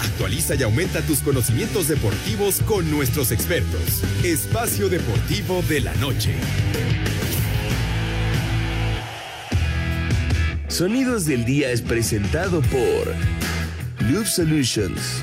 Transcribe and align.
Actualiza 0.00 0.54
y 0.54 0.62
aumenta 0.62 1.00
tus 1.02 1.20
conocimientos 1.20 1.88
deportivos 1.88 2.60
con 2.66 2.90
nuestros 2.90 3.30
expertos. 3.32 4.02
Espacio 4.24 4.88
Deportivo 4.88 5.62
de 5.68 5.80
la 5.80 5.94
Noche. 5.94 6.34
Sonidos 10.68 11.26
del 11.26 11.44
Día 11.44 11.70
es 11.70 11.82
presentado 11.82 12.62
por 12.62 13.14
Loop 14.10 14.26
Solutions. 14.26 15.22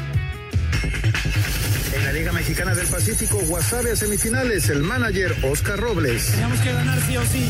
En 1.95 2.05
la 2.05 2.13
Liga 2.13 2.31
Mexicana 2.31 2.75
del 2.75 2.87
Pacífico, 2.87 3.39
Guasave 3.47 3.93
a 3.93 3.95
semifinales, 3.95 4.69
el 4.69 4.83
manager 4.83 5.35
Oscar 5.43 5.79
Robles. 5.79 6.27
Teníamos 6.27 6.59
que 6.59 6.71
ganar 6.71 7.01
sí 7.01 7.17
o 7.17 7.25
sí, 7.25 7.47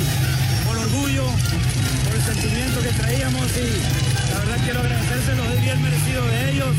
por 0.66 0.78
orgullo, 0.78 1.26
por 2.06 2.16
el 2.16 2.22
sentimiento 2.22 2.82
que 2.82 2.90
traíamos 2.90 3.46
y 3.58 4.32
la 4.32 4.40
verdad 4.40 4.58
quiero 4.64 4.80
agradecérselo, 4.80 5.44
es 5.52 5.62
bien 5.62 5.82
merecido 5.84 6.26
de 6.26 6.52
ellos. 6.52 6.76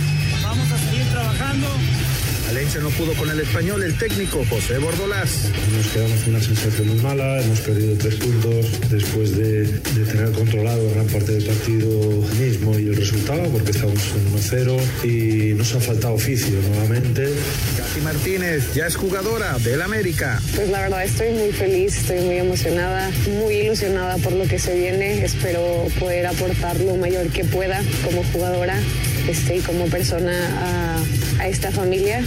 Trabajando. 1.40 1.68
Valencia 2.48 2.80
no 2.80 2.90
pudo 2.90 3.14
con 3.14 3.30
el 3.30 3.40
español, 3.40 3.82
el 3.82 3.96
técnico 3.96 4.44
José 4.50 4.76
Bordolás. 4.76 5.30
Nos 5.74 5.86
quedamos 5.86 6.20
con 6.20 6.34
una 6.34 6.42
sensación 6.42 6.88
muy 6.88 6.98
mala, 6.98 7.40
hemos 7.40 7.60
perdido 7.60 7.96
tres 7.96 8.16
puntos 8.16 8.90
después 8.90 9.36
de, 9.36 9.62
de 9.66 10.04
tener 10.04 10.32
controlado 10.32 10.90
gran 10.90 11.06
parte 11.06 11.32
del 11.32 11.44
partido 11.44 11.88
mismo 12.38 12.78
y 12.78 12.88
el 12.88 12.96
resultado, 12.96 13.48
porque 13.50 13.70
estábamos 13.70 14.02
en 14.16 14.66
1-0 14.68 15.04
y 15.04 15.54
nos 15.54 15.74
ha 15.74 15.80
faltado 15.80 16.14
oficio 16.14 16.60
nuevamente. 16.60 17.32
Katy 17.78 18.00
Martínez 18.02 18.74
ya 18.74 18.86
es 18.86 18.96
jugadora 18.96 19.56
del 19.60 19.80
América. 19.80 20.42
Pues 20.54 20.68
la 20.68 20.82
verdad 20.82 21.04
estoy 21.04 21.30
muy 21.30 21.52
feliz, 21.52 21.96
estoy 21.96 22.20
muy 22.20 22.36
emocionada, 22.36 23.10
muy 23.40 23.54
ilusionada 23.54 24.18
por 24.18 24.32
lo 24.32 24.44
que 24.44 24.58
se 24.58 24.76
viene. 24.76 25.24
Espero 25.24 25.86
poder 25.98 26.26
aportar 26.26 26.78
lo 26.80 26.96
mayor 26.96 27.28
que 27.28 27.44
pueda 27.44 27.80
como 28.04 28.24
jugadora 28.24 28.78
este, 29.28 29.56
y 29.56 29.60
como 29.60 29.86
persona 29.86 30.32
a, 30.58 31.02
a 31.40 31.48
esta 31.48 31.72
familia. 31.72 32.22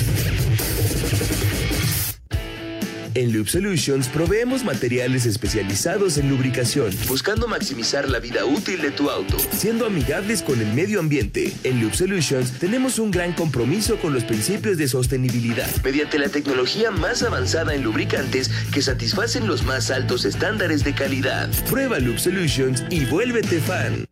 En 3.16 3.32
Loop 3.32 3.48
Solutions 3.48 4.08
proveemos 4.08 4.64
materiales 4.64 5.28
especializados 5.28 6.18
en 6.18 6.30
lubricación, 6.30 6.90
buscando 7.08 7.48
maximizar 7.48 8.10
la 8.10 8.18
vida 8.18 8.44
útil 8.44 8.82
de 8.82 8.90
tu 8.90 9.12
auto, 9.12 9.38
siendo 9.56 9.86
amigables 9.86 10.42
con 10.42 10.60
el 10.60 10.74
medio 10.74 11.00
ambiente. 11.00 11.54
En 11.64 11.80
Loop 11.80 11.94
Solutions 11.94 12.54
tenemos 12.54 12.98
un 12.98 13.12
gran 13.12 13.34
compromiso 13.34 13.98
con 13.98 14.16
los 14.16 14.24
principios 14.24 14.80
de 14.80 14.88
sostenibilidad, 14.88 15.70
mediante 15.84 16.18
la 16.18 16.30
tecnología 16.30 16.90
más 16.90 17.22
avanzada 17.22 17.76
en 17.76 17.84
lubricantes 17.84 18.50
que 18.74 18.82
satisfacen 18.82 19.46
los 19.46 19.62
más 19.64 19.92
altos 19.92 20.26
estándares 20.26 20.84
de 20.84 20.96
calidad. 20.96 21.52
Prueba 21.70 22.00
Loop 22.00 22.18
Solutions 22.18 22.84
y 22.90 23.06
vuélvete 23.06 23.60
fan. 23.60 24.08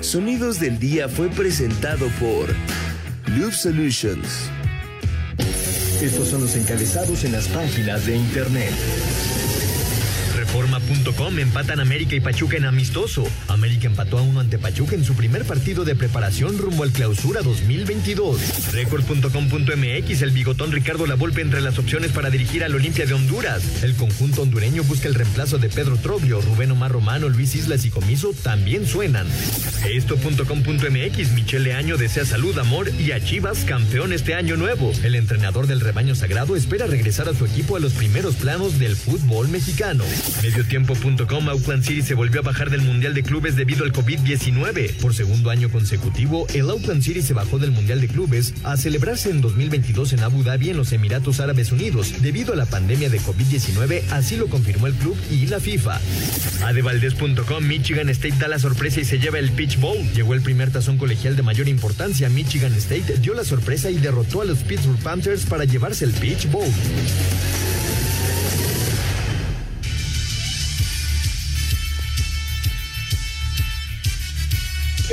Sonidos 0.00 0.60
del 0.60 0.78
Día 0.78 1.08
fue 1.08 1.28
presentado 1.28 2.06
por 2.20 2.54
Loop 3.36 3.52
Solutions. 3.52 4.48
Estos 6.00 6.28
son 6.28 6.42
los 6.42 6.54
encabezados 6.54 7.24
en 7.24 7.32
las 7.32 7.48
páginas 7.48 8.06
de 8.06 8.16
internet. 8.16 8.72
Reforma.com 10.54 11.40
empatan 11.40 11.80
América 11.80 12.14
y 12.14 12.20
Pachuca 12.20 12.56
en 12.56 12.64
amistoso. 12.64 13.24
América 13.48 13.88
empató 13.88 14.18
a 14.18 14.22
uno 14.22 14.38
ante 14.38 14.56
Pachuca 14.56 14.94
en 14.94 15.04
su 15.04 15.16
primer 15.16 15.44
partido 15.44 15.84
de 15.84 15.96
preparación 15.96 16.58
rumbo 16.58 16.84
al 16.84 16.92
clausura 16.92 17.42
2022. 17.42 18.72
Record.com.mx 18.72 20.22
el 20.22 20.30
bigotón 20.30 20.70
Ricardo 20.70 21.06
Lavolpe 21.06 21.40
entre 21.40 21.60
las 21.60 21.76
opciones 21.80 22.12
para 22.12 22.30
dirigir 22.30 22.62
al 22.62 22.72
Olimpia 22.72 23.04
de 23.04 23.14
Honduras. 23.14 23.82
El 23.82 23.94
conjunto 23.96 24.42
hondureño 24.42 24.84
busca 24.84 25.08
el 25.08 25.16
reemplazo 25.16 25.58
de 25.58 25.68
Pedro 25.68 25.96
Troglio, 25.96 26.40
Rubén 26.40 26.70
Omar 26.70 26.92
Romano, 26.92 27.28
Luis 27.28 27.56
Islas 27.56 27.84
y 27.84 27.90
Comiso 27.90 28.32
también 28.44 28.86
suenan. 28.86 29.26
Esto.com.mx 29.84 31.32
Michele 31.32 31.74
Año 31.74 31.96
desea 31.96 32.24
salud, 32.24 32.56
amor 32.60 32.92
y 33.00 33.10
a 33.10 33.18
Chivas 33.20 33.64
campeón 33.64 34.12
este 34.12 34.34
año 34.34 34.56
nuevo. 34.56 34.92
El 35.02 35.16
entrenador 35.16 35.66
del 35.66 35.80
rebaño 35.80 36.14
sagrado 36.14 36.54
espera 36.54 36.86
regresar 36.86 37.28
a 37.28 37.34
su 37.34 37.44
equipo 37.44 37.74
a 37.74 37.80
los 37.80 37.92
primeros 37.94 38.36
planos 38.36 38.78
del 38.78 38.94
fútbol 38.94 39.48
mexicano. 39.48 40.04
Mediotiempo.com 40.44 41.48
Auckland 41.48 41.82
City 41.82 42.02
se 42.02 42.12
volvió 42.12 42.40
a 42.40 42.42
bajar 42.42 42.68
del 42.68 42.82
Mundial 42.82 43.14
de 43.14 43.22
Clubes 43.22 43.56
debido 43.56 43.82
al 43.82 43.94
COVID-19. 43.94 44.96
Por 44.96 45.14
segundo 45.14 45.48
año 45.48 45.70
consecutivo, 45.70 46.46
el 46.52 46.68
Auckland 46.68 47.02
City 47.02 47.22
se 47.22 47.32
bajó 47.32 47.58
del 47.58 47.70
Mundial 47.70 48.02
de 48.02 48.08
Clubes 48.08 48.52
a 48.62 48.76
celebrarse 48.76 49.30
en 49.30 49.40
2022 49.40 50.12
en 50.12 50.20
Abu 50.20 50.42
Dhabi 50.42 50.68
en 50.68 50.76
los 50.76 50.92
Emiratos 50.92 51.40
Árabes 51.40 51.72
Unidos. 51.72 52.12
Debido 52.20 52.52
a 52.52 52.56
la 52.56 52.66
pandemia 52.66 53.08
de 53.08 53.20
COVID-19, 53.22 54.02
así 54.10 54.36
lo 54.36 54.48
confirmó 54.48 54.86
el 54.86 54.92
club 54.92 55.16
y 55.30 55.46
la 55.46 55.60
FIFA. 55.60 55.98
Adevaldez.com 56.62 57.64
Michigan 57.64 58.10
State 58.10 58.36
da 58.38 58.46
la 58.46 58.58
sorpresa 58.58 59.00
y 59.00 59.06
se 59.06 59.18
lleva 59.18 59.38
el 59.38 59.50
Pitch 59.50 59.80
Bowl. 59.80 59.96
Llegó 60.14 60.34
el 60.34 60.42
primer 60.42 60.70
tazón 60.70 60.98
colegial 60.98 61.36
de 61.36 61.42
mayor 61.42 61.68
importancia. 61.68 62.28
Michigan 62.28 62.74
State 62.74 63.16
dio 63.22 63.32
la 63.32 63.44
sorpresa 63.44 63.90
y 63.90 63.96
derrotó 63.96 64.42
a 64.42 64.44
los 64.44 64.58
Pittsburgh 64.58 65.00
Panthers 65.02 65.46
para 65.46 65.64
llevarse 65.64 66.04
el 66.04 66.12
Pitch 66.12 66.50
Bowl. 66.50 66.68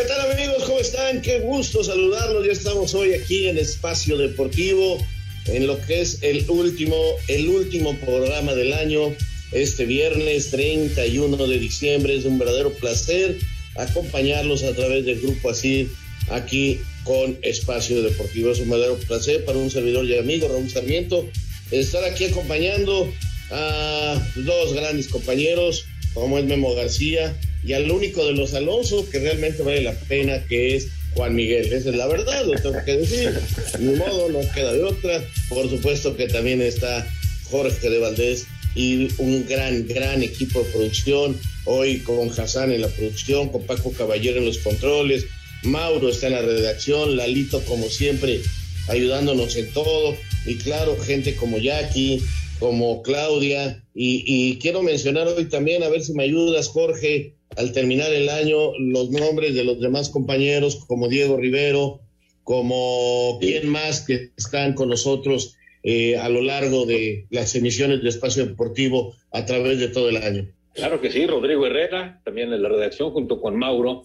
¿Qué 0.02 0.08
tal 0.08 0.32
amigos? 0.32 0.64
¿Cómo 0.64 0.80
están? 0.80 1.22
Qué 1.22 1.42
gusto 1.42 1.84
saludarlos. 1.84 2.44
Ya 2.44 2.54
estamos 2.54 2.96
hoy 2.96 3.14
aquí 3.14 3.48
en 3.48 3.60
Espacio 3.60 4.18
Deportivo, 4.18 4.98
en 5.46 5.68
lo 5.68 5.80
que 5.80 6.02
es 6.02 6.24
el 6.24 6.50
último, 6.50 6.98
el 7.28 7.48
último 7.50 7.96
programa 7.98 8.56
del 8.56 8.74
año, 8.74 9.16
este 9.52 9.86
viernes 9.86 10.50
31 10.50 11.46
de 11.46 11.60
diciembre. 11.60 12.18
Es 12.18 12.26
un 12.26 12.40
verdadero 12.40 12.74
placer 12.74 13.38
acompañarlos 13.76 14.64
a 14.64 14.74
través 14.74 15.06
del 15.06 15.22
Grupo 15.22 15.52
así 15.52 15.88
aquí 16.32 16.80
con 17.04 17.38
Espacio 17.44 18.02
Deportivo. 18.02 18.54
Es 18.54 18.60
un 18.60 18.72
verdadero 18.72 18.98
placer 18.98 19.46
para 19.46 19.60
un 19.60 19.70
servidor 19.70 20.06
y 20.06 20.18
amigo, 20.18 20.48
Raúl 20.48 20.68
Sarmiento, 20.68 21.30
estar 21.70 22.04
aquí 22.06 22.26
acompañando 22.26 23.14
a 23.52 24.20
dos 24.38 24.74
grandes 24.74 25.10
compañeros, 25.10 25.86
como 26.16 26.40
es 26.40 26.46
Memo 26.46 26.74
García, 26.74 27.38
y 27.64 27.74
al 27.74 27.90
único 27.92 28.26
de 28.26 28.34
los 28.34 28.54
Alonso 28.54 29.08
que 29.10 29.20
realmente 29.20 29.62
vale 29.64 29.82
la 29.82 29.94
pena, 29.94 30.44
que 30.48 30.76
es 30.76 30.88
Juan 31.14 31.36
Miguel. 31.36 31.72
Esa 31.72 31.90
es 31.90 31.96
la 31.96 32.08
verdad, 32.08 32.46
lo 32.46 32.54
tengo 32.60 32.84
que 32.84 32.98
decir. 32.98 33.32
Ni 33.80 33.96
modo, 33.96 34.30
no 34.30 34.40
queda 34.54 34.74
de 34.74 34.84
otra. 34.84 35.24
Por 35.50 35.70
supuesto 35.70 36.16
que 36.16 36.28
también 36.28 36.62
está 36.62 37.08
Jorge 37.50 37.90
de 37.90 38.00
Valdés 38.00 38.48
y 38.76 39.10
un 39.18 39.46
gran, 39.48 39.88
gran 39.88 40.24
equipo 40.24 40.64
de 40.64 40.72
producción. 40.72 41.40
Hoy 41.66 42.00
con 42.00 42.30
Hassan 42.30 42.72
en 42.72 42.82
la 42.82 42.88
producción, 42.88 43.50
con 43.50 43.64
Paco 43.64 43.92
Caballero 43.92 44.40
en 44.40 44.46
los 44.46 44.58
controles. 44.60 45.26
Mauro 45.64 46.10
está 46.10 46.28
en 46.28 46.34
la 46.34 46.42
redacción, 46.42 47.16
Lalito 47.16 47.64
como 47.66 47.88
siempre 47.88 48.42
ayudándonos 48.88 49.56
en 49.56 49.72
todo. 49.72 50.18
Y 50.46 50.56
claro, 50.56 50.98
gente 50.98 51.36
como 51.36 51.60
Jackie, 51.60 52.24
como 52.60 53.04
Claudia. 53.04 53.84
Y, 53.94 54.24
y 54.26 54.58
quiero 54.58 54.82
mencionar 54.82 55.28
hoy 55.28 55.46
también, 55.46 55.84
a 55.84 55.90
ver 55.90 56.02
si 56.02 56.14
me 56.14 56.24
ayudas, 56.24 56.70
Jorge, 56.70 57.36
al 57.58 57.74
terminar 57.74 58.12
el 58.14 58.30
año 58.30 58.78
los 58.80 59.10
nombres 59.10 59.56
de 59.56 59.64
los 59.64 59.80
demás 59.80 60.10
compañeros 60.10 60.86
como 60.88 61.08
Diego 61.08 61.38
Rivero, 61.38 62.02
como 62.44 63.38
quien 63.40 63.70
más 63.70 64.06
que 64.06 64.32
están 64.36 64.74
con 64.74 64.90
nosotros 64.90 65.58
eh, 65.84 66.18
a 66.18 66.30
lo 66.30 66.42
largo 66.42 66.86
de 66.86 67.26
las 67.30 67.56
emisiones 67.56 68.02
de 68.02 68.10
Espacio 68.10 68.46
Deportivo 68.46 69.16
a 69.32 69.46
través 69.46 69.80
de 69.80 69.88
todo 69.88 70.10
el 70.10 70.18
año. 70.18 70.48
Claro 70.74 71.02
que 71.02 71.12
sí, 71.12 71.26
Rodrigo 71.28 71.66
Herrera, 71.66 72.22
también 72.24 72.54
en 72.54 72.62
la 72.62 72.70
redacción, 72.70 73.12
junto 73.12 73.42
con 73.42 73.58
Mauro 73.58 74.04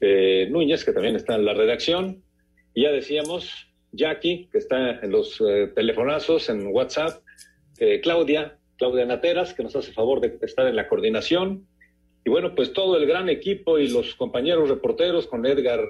eh, 0.00 0.48
Núñez, 0.50 0.84
que 0.84 0.92
también 0.92 1.16
está 1.16 1.36
en 1.36 1.44
la 1.44 1.54
redacción. 1.54 2.22
Y 2.74 2.82
ya 2.82 2.90
decíamos, 2.90 3.68
Jackie, 3.92 4.48
que 4.50 4.58
está 4.58 5.00
en 5.00 5.10
los 5.10 5.40
eh, 5.40 5.70
telefonazos, 5.74 6.48
en 6.48 6.66
WhatsApp, 6.66 7.22
Claudia, 8.02 8.58
Claudia 8.78 9.04
Nateras, 9.06 9.54
que 9.54 9.64
nos 9.64 9.74
hace 9.74 9.92
favor 9.92 10.20
de 10.20 10.38
estar 10.42 10.68
en 10.68 10.76
la 10.76 10.86
coordinación. 10.86 11.66
Y 12.24 12.30
bueno, 12.30 12.54
pues 12.54 12.72
todo 12.72 12.96
el 12.96 13.06
gran 13.06 13.28
equipo 13.28 13.78
y 13.78 13.88
los 13.88 14.14
compañeros 14.14 14.68
reporteros 14.68 15.26
con 15.26 15.44
Edgar 15.44 15.80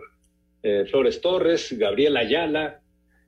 eh, 0.63 0.85
Flores 0.91 1.21
Torres, 1.21 1.77
Gabriel 1.77 2.17
Ayala 2.17 2.81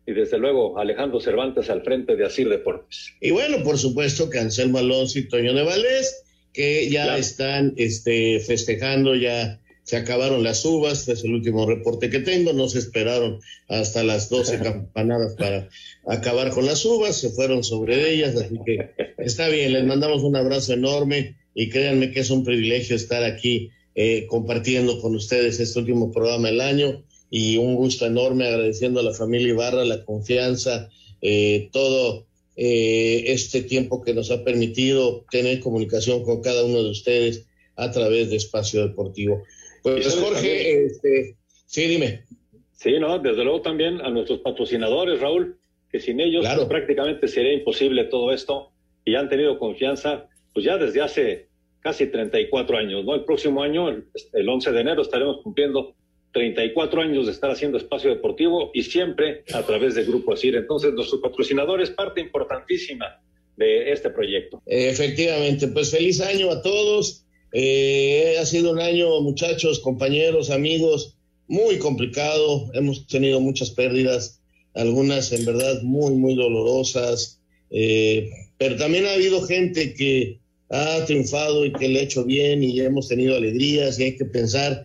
y 0.07 0.13
desde 0.13 0.39
luego 0.39 0.79
Alejandro 0.79 1.21
Cervantes 1.21 1.71
al 1.71 1.83
frente 1.83 2.17
de 2.17 2.25
Asir 2.25 2.49
Deportes. 2.49 3.13
Y 3.21 3.31
bueno, 3.31 3.63
por 3.63 3.79
supuesto 3.79 4.31
que 4.31 4.39
Anselmo 4.39 4.79
Alonso 4.79 5.19
y 5.19 5.29
Toño 5.29 5.53
de 5.55 5.65
Valés, 5.65 6.25
que 6.53 6.89
ya 6.91 7.17
están 7.19 7.75
este, 7.77 8.41
festejando 8.41 9.15
ya 9.15 9.61
se 9.85 9.99
acabaron 9.99 10.43
las 10.43 10.65
uvas, 10.65 11.07
es 11.09 11.25
el 11.25 11.35
último 11.35 11.67
reporte 11.67 12.09
que 12.09 12.21
tengo, 12.21 12.55
no 12.55 12.69
se 12.69 12.79
esperaron 12.79 13.41
hasta 13.69 14.03
las 14.03 14.31
12 14.31 14.59
campanadas 14.63 15.35
para 15.37 15.69
acabar 16.07 16.51
con 16.51 16.65
las 16.65 16.85
uvas, 16.87 17.17
se 17.17 17.31
fueron 17.31 17.63
sobre 17.63 18.11
ellas, 18.11 18.35
así 18.35 18.59
que 18.65 18.91
está 19.19 19.49
bien, 19.49 19.75
les 19.75 19.85
mandamos 19.85 20.23
un 20.23 20.37
abrazo 20.37 20.73
enorme 20.73 21.37
y 21.55 21.69
créanme 21.69 22.11
que 22.11 22.21
es 22.21 22.31
un 22.31 22.45
privilegio 22.45 22.97
estar 22.97 23.25
aquí 23.25 23.71
eh, 23.95 24.27
compartiendo 24.27 25.01
con 25.01 25.15
ustedes 25.15 25.61
este 25.61 25.79
último 25.79 26.13
programa 26.13 26.49
del 26.49 26.61
año 26.61 27.05
y 27.31 27.57
un 27.57 27.77
gusto 27.77 28.07
enorme 28.07 28.47
agradeciendo 28.47 29.01
a 29.01 29.05
la 29.05 29.15
familia 29.15 29.49
Ibarra 29.49 29.85
la 29.85 30.05
confianza, 30.05 30.91
eh, 31.21 31.69
todo 31.73 32.27
eh, 32.57 33.25
este 33.29 33.63
tiempo 33.63 34.03
que 34.03 34.15
nos 34.15 34.31
ha 34.31 34.45
permitido 34.45 35.25
tener 35.31 35.61
comunicación 35.61 36.23
con 36.23 36.43
cada 36.43 36.65
uno 36.65 36.83
de 36.83 36.91
ustedes 36.91 37.47
a 37.77 37.91
través 37.91 38.31
de 38.31 38.37
Espacio 38.37 38.87
Deportivo. 38.87 39.43
Pues 39.83 40.15
Jorge, 40.15 40.87
este, 40.87 41.37
sí, 41.67 41.87
dime. 41.87 42.25
Sí, 42.73 42.99
no, 43.01 43.19
desde 43.19 43.45
luego 43.45 43.63
también 43.63 44.01
a 44.01 44.11
nuestros 44.11 44.41
patrocinadores, 44.41 45.21
Raúl, 45.21 45.59
que 45.91 46.01
sin 46.01 46.21
ellos 46.21 46.45
pues, 46.55 46.67
prácticamente 46.67 47.29
sería 47.29 47.53
imposible 47.53 48.05
todo 48.05 48.33
esto 48.33 48.71
y 49.05 49.15
han 49.15 49.29
tenido 49.29 49.59
confianza, 49.59 50.29
pues 50.55 50.65
ya 50.65 50.79
desde 50.79 51.03
hace 51.03 51.49
casi 51.81 52.07
34 52.07 52.79
años, 52.79 53.05
¿no? 53.05 53.15
El 53.15 53.25
próximo 53.25 53.63
año, 53.63 53.89
el, 53.89 54.49
11 54.49 54.73
de 54.73 54.81
enero, 54.81 55.03
estaremos 55.03 55.43
cumpliendo 55.43 55.95
34 56.33 57.03
años 57.03 57.27
de 57.27 57.33
estar 57.33 57.51
haciendo 57.51 57.77
espacio 57.77 58.09
deportivo 58.09 58.71
y 58.73 58.83
siempre 58.83 59.45
a 59.53 59.63
través 59.63 59.95
del 59.95 60.07
Grupo 60.07 60.33
ASIR. 60.33 60.57
Entonces, 60.57 60.95
nuestros 60.95 61.21
patrocinadores, 61.21 61.91
parte 61.91 62.23
importantísima 62.23 63.21
de 63.57 63.93
este 63.93 64.09
proyecto. 64.11 64.63
Efectivamente, 64.67 65.69
pues 65.69 65.91
feliz 65.91 66.21
año 66.21 66.51
a 66.51 66.63
todos 66.63 67.27
eh, 67.53 68.37
ha 68.41 68.47
sido 68.47 68.73
un 68.73 68.81
año, 68.81 69.21
muchachos, 69.21 69.79
compañeros, 69.79 70.51
amigos, 70.51 71.19
muy 71.47 71.79
complicado. 71.79 72.71
Hemos 72.73 73.07
tenido 73.07 73.41
muchas 73.41 73.71
pérdidas, 73.71 74.41
algunas 74.75 75.33
en 75.33 75.45
verdad 75.45 75.83
muy, 75.83 76.15
muy 76.15 76.35
dolorosas. 76.35 77.41
Eh, 77.71 78.31
pero 78.59 78.77
también 78.77 79.07
ha 79.07 79.13
habido 79.13 79.43
gente 79.43 79.95
que 79.95 80.41
ha 80.71 81.05
triunfado 81.05 81.65
y 81.65 81.73
que 81.73 81.89
le 81.89 82.01
ha 82.01 82.03
hecho 82.03 82.25
bien 82.25 82.63
y 82.63 82.81
hemos 82.81 83.09
tenido 83.09 83.37
alegrías 83.37 83.99
y 83.99 84.05
hay 84.05 84.17
que 84.17 84.25
pensar 84.25 84.85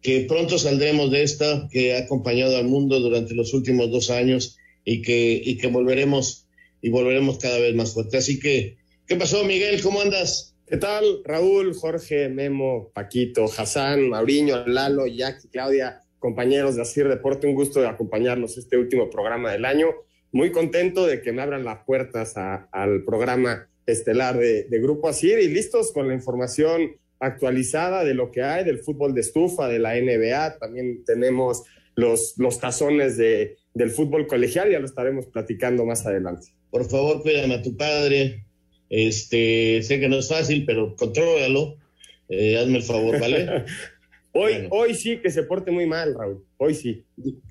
que 0.00 0.26
pronto 0.28 0.58
saldremos 0.58 1.10
de 1.10 1.22
esta 1.22 1.68
que 1.70 1.94
ha 1.94 2.00
acompañado 2.00 2.56
al 2.56 2.66
mundo 2.66 2.98
durante 3.00 3.34
los 3.34 3.54
últimos 3.54 3.90
dos 3.90 4.10
años 4.10 4.58
y 4.84 5.00
que, 5.00 5.40
y 5.42 5.56
que 5.58 5.68
volveremos 5.68 6.48
y 6.80 6.90
volveremos 6.90 7.38
cada 7.38 7.58
vez 7.58 7.74
más 7.74 7.94
fuerte. 7.94 8.16
Así 8.16 8.40
que, 8.40 8.76
¿qué 9.06 9.14
pasó, 9.14 9.44
Miguel? 9.44 9.80
¿Cómo 9.80 10.00
andas? 10.00 10.56
¿Qué 10.66 10.76
tal? 10.76 11.22
Raúl, 11.24 11.74
Jorge, 11.74 12.28
Memo, 12.28 12.90
Paquito, 12.92 13.44
Hassan, 13.44 14.08
Mauriño, 14.08 14.66
Lalo, 14.66 15.06
Jackie, 15.06 15.48
Claudia, 15.48 16.00
compañeros 16.18 16.74
de 16.74 16.82
Asir 16.82 17.08
Deporte, 17.08 17.46
un 17.46 17.54
gusto 17.54 17.80
de 17.80 17.88
acompañarlos 17.88 18.58
este 18.58 18.76
último 18.76 19.08
programa 19.08 19.52
del 19.52 19.64
año. 19.64 19.88
Muy 20.32 20.50
contento 20.50 21.06
de 21.06 21.20
que 21.20 21.30
me 21.32 21.42
abran 21.42 21.64
las 21.64 21.84
puertas 21.84 22.34
al 22.36 23.04
programa 23.04 23.68
estelar 23.92 24.38
de, 24.38 24.66
Grupo 24.80 25.08
Asir 25.08 25.38
y 25.38 25.48
listos 25.48 25.92
con 25.92 26.08
la 26.08 26.14
información 26.14 26.96
actualizada 27.20 28.04
de 28.04 28.14
lo 28.14 28.30
que 28.30 28.42
hay 28.42 28.64
del 28.64 28.78
fútbol 28.78 29.14
de 29.14 29.20
estufa, 29.20 29.68
de 29.68 29.78
la 29.78 29.94
NBA. 29.94 30.58
También 30.58 31.04
tenemos 31.04 31.62
los, 31.94 32.34
los 32.38 32.58
tazones 32.58 33.16
de, 33.16 33.56
del 33.74 33.90
fútbol 33.90 34.26
colegial, 34.26 34.70
ya 34.70 34.80
lo 34.80 34.86
estaremos 34.86 35.26
platicando 35.26 35.84
más 35.84 36.06
adelante. 36.06 36.48
Por 36.70 36.88
favor, 36.88 37.22
cuídame 37.22 37.54
a 37.54 37.62
tu 37.62 37.76
padre, 37.76 38.44
este, 38.88 39.82
sé 39.82 40.00
que 40.00 40.08
no 40.08 40.18
es 40.18 40.28
fácil, 40.28 40.64
pero 40.66 40.94
contrólalo. 40.96 41.76
Eh, 42.28 42.58
hazme 42.58 42.78
el 42.78 42.82
favor, 42.82 43.18
¿vale? 43.20 43.64
hoy, 44.32 44.66
hoy 44.70 44.94
sí 44.94 45.18
que 45.18 45.30
se 45.30 45.42
porte 45.44 45.70
muy 45.70 45.86
mal, 45.86 46.14
Raúl. 46.14 46.44
Hoy 46.58 46.74
sí. 46.74 47.04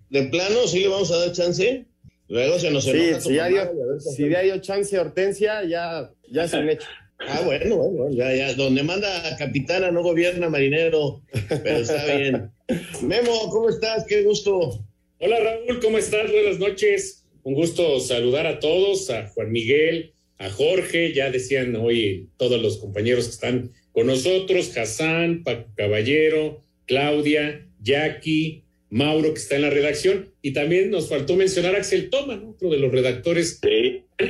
De 0.09 0.23
plano, 0.23 0.67
sí 0.67 0.81
le 0.81 0.87
vamos 0.87 1.11
a 1.11 1.17
dar 1.17 1.31
chance. 1.31 1.85
Luego 2.31 2.57
se 2.59 2.71
nos 2.71 2.85
sí, 2.85 3.11
si, 3.19 3.33
ya 3.33 3.49
dio, 3.49 3.69
si 3.99 4.29
ya 4.29 4.39
dio 4.39 4.57
chance 4.59 4.97
Hortensia, 4.97 5.65
ya, 5.65 6.09
ya 6.31 6.47
se 6.47 6.61
me 6.61 6.73
echa. 6.73 6.87
Ah, 7.19 7.41
bueno, 7.43 7.75
bueno, 7.75 8.15
ya, 8.15 8.33
ya. 8.33 8.53
Donde 8.53 8.83
manda 8.83 9.35
capitana 9.37 9.91
no 9.91 10.01
gobierna 10.01 10.49
marinero, 10.49 11.21
pero 11.49 11.79
está 11.79 12.05
bien. 12.05 12.49
Memo, 13.01 13.49
¿cómo 13.49 13.67
estás? 13.67 14.05
Qué 14.07 14.23
gusto. 14.23 14.81
Hola 15.19 15.41
Raúl, 15.41 15.81
¿cómo 15.81 15.97
estás? 15.97 16.31
Buenas 16.31 16.57
noches. 16.57 17.25
Un 17.43 17.53
gusto 17.53 17.99
saludar 17.99 18.47
a 18.47 18.59
todos, 18.59 19.09
a 19.09 19.27
Juan 19.27 19.51
Miguel, 19.51 20.13
a 20.37 20.49
Jorge, 20.49 21.11
ya 21.11 21.31
decían 21.31 21.75
hoy 21.75 22.29
todos 22.37 22.61
los 22.61 22.77
compañeros 22.77 23.25
que 23.25 23.31
están 23.31 23.71
con 23.91 24.07
nosotros, 24.07 24.77
Hassan, 24.77 25.43
Paco 25.43 25.69
Caballero, 25.75 26.63
Claudia, 26.85 27.67
Jackie, 27.81 28.63
Mauro, 28.91 29.33
que 29.33 29.39
está 29.39 29.55
en 29.55 29.63
la 29.63 29.71
redacción, 29.71 30.31
y 30.43 30.53
también 30.53 30.91
nos 30.91 31.09
faltó 31.09 31.35
mencionar 31.35 31.73
a 31.73 31.79
Axel 31.79 32.11
Toma, 32.11 32.43
otro 32.47 32.69
de 32.69 32.77
los 32.77 32.91
redactores, 32.91 33.59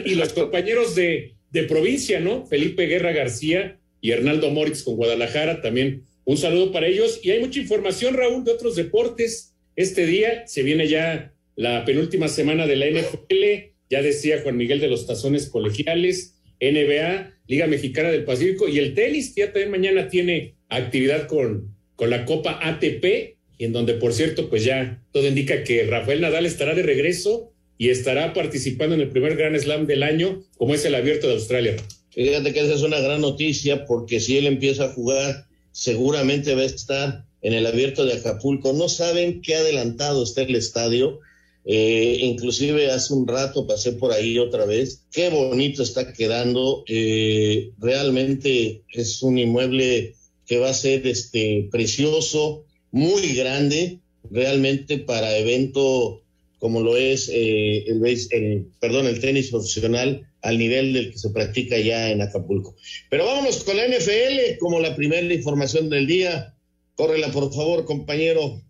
y 0.05 0.15
los 0.15 0.31
compañeros 0.31 0.95
de, 0.95 1.33
de 1.51 1.63
provincia, 1.63 2.21
¿no? 2.21 2.45
Felipe 2.45 2.85
Guerra 2.85 3.11
García 3.11 3.77
y 3.99 4.11
Hernaldo 4.11 4.49
Moritz 4.51 4.83
con 4.83 4.95
Guadalajara, 4.95 5.61
también 5.61 6.03
un 6.23 6.37
saludo 6.37 6.71
para 6.71 6.87
ellos. 6.87 7.19
Y 7.21 7.31
hay 7.31 7.41
mucha 7.41 7.59
información, 7.59 8.13
Raúl, 8.13 8.45
de 8.45 8.51
otros 8.51 8.77
deportes. 8.77 9.53
Este 9.75 10.05
día 10.05 10.47
se 10.47 10.63
viene 10.63 10.87
ya 10.87 11.33
la 11.57 11.83
penúltima 11.83 12.29
semana 12.29 12.67
de 12.67 12.75
la 12.77 12.85
NFL 12.89 13.71
ya 13.91 14.01
decía 14.01 14.39
Juan 14.41 14.55
Miguel 14.55 14.79
de 14.79 14.87
los 14.87 15.05
tazones 15.05 15.49
colegiales, 15.49 16.39
NBA, 16.61 17.33
Liga 17.47 17.67
Mexicana 17.67 18.09
del 18.09 18.23
Pacífico 18.23 18.69
y 18.69 18.79
el 18.79 18.93
tenis, 18.93 19.33
que 19.35 19.41
ya 19.41 19.47
también 19.47 19.69
mañana 19.69 20.07
tiene 20.07 20.55
actividad 20.69 21.27
con, 21.27 21.75
con 21.97 22.09
la 22.09 22.23
Copa 22.23 22.57
ATP, 22.63 23.35
y 23.61 23.65
en 23.65 23.73
donde, 23.73 23.93
por 23.93 24.11
cierto, 24.11 24.49
pues 24.49 24.63
ya 24.65 25.03
todo 25.11 25.27
indica 25.27 25.63
que 25.63 25.85
Rafael 25.85 26.21
Nadal 26.21 26.47
estará 26.47 26.73
de 26.73 26.81
regreso 26.81 27.51
y 27.77 27.89
estará 27.89 28.33
participando 28.33 28.95
en 28.95 29.01
el 29.01 29.09
primer 29.09 29.35
Gran 29.35 29.59
Slam 29.59 29.85
del 29.85 30.01
año, 30.01 30.43
como 30.57 30.73
es 30.73 30.83
el 30.85 30.95
Abierto 30.95 31.27
de 31.27 31.33
Australia. 31.33 31.75
Fíjate 32.09 32.53
que 32.53 32.61
esa 32.61 32.73
es 32.73 32.81
una 32.81 32.99
gran 32.99 33.21
noticia, 33.21 33.85
porque 33.85 34.19
si 34.19 34.39
él 34.39 34.47
empieza 34.47 34.85
a 34.85 34.93
jugar, 34.93 35.45
seguramente 35.71 36.55
va 36.55 36.63
a 36.63 36.65
estar 36.65 37.25
en 37.43 37.53
el 37.53 37.67
Abierto 37.67 38.03
de 38.03 38.13
Acapulco. 38.13 38.73
No 38.73 38.89
saben 38.89 39.43
qué 39.43 39.53
adelantado 39.53 40.23
está 40.23 40.41
el 40.41 40.55
estadio 40.55 41.19
eh, 41.63 42.17
inclusive 42.21 42.89
hace 42.89 43.13
un 43.13 43.27
rato 43.27 43.67
pasé 43.67 43.91
por 43.93 44.11
ahí 44.11 44.39
otra 44.39 44.65
vez. 44.65 45.03
Qué 45.11 45.29
bonito 45.29 45.83
está 45.83 46.11
quedando. 46.11 46.83
Eh, 46.87 47.71
realmente 47.77 48.83
es 48.91 49.21
un 49.21 49.37
inmueble 49.37 50.15
que 50.47 50.57
va 50.57 50.69
a 50.69 50.73
ser 50.73 51.05
este 51.07 51.69
precioso, 51.71 52.65
muy 52.91 53.33
grande, 53.33 53.99
realmente 54.29 54.99
para 54.99 55.37
evento 55.37 56.21
como 56.61 56.81
lo 56.81 56.95
es 56.95 57.27
eh, 57.33 57.85
el, 57.87 58.05
el, 58.05 58.67
perdón, 58.79 59.07
el 59.07 59.19
tenis 59.19 59.49
profesional 59.49 60.27
al 60.43 60.59
nivel 60.59 60.93
del 60.93 61.11
que 61.11 61.17
se 61.17 61.31
practica 61.31 61.79
ya 61.79 62.11
en 62.11 62.21
Acapulco. 62.21 62.75
Pero 63.09 63.25
vámonos 63.25 63.63
con 63.63 63.77
la 63.77 63.87
NFL 63.87 64.59
como 64.59 64.79
la 64.79 64.95
primera 64.95 65.33
información 65.33 65.89
del 65.89 66.05
día. 66.05 66.53
Córrela, 66.93 67.31
por 67.31 67.51
favor, 67.51 67.85
compañero. 67.85 68.61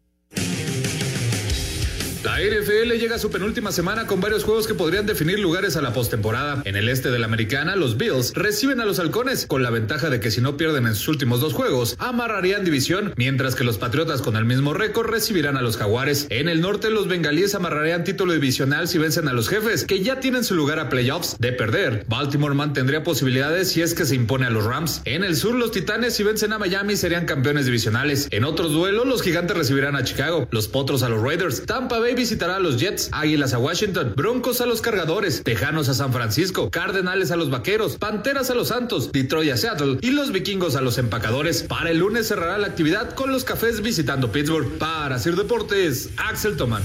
NFL 2.41 2.93
llega 2.93 3.17
a 3.17 3.19
su 3.19 3.29
penúltima 3.29 3.71
semana 3.71 4.07
con 4.07 4.19
varios 4.19 4.43
juegos 4.43 4.65
que 4.65 4.73
podrían 4.73 5.05
definir 5.05 5.37
lugares 5.37 5.75
a 5.75 5.81
la 5.81 5.93
postemporada. 5.93 6.63
En 6.65 6.75
el 6.75 6.89
este 6.89 7.11
de 7.11 7.19
la 7.19 7.27
americana, 7.27 7.75
los 7.75 7.97
Bills 7.97 8.33
reciben 8.33 8.81
a 8.81 8.85
los 8.85 8.97
halcones 8.97 9.45
con 9.45 9.61
la 9.61 9.69
ventaja 9.69 10.09
de 10.09 10.19
que 10.19 10.31
si 10.31 10.41
no 10.41 10.57
pierden 10.57 10.87
en 10.87 10.95
sus 10.95 11.07
últimos 11.07 11.39
dos 11.39 11.53
juegos, 11.53 11.95
amarrarían 11.99 12.65
división, 12.65 13.13
mientras 13.15 13.53
que 13.53 13.63
los 13.63 13.77
Patriotas 13.77 14.23
con 14.23 14.37
el 14.37 14.45
mismo 14.45 14.73
récord 14.73 15.11
recibirán 15.11 15.55
a 15.55 15.61
los 15.61 15.77
Jaguares. 15.77 16.25
En 16.31 16.49
el 16.49 16.61
norte, 16.61 16.89
los 16.89 17.07
bengalíes 17.07 17.53
amarrarían 17.53 18.03
título 18.03 18.33
divisional 18.33 18.87
si 18.87 18.97
vencen 18.97 19.27
a 19.27 19.33
los 19.33 19.47
jefes, 19.47 19.85
que 19.85 20.01
ya 20.01 20.19
tienen 20.19 20.43
su 20.43 20.55
lugar 20.55 20.79
a 20.79 20.89
playoffs. 20.89 21.35
De 21.37 21.51
perder, 21.51 22.05
Baltimore 22.07 22.55
mantendría 22.55 23.03
posibilidades 23.03 23.69
si 23.69 23.83
es 23.83 23.93
que 23.93 24.05
se 24.05 24.15
impone 24.15 24.47
a 24.47 24.49
los 24.49 24.65
Rams. 24.65 25.01
En 25.05 25.23
el 25.23 25.35
sur, 25.35 25.53
los 25.53 25.71
Titanes 25.71 26.15
si 26.15 26.23
vencen 26.23 26.53
a 26.53 26.57
Miami 26.57 26.95
serían 26.95 27.25
campeones 27.25 27.65
divisionales. 27.65 28.27
En 28.31 28.45
otros 28.45 28.71
duelos, 28.71 29.05
los 29.05 29.21
Gigantes 29.21 29.55
recibirán 29.55 29.95
a 29.95 30.03
Chicago, 30.03 30.47
los 30.49 30.67
Potros 30.67 31.03
a 31.03 31.09
los 31.09 31.21
Raiders, 31.21 31.67
Tampa 31.67 31.99
Bay 31.99 32.15
visitará 32.31 32.55
a 32.55 32.59
los 32.61 32.79
Jets, 32.79 33.09
Águilas 33.11 33.53
a 33.53 33.59
Washington, 33.59 34.13
Broncos 34.15 34.61
a 34.61 34.65
los 34.65 34.79
Cargadores, 34.79 35.43
Tejanos 35.43 35.89
a 35.89 35.93
San 35.93 36.13
Francisco, 36.13 36.71
Cardenales 36.71 37.29
a 37.29 37.35
los 37.35 37.49
Vaqueros, 37.49 37.97
Panteras 37.97 38.49
a 38.49 38.55
los 38.55 38.69
Santos, 38.69 39.11
Detroit 39.11 39.51
a 39.51 39.57
Seattle 39.57 39.97
y 40.01 40.11
los 40.11 40.31
Vikingos 40.31 40.77
a 40.77 40.81
los 40.81 40.97
Empacadores. 40.97 41.63
Para 41.63 41.89
el 41.91 41.97
lunes 41.97 42.29
cerrará 42.29 42.57
la 42.57 42.67
actividad 42.67 43.15
con 43.15 43.33
los 43.33 43.43
Cafés 43.43 43.81
visitando 43.81 44.31
Pittsburgh. 44.31 44.77
Para 44.77 45.19
Sir 45.19 45.35
Deportes, 45.35 46.11
Axel 46.15 46.55
Toman. 46.55 46.81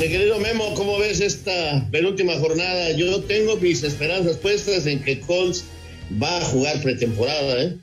Mi 0.00 0.08
querido 0.08 0.40
Memo, 0.40 0.74
¿cómo 0.74 0.98
ves 0.98 1.20
esta 1.20 1.86
penúltima 1.92 2.32
jornada? 2.40 2.90
Yo 2.96 3.20
tengo 3.22 3.58
mis 3.58 3.84
esperanzas 3.84 4.38
puestas 4.38 4.86
en 4.86 5.04
que 5.04 5.20
Colts 5.20 5.66
va 6.20 6.38
a 6.38 6.40
jugar 6.40 6.82
pretemporada, 6.82 7.62
¿eh? 7.62 7.76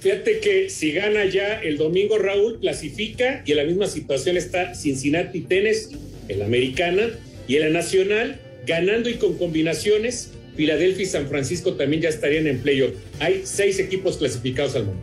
Fíjate 0.00 0.38
que 0.38 0.70
si 0.70 0.92
gana 0.92 1.24
ya 1.24 1.60
el 1.60 1.76
domingo 1.76 2.18
Raúl, 2.18 2.60
clasifica 2.60 3.42
y 3.44 3.52
en 3.52 3.56
la 3.58 3.64
misma 3.64 3.86
situación 3.86 4.36
está 4.36 4.74
Cincinnati 4.74 5.40
Tennis, 5.40 5.90
en 6.28 6.38
la 6.38 6.44
americana, 6.44 7.10
y 7.48 7.56
en 7.56 7.62
la 7.62 7.80
nacional, 7.80 8.38
ganando 8.66 9.08
y 9.08 9.14
con 9.14 9.36
combinaciones, 9.38 10.30
Filadelfia 10.54 11.02
y 11.02 11.06
San 11.06 11.28
Francisco 11.28 11.74
también 11.74 12.02
ya 12.02 12.10
estarían 12.10 12.46
en 12.46 12.60
playoff. 12.60 12.92
Hay 13.20 13.42
seis 13.44 13.78
equipos 13.78 14.18
clasificados 14.18 14.76
al 14.76 14.84
mundo. 14.84 15.02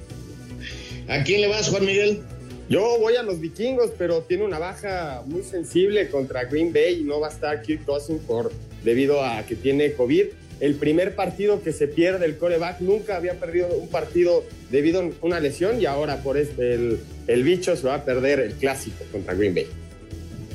¿A 1.07 1.23
quién 1.23 1.41
le 1.41 1.47
vas, 1.47 1.69
Juan 1.69 1.85
Miguel? 1.85 2.21
Yo 2.69 2.97
voy 2.99 3.15
a 3.15 3.23
los 3.23 3.39
vikingos, 3.39 3.91
pero 3.97 4.21
tiene 4.21 4.43
una 4.43 4.59
baja 4.59 5.23
muy 5.25 5.43
sensible 5.43 6.09
contra 6.09 6.45
Green 6.45 6.73
Bay 6.73 6.99
y 7.01 7.03
no 7.03 7.19
va 7.19 7.27
a 7.27 7.31
estar 7.31 7.61
Kirk 7.61 7.85
Cousins 7.85 8.21
por, 8.25 8.51
debido 8.83 9.23
a 9.23 9.45
que 9.45 9.55
tiene 9.55 9.93
COVID. 9.93 10.25
El 10.59 10.75
primer 10.75 11.15
partido 11.15 11.62
que 11.62 11.74
se 11.74 11.88
pierde 11.88 12.25
el 12.25 12.38
coreback 12.38 12.79
nunca 12.81 13.17
había 13.17 13.39
perdido 13.39 13.67
un 13.67 13.89
partido 13.89 14.43
debido 14.71 15.01
a 15.01 15.09
una 15.21 15.39
lesión 15.39 15.81
y 15.81 15.85
ahora 15.85 16.24
por 16.24 16.38
este, 16.38 16.74
el, 16.74 17.00
el 17.27 17.43
bicho 17.43 17.75
se 17.75 17.88
va 17.88 17.95
a 17.95 18.05
perder 18.05 18.39
el 18.39 18.53
clásico 18.53 19.03
contra 19.12 19.33
Green 19.33 19.53
Bay. 19.53 19.67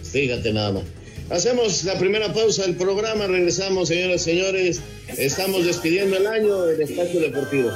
Fíjate 0.03 0.53
nada 0.53 0.73
más. 0.73 0.83
Hacemos 1.31 1.85
la 1.85 1.97
primera 1.97 2.33
pausa 2.33 2.63
del 2.63 2.75
programa, 2.75 3.29
regresamos, 3.29 3.89
señoras 3.89 4.23
y 4.23 4.25
señores. 4.25 4.81
Estamos 5.17 5.65
despidiendo 5.65 6.17
el 6.17 6.27
año 6.27 6.63
del 6.63 6.81
Espacio 6.81 7.21
Deportivo. 7.21 7.71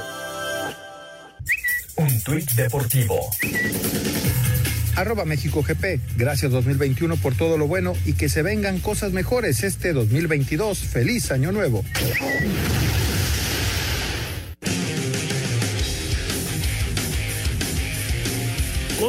Un 1.95 2.21
tuit 2.21 2.51
deportivo. 2.51 3.29
Arroba 4.95 5.25
México 5.25 5.63
GP. 5.63 5.99
Gracias 6.17 6.51
2021 6.51 7.17
por 7.17 7.35
todo 7.35 7.57
lo 7.57 7.67
bueno 7.67 7.93
y 8.05 8.13
que 8.13 8.29
se 8.29 8.41
vengan 8.41 8.79
cosas 8.79 9.11
mejores 9.11 9.63
este 9.63 9.93
2022. 9.93 10.79
Feliz 10.79 11.31
año 11.31 11.51
nuevo. 11.51 11.83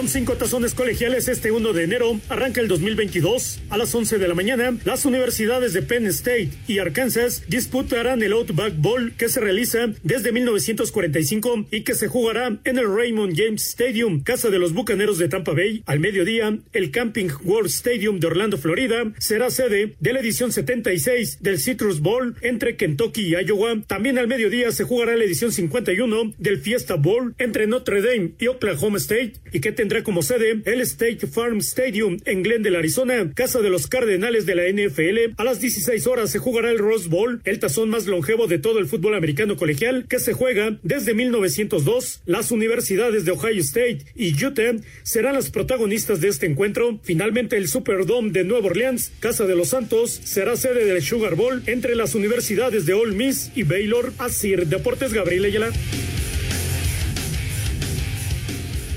Cinco 0.08 0.34
tazones 0.34 0.75
colegiales 0.75 1.26
este 1.28 1.50
1 1.50 1.72
de 1.72 1.84
enero 1.84 2.20
arranca 2.28 2.60
el 2.60 2.68
2022. 2.68 3.60
A 3.70 3.76
las 3.76 3.94
11 3.94 4.18
de 4.18 4.28
la 4.28 4.34
mañana, 4.34 4.76
las 4.84 5.04
universidades 5.04 5.72
de 5.72 5.82
Penn 5.82 6.06
State 6.06 6.50
y 6.68 6.78
Arkansas 6.78 7.42
disputarán 7.48 8.22
el 8.22 8.32
Outback 8.32 8.75
Bowl 8.76 9.14
que 9.16 9.28
se 9.28 9.40
realiza 9.40 9.88
desde 10.02 10.32
1945 10.32 11.66
y 11.70 11.82
que 11.82 11.94
se 11.94 12.08
jugará 12.08 12.56
en 12.64 12.78
el 12.78 12.94
Raymond 12.94 13.34
James 13.36 13.66
Stadium, 13.66 14.22
casa 14.22 14.48
de 14.48 14.58
los 14.58 14.72
Bucaneros 14.72 15.18
de 15.18 15.28
Tampa 15.28 15.52
Bay. 15.52 15.82
Al 15.86 16.00
mediodía, 16.00 16.56
el 16.72 16.90
Camping 16.90 17.28
World 17.44 17.70
Stadium 17.70 18.20
de 18.20 18.28
Orlando, 18.28 18.58
Florida, 18.58 19.12
será 19.18 19.50
sede 19.50 19.96
de 19.98 20.12
la 20.12 20.20
edición 20.20 20.52
76 20.52 21.42
del 21.42 21.58
Citrus 21.58 22.00
Bowl 22.00 22.36
entre 22.42 22.76
Kentucky 22.76 23.22
y 23.22 23.34
Iowa. 23.34 23.82
También 23.86 24.18
al 24.18 24.28
mediodía 24.28 24.70
se 24.72 24.84
jugará 24.84 25.16
la 25.16 25.25
edición 25.25 25.52
51 25.52 26.34
del 26.38 26.58
Fiesta 26.58 26.94
Bowl 26.94 27.34
entre 27.38 27.66
Notre 27.66 28.02
Dame 28.02 28.32
y 28.38 28.46
Oklahoma 28.46 28.98
State 28.98 29.34
y 29.52 29.60
que 29.60 29.72
tendrá 29.72 29.95
como 30.02 30.22
sede 30.22 30.62
el 30.64 30.80
State 30.80 31.26
Farm 31.26 31.58
Stadium 31.58 32.18
en 32.24 32.42
Glendale, 32.42 32.78
Arizona, 32.78 33.32
casa 33.34 33.60
de 33.60 33.70
los 33.70 33.86
Cardenales 33.86 34.46
de 34.46 34.54
la 34.54 34.64
NFL. 34.64 35.34
A 35.36 35.44
las 35.44 35.60
16 35.60 36.06
horas 36.06 36.30
se 36.30 36.38
jugará 36.38 36.70
el 36.70 36.78
Rose 36.78 37.08
Bowl, 37.08 37.40
el 37.44 37.58
tazón 37.58 37.90
más 37.90 38.06
longevo 38.06 38.46
de 38.46 38.58
todo 38.58 38.78
el 38.78 38.86
fútbol 38.86 39.14
americano 39.14 39.56
colegial, 39.56 40.06
que 40.08 40.18
se 40.18 40.32
juega 40.32 40.78
desde 40.82 41.14
1902. 41.14 42.22
Las 42.26 42.50
universidades 42.50 43.24
de 43.24 43.32
Ohio 43.32 43.60
State 43.60 44.06
y 44.14 44.32
Utah 44.44 44.74
serán 45.02 45.34
las 45.34 45.50
protagonistas 45.50 46.20
de 46.20 46.28
este 46.28 46.46
encuentro. 46.46 46.98
Finalmente, 47.02 47.56
el 47.56 47.68
Superdome 47.68 48.30
de 48.32 48.44
Nueva 48.44 48.66
Orleans, 48.66 49.12
casa 49.20 49.46
de 49.46 49.56
los 49.56 49.68
Santos, 49.68 50.20
será 50.24 50.56
sede 50.56 50.84
del 50.84 51.02
Sugar 51.02 51.34
Bowl 51.34 51.62
entre 51.66 51.94
las 51.94 52.14
universidades 52.14 52.86
de 52.86 52.94
Ole 52.94 53.14
Miss 53.14 53.50
y 53.54 53.62
Baylor. 53.62 54.12
Asir 54.18 54.66
Deportes 54.66 55.12
Gabriel 55.12 55.44
Ayala. 55.44 55.70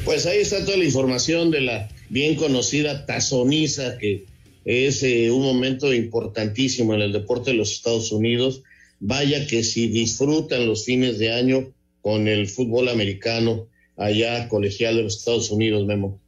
Pues 0.09 0.25
ahí 0.25 0.39
está 0.39 0.65
toda 0.65 0.75
la 0.75 0.85
información 0.85 1.51
de 1.51 1.61
la 1.61 1.87
bien 2.09 2.33
conocida 2.33 3.05
tazoniza, 3.05 3.99
que 3.99 4.25
es 4.65 5.03
eh, 5.03 5.29
un 5.29 5.43
momento 5.43 5.93
importantísimo 5.93 6.95
en 6.95 7.01
el 7.01 7.11
deporte 7.13 7.51
de 7.51 7.57
los 7.57 7.71
Estados 7.73 8.11
Unidos. 8.11 8.63
Vaya 8.99 9.45
que 9.45 9.61
si 9.61 9.87
disfrutan 9.87 10.65
los 10.65 10.83
fines 10.83 11.19
de 11.19 11.31
año 11.31 11.71
con 12.01 12.27
el 12.27 12.47
fútbol 12.47 12.89
americano 12.89 13.67
allá 13.97 14.49
colegial 14.49 14.95
de 14.95 15.03
los 15.03 15.17
Estados 15.17 15.51
Unidos, 15.51 15.85
Memo. 15.85 16.19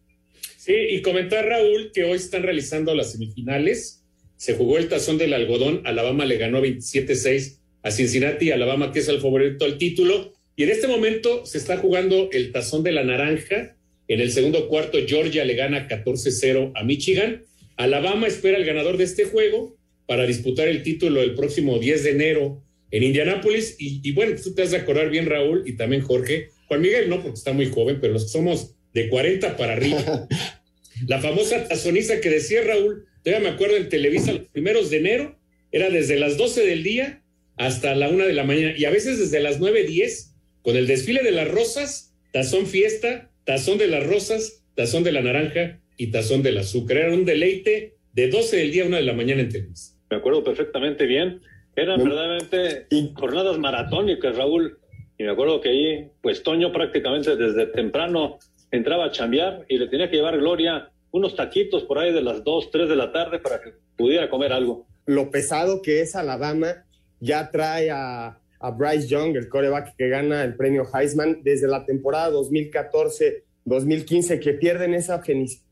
Sí, 0.58 0.76
y 0.92 1.02
comentar 1.02 1.44
Raúl 1.48 1.90
que 1.92 2.04
hoy 2.04 2.18
están 2.18 2.44
realizando 2.44 2.94
las 2.94 3.14
semifinales. 3.14 4.04
Se 4.38 4.54
jugó 4.54 4.78
el 4.78 4.90
tazón 4.90 5.18
del 5.18 5.34
algodón, 5.34 5.82
Alabama 5.86 6.26
le 6.26 6.38
ganó 6.38 6.62
27-6 6.62 7.58
a 7.82 7.90
Cincinnati, 7.90 8.52
Alabama 8.52 8.92
que 8.92 9.00
es 9.00 9.08
el 9.08 9.20
favorito 9.22 9.66
al 9.66 9.80
título. 9.80 10.34
Y 10.56 10.64
en 10.64 10.70
este 10.70 10.88
momento 10.88 11.46
se 11.46 11.58
está 11.58 11.78
jugando 11.78 12.30
el 12.32 12.52
tazón 12.52 12.84
de 12.84 12.92
la 12.92 13.04
naranja. 13.04 13.76
En 14.08 14.20
el 14.20 14.32
segundo 14.32 14.68
cuarto, 14.68 14.98
Georgia 15.06 15.46
le 15.46 15.56
gana 15.56 15.88
14-0 15.88 16.74
a 16.76 16.84
Michigan. 16.84 17.44
Alabama 17.78 18.28
espera 18.28 18.58
al 18.58 18.66
ganador 18.66 18.98
de 18.98 19.06
este 19.06 19.26
juego 19.26 19.78
para 20.06 20.26
disputar 20.26 20.68
el 20.68 20.84
título 20.84 21.22
el 21.22 21.36
próximo 21.36 21.80
10 21.80 22.04
de 22.04 22.12
enero 22.12 22.64
en 22.92 23.04
Indianápolis. 23.04 23.76
Y, 23.80 24.02
y, 24.04 24.12
bueno, 24.12 24.36
tú 24.42 24.54
te 24.54 24.64
has 24.64 24.72
de 24.72 24.78
acordar 24.78 25.10
bien, 25.10 25.26
Raúl, 25.26 25.64
y 25.66 25.78
también 25.78 26.02
Jorge. 26.02 26.50
Juan 26.68 26.82
Miguel 26.82 27.10
no, 27.10 27.22
porque 27.22 27.38
está 27.38 27.54
muy 27.54 27.68
joven, 27.68 28.00
pero 28.02 28.14
los 28.14 28.26
que 28.26 28.30
somos 28.30 28.76
de 28.94 29.10
40 29.10 29.58
para 29.58 29.74
arriba. 29.74 30.28
la 31.08 31.20
famosa 31.20 31.68
tazoniza 31.68 32.20
que 32.22 32.30
decía 32.30 32.62
Raúl, 32.62 33.06
todavía 33.24 33.50
me 33.50 33.56
acuerdo 33.56 33.78
en 33.78 33.90
Televisa, 33.90 34.34
los 34.34 34.48
primeros 34.50 34.90
de 34.90 34.98
enero, 34.98 35.40
era 35.72 35.90
desde 35.90 36.20
las 36.20 36.38
12 36.38 36.66
del 36.66 36.84
día 36.84 37.24
hasta 37.56 37.96
la 37.96 38.10
1 38.10 38.26
de 38.26 38.34
la 38.34 38.44
mañana, 38.44 38.74
y 38.78 38.86
a 38.86 38.90
veces 38.90 39.20
desde 39.20 39.40
las 39.40 39.60
9, 39.60 39.84
10 39.84 40.31
con 40.64 40.76
el 40.76 40.88
desfile 40.88 41.24
de 41.24 41.32
las 41.32 41.48
rosas, 41.48 42.14
tazón 42.32 42.66
fiesta, 42.66 43.30
tazón 43.46 43.78
de 43.78 43.88
las 43.88 44.06
rosas, 44.06 44.64
tazón 44.76 45.04
de 45.04 45.12
la 45.12 45.22
naranja 45.22 45.80
y 45.98 46.12
tazón 46.12 46.44
del 46.44 46.58
azúcar. 46.58 46.98
Era 46.98 47.14
un 47.14 47.26
deleite 47.26 47.96
de 48.14 48.30
12 48.30 48.58
del 48.58 48.72
día 48.72 48.84
a 48.84 48.88
1 48.88 48.98
de 48.98 49.04
la 49.04 49.14
mañana 49.14 49.42
en 49.42 49.50
Televisa. 49.50 49.96
Me 50.10 50.18
acuerdo 50.18 50.44
perfectamente 50.44 51.06
bien. 51.06 51.42
Eran 51.76 52.04
verdaderamente 52.04 52.88
jornadas 53.16 53.58
maratónicas, 53.58 54.36
Raúl. 54.36 54.78
Y 55.18 55.24
me 55.24 55.32
acuerdo 55.32 55.62
que 55.62 55.70
ahí, 55.70 56.10
pues 56.22 56.44
Toño 56.44 56.72
prácticamente 56.72 57.36
desde 57.36 57.68
temprano 57.68 58.40
entraba 58.72 59.06
a 59.06 59.12
chambear 59.12 59.66
y 59.70 59.78
le 59.78 59.88
tenía 59.88 60.10
que 60.10 60.18
llevar 60.18 60.38
Gloria 60.38 60.90
unos 61.12 61.36
taquitos 61.36 61.84
por 61.84 62.00
ahí 62.00 62.14
de 62.14 62.22
las 62.22 62.44
2, 62.44 62.72
3 62.72 62.90
de 62.90 62.96
la 62.96 63.12
tarde 63.12 63.40
para 63.40 63.62
que 63.62 63.74
pudiera 63.98 64.30
comer 64.30 64.54
algo. 64.54 64.88
Lo 65.06 65.30
pesado 65.30 65.82
que 65.82 66.02
es 66.02 66.16
Alabama 66.16 66.86
ya 67.20 67.52
trae 67.52 67.92
a, 67.92 68.41
a 68.62 68.72
Bryce 68.72 69.08
Young, 69.08 69.36
el 69.36 69.50
coreback 69.50 69.96
que 69.98 70.08
gana 70.08 70.44
el 70.44 70.56
premio 70.56 70.88
Heisman 70.94 71.42
desde 71.44 71.68
la 71.68 71.86
temporada 71.86 72.32
2014-2015, 72.32 74.40
que 74.40 74.54
pierden 74.54 74.94
esa, 74.94 75.22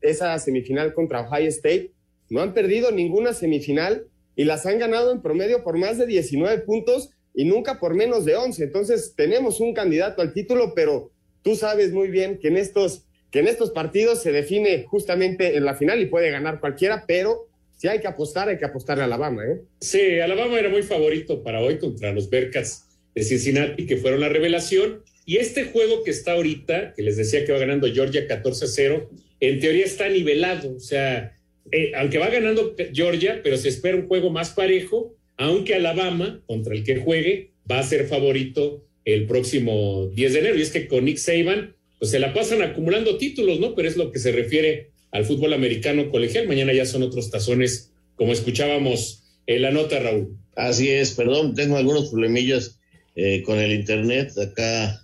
esa 0.00 0.38
semifinal 0.38 0.92
contra 0.92 1.20
Ohio 1.20 1.48
State. 1.48 1.92
No 2.28 2.40
han 2.40 2.52
perdido 2.52 2.90
ninguna 2.90 3.32
semifinal 3.32 4.06
y 4.34 4.44
las 4.44 4.66
han 4.66 4.78
ganado 4.78 5.12
en 5.12 5.22
promedio 5.22 5.62
por 5.62 5.76
más 5.76 5.98
de 5.98 6.06
19 6.06 6.62
puntos 6.62 7.10
y 7.34 7.44
nunca 7.44 7.78
por 7.78 7.94
menos 7.94 8.24
de 8.24 8.36
11. 8.36 8.64
Entonces 8.64 9.14
tenemos 9.16 9.60
un 9.60 9.72
candidato 9.72 10.22
al 10.22 10.32
título, 10.32 10.72
pero 10.74 11.12
tú 11.42 11.54
sabes 11.54 11.92
muy 11.92 12.08
bien 12.08 12.38
que 12.38 12.48
en 12.48 12.56
estos, 12.56 13.06
que 13.30 13.38
en 13.38 13.48
estos 13.48 13.70
partidos 13.70 14.22
se 14.22 14.32
define 14.32 14.84
justamente 14.84 15.56
en 15.56 15.64
la 15.64 15.74
final 15.74 16.00
y 16.00 16.06
puede 16.06 16.30
ganar 16.30 16.60
cualquiera, 16.60 17.04
pero 17.06 17.46
si 17.80 17.88
hay 17.88 17.98
que 17.98 18.08
apostar, 18.08 18.50
hay 18.50 18.58
que 18.58 18.66
apostarle 18.66 19.04
a 19.04 19.06
Alabama, 19.06 19.42
¿eh? 19.42 19.62
Sí, 19.80 20.20
Alabama 20.20 20.58
era 20.58 20.68
muy 20.68 20.82
favorito 20.82 21.42
para 21.42 21.62
hoy 21.62 21.78
contra 21.78 22.12
los 22.12 22.28
Bercas 22.28 22.86
de 23.14 23.22
Cincinnati, 23.22 23.86
que 23.86 23.96
fueron 23.96 24.20
la 24.20 24.28
revelación. 24.28 25.02
Y 25.24 25.38
este 25.38 25.64
juego 25.64 26.04
que 26.04 26.10
está 26.10 26.32
ahorita, 26.32 26.92
que 26.92 27.00
les 27.00 27.16
decía 27.16 27.42
que 27.46 27.52
va 27.52 27.58
ganando 27.58 27.90
Georgia 27.90 28.28
14-0, 28.28 29.08
en 29.40 29.60
teoría 29.60 29.86
está 29.86 30.10
nivelado. 30.10 30.76
O 30.76 30.80
sea, 30.80 31.34
eh, 31.72 31.92
aunque 31.96 32.18
va 32.18 32.28
ganando 32.28 32.76
Georgia, 32.92 33.40
pero 33.42 33.56
se 33.56 33.70
espera 33.70 33.96
un 33.96 34.08
juego 34.08 34.28
más 34.28 34.50
parejo, 34.50 35.16
aunque 35.38 35.74
Alabama, 35.74 36.42
contra 36.46 36.74
el 36.74 36.84
que 36.84 36.96
juegue, 36.96 37.52
va 37.70 37.78
a 37.78 37.82
ser 37.82 38.06
favorito 38.08 38.84
el 39.06 39.24
próximo 39.24 40.10
10 40.14 40.34
de 40.34 40.38
enero. 40.40 40.58
Y 40.58 40.62
es 40.62 40.70
que 40.70 40.86
con 40.86 41.06
Nick 41.06 41.16
Saban, 41.16 41.74
pues 41.98 42.10
se 42.10 42.18
la 42.18 42.34
pasan 42.34 42.60
acumulando 42.60 43.16
títulos, 43.16 43.58
¿no? 43.58 43.74
Pero 43.74 43.88
es 43.88 43.96
lo 43.96 44.12
que 44.12 44.18
se 44.18 44.32
refiere 44.32 44.90
al 45.12 45.24
fútbol 45.24 45.52
americano 45.52 46.10
colegial. 46.10 46.48
Mañana 46.48 46.72
ya 46.72 46.86
son 46.86 47.02
otros 47.02 47.30
tazones, 47.30 47.92
como 48.16 48.32
escuchábamos 48.32 49.24
en 49.46 49.62
la 49.62 49.70
nota, 49.70 49.98
Raúl. 49.98 50.36
Así 50.56 50.90
es, 50.90 51.12
perdón, 51.12 51.54
tengo 51.54 51.76
algunos 51.76 52.10
problemillas 52.10 52.78
eh, 53.16 53.42
con 53.42 53.58
el 53.58 53.72
internet 53.72 54.32
acá 54.38 55.00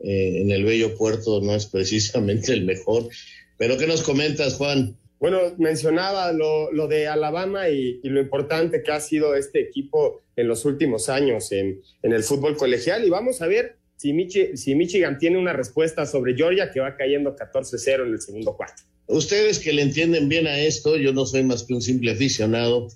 eh, 0.00 0.42
en 0.42 0.50
el 0.50 0.64
bello 0.64 0.96
puerto 0.96 1.40
no 1.40 1.54
es 1.54 1.66
precisamente 1.66 2.52
el 2.52 2.64
mejor. 2.64 3.08
Pero 3.56 3.76
¿qué 3.76 3.86
nos 3.86 4.02
comentas, 4.02 4.54
Juan? 4.54 4.96
Bueno, 5.18 5.40
mencionaba 5.58 6.32
lo, 6.32 6.72
lo 6.72 6.86
de 6.86 7.08
Alabama 7.08 7.68
y, 7.68 7.98
y, 8.04 8.08
lo 8.08 8.20
importante 8.20 8.82
que 8.84 8.92
ha 8.92 9.00
sido 9.00 9.34
este 9.34 9.60
equipo 9.60 10.22
en 10.36 10.46
los 10.46 10.64
últimos 10.64 11.08
años 11.08 11.50
en, 11.50 11.82
en 12.02 12.12
el 12.12 12.22
fútbol 12.22 12.56
colegial 12.56 13.04
y 13.04 13.10
vamos 13.10 13.42
a 13.42 13.48
ver 13.48 13.77
si, 13.98 14.12
Michi, 14.12 14.56
si 14.56 14.76
Michigan 14.76 15.18
tiene 15.18 15.38
una 15.38 15.52
respuesta 15.52 16.06
sobre 16.06 16.36
Georgia 16.36 16.70
que 16.70 16.78
va 16.78 16.96
cayendo 16.96 17.34
14-0 17.34 18.06
en 18.06 18.12
el 18.12 18.20
segundo 18.20 18.56
cuarto. 18.56 18.84
ustedes 19.08 19.58
que 19.58 19.72
le 19.72 19.82
entienden 19.82 20.28
bien 20.28 20.46
a 20.46 20.56
esto, 20.60 20.96
yo 20.96 21.12
no 21.12 21.26
soy 21.26 21.42
más 21.42 21.64
que 21.64 21.74
un 21.74 21.82
simple 21.82 22.12
aficionado. 22.12 22.88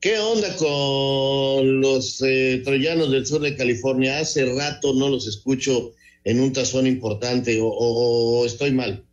¿Qué 0.00 0.18
onda 0.18 0.56
con 0.56 1.80
los 1.80 2.22
eh, 2.22 2.62
troyanos 2.64 3.10
del 3.10 3.26
sur 3.26 3.42
de 3.42 3.54
California? 3.54 4.18
Hace 4.18 4.46
rato 4.46 4.94
no 4.94 5.10
los 5.10 5.28
escucho 5.28 5.92
en 6.24 6.40
un 6.40 6.54
tazón 6.54 6.86
importante 6.86 7.58
o, 7.60 8.44
estoy 8.46 8.72
mal. 8.72 9.04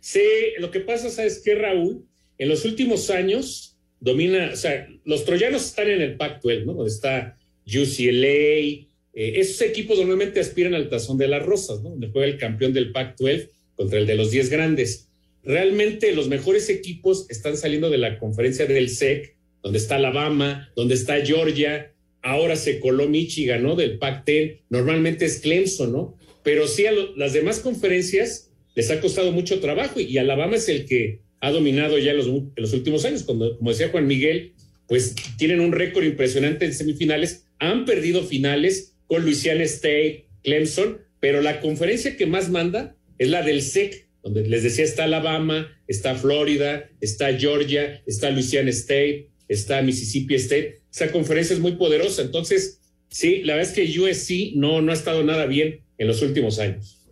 Sí, 0.00 0.20
lo 0.58 0.72
que 0.72 0.80
pasa, 0.80 1.10
¿sabes 1.10 1.42
qué, 1.44 1.54
Raúl? 1.54 2.04
En 2.38 2.48
los 2.48 2.64
últimos 2.64 3.08
años 3.10 3.76
domina, 4.00 4.50
o 4.52 4.56
sea, 4.56 4.88
los 5.04 5.24
troyanos 5.24 5.64
están 5.64 5.90
en 5.90 6.00
el 6.00 6.16
Pac-12, 6.16 6.64
¿no? 6.64 6.74
Donde 6.74 6.90
está 6.90 7.36
UCLA. 7.66 8.89
Eh, 9.14 9.34
esos 9.36 9.60
equipos 9.62 9.98
normalmente 9.98 10.40
aspiran 10.40 10.74
al 10.74 10.88
tazón 10.88 11.18
de 11.18 11.28
las 11.28 11.44
rosas, 11.44 11.82
¿no? 11.82 11.90
Donde 11.90 12.08
juega 12.08 12.28
el 12.28 12.38
campeón 12.38 12.72
del 12.72 12.92
Pac-12 12.92 13.48
contra 13.74 13.98
el 13.98 14.06
de 14.06 14.14
los 14.14 14.30
10 14.30 14.50
grandes. 14.50 15.08
Realmente 15.42 16.12
los 16.12 16.28
mejores 16.28 16.68
equipos 16.68 17.26
están 17.30 17.56
saliendo 17.56 17.90
de 17.90 17.98
la 17.98 18.18
conferencia 18.18 18.66
del 18.66 18.88
SEC, 18.88 19.36
donde 19.62 19.78
está 19.78 19.96
Alabama, 19.96 20.70
donde 20.76 20.94
está 20.94 21.24
Georgia, 21.24 21.92
ahora 22.22 22.56
se 22.56 22.80
coló 22.80 23.08
Michigan, 23.08 23.62
¿no? 23.62 23.76
Del 23.76 23.98
Pac-10, 23.98 24.60
normalmente 24.68 25.24
es 25.24 25.40
Clemson, 25.40 25.92
¿no? 25.92 26.18
Pero 26.42 26.66
sí 26.66 26.86
a 26.86 26.92
las 27.16 27.32
demás 27.32 27.60
conferencias 27.60 28.50
les 28.74 28.90
ha 28.90 29.00
costado 29.00 29.32
mucho 29.32 29.60
trabajo 29.60 30.00
y, 30.00 30.16
Alabama 30.18 30.56
es 30.56 30.68
el 30.68 30.86
que 30.86 31.20
ha 31.40 31.50
dominado 31.50 31.98
ya 31.98 32.12
en 32.12 32.18
los 32.56 32.72
últimos 32.72 33.04
años. 33.04 33.24
Cuando, 33.24 33.56
como 33.58 33.70
decía 33.70 33.88
Juan 33.88 34.06
Miguel, 34.06 34.52
pues 34.86 35.14
tienen 35.38 35.60
un 35.60 35.72
récord 35.72 36.04
impresionante 36.04 36.64
en 36.64 36.74
semifinales, 36.74 37.46
han 37.58 37.84
perdido 37.84 38.22
finales 38.24 38.89
con 39.10 39.24
Louisiana 39.24 39.64
State, 39.64 40.28
Clemson, 40.44 41.00
pero 41.18 41.42
la 41.42 41.60
conferencia 41.60 42.16
que 42.16 42.26
más 42.26 42.48
manda 42.48 42.96
es 43.18 43.28
la 43.28 43.42
del 43.42 43.60
SEC, 43.60 44.06
donde 44.22 44.46
les 44.46 44.62
decía 44.62 44.84
está 44.84 45.04
Alabama, 45.04 45.76
está 45.88 46.14
Florida, 46.14 46.88
está 47.00 47.36
Georgia, 47.36 48.00
está 48.06 48.30
Louisiana 48.30 48.70
State, 48.70 49.28
está 49.48 49.82
Mississippi 49.82 50.36
State. 50.36 50.82
Esa 50.94 51.10
conferencia 51.10 51.54
es 51.54 51.60
muy 51.60 51.72
poderosa. 51.72 52.22
Entonces, 52.22 52.82
sí, 53.08 53.42
la 53.42 53.56
verdad 53.56 53.72
es 53.72 53.74
que 53.74 54.00
USC 54.00 54.54
no, 54.54 54.80
no 54.80 54.92
ha 54.92 54.94
estado 54.94 55.24
nada 55.24 55.46
bien 55.46 55.80
en 55.98 56.06
los 56.06 56.22
últimos 56.22 56.60
años. 56.60 57.04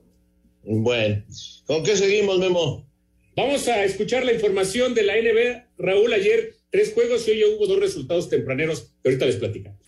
Bueno, 0.62 1.24
¿con 1.66 1.82
qué 1.82 1.96
seguimos, 1.96 2.38
Memo? 2.38 2.88
Vamos 3.34 3.66
a 3.66 3.82
escuchar 3.82 4.24
la 4.24 4.32
información 4.32 4.94
de 4.94 5.02
la 5.02 5.14
NBA. 5.16 5.68
Raúl, 5.78 6.12
ayer 6.12 6.54
tres 6.70 6.92
juegos 6.92 7.26
y 7.26 7.32
hoy 7.32 7.42
hubo 7.56 7.66
dos 7.66 7.80
resultados 7.80 8.28
tempraneros 8.28 8.92
que 9.02 9.08
ahorita 9.08 9.26
les 9.26 9.36
platicamos. 9.36 9.80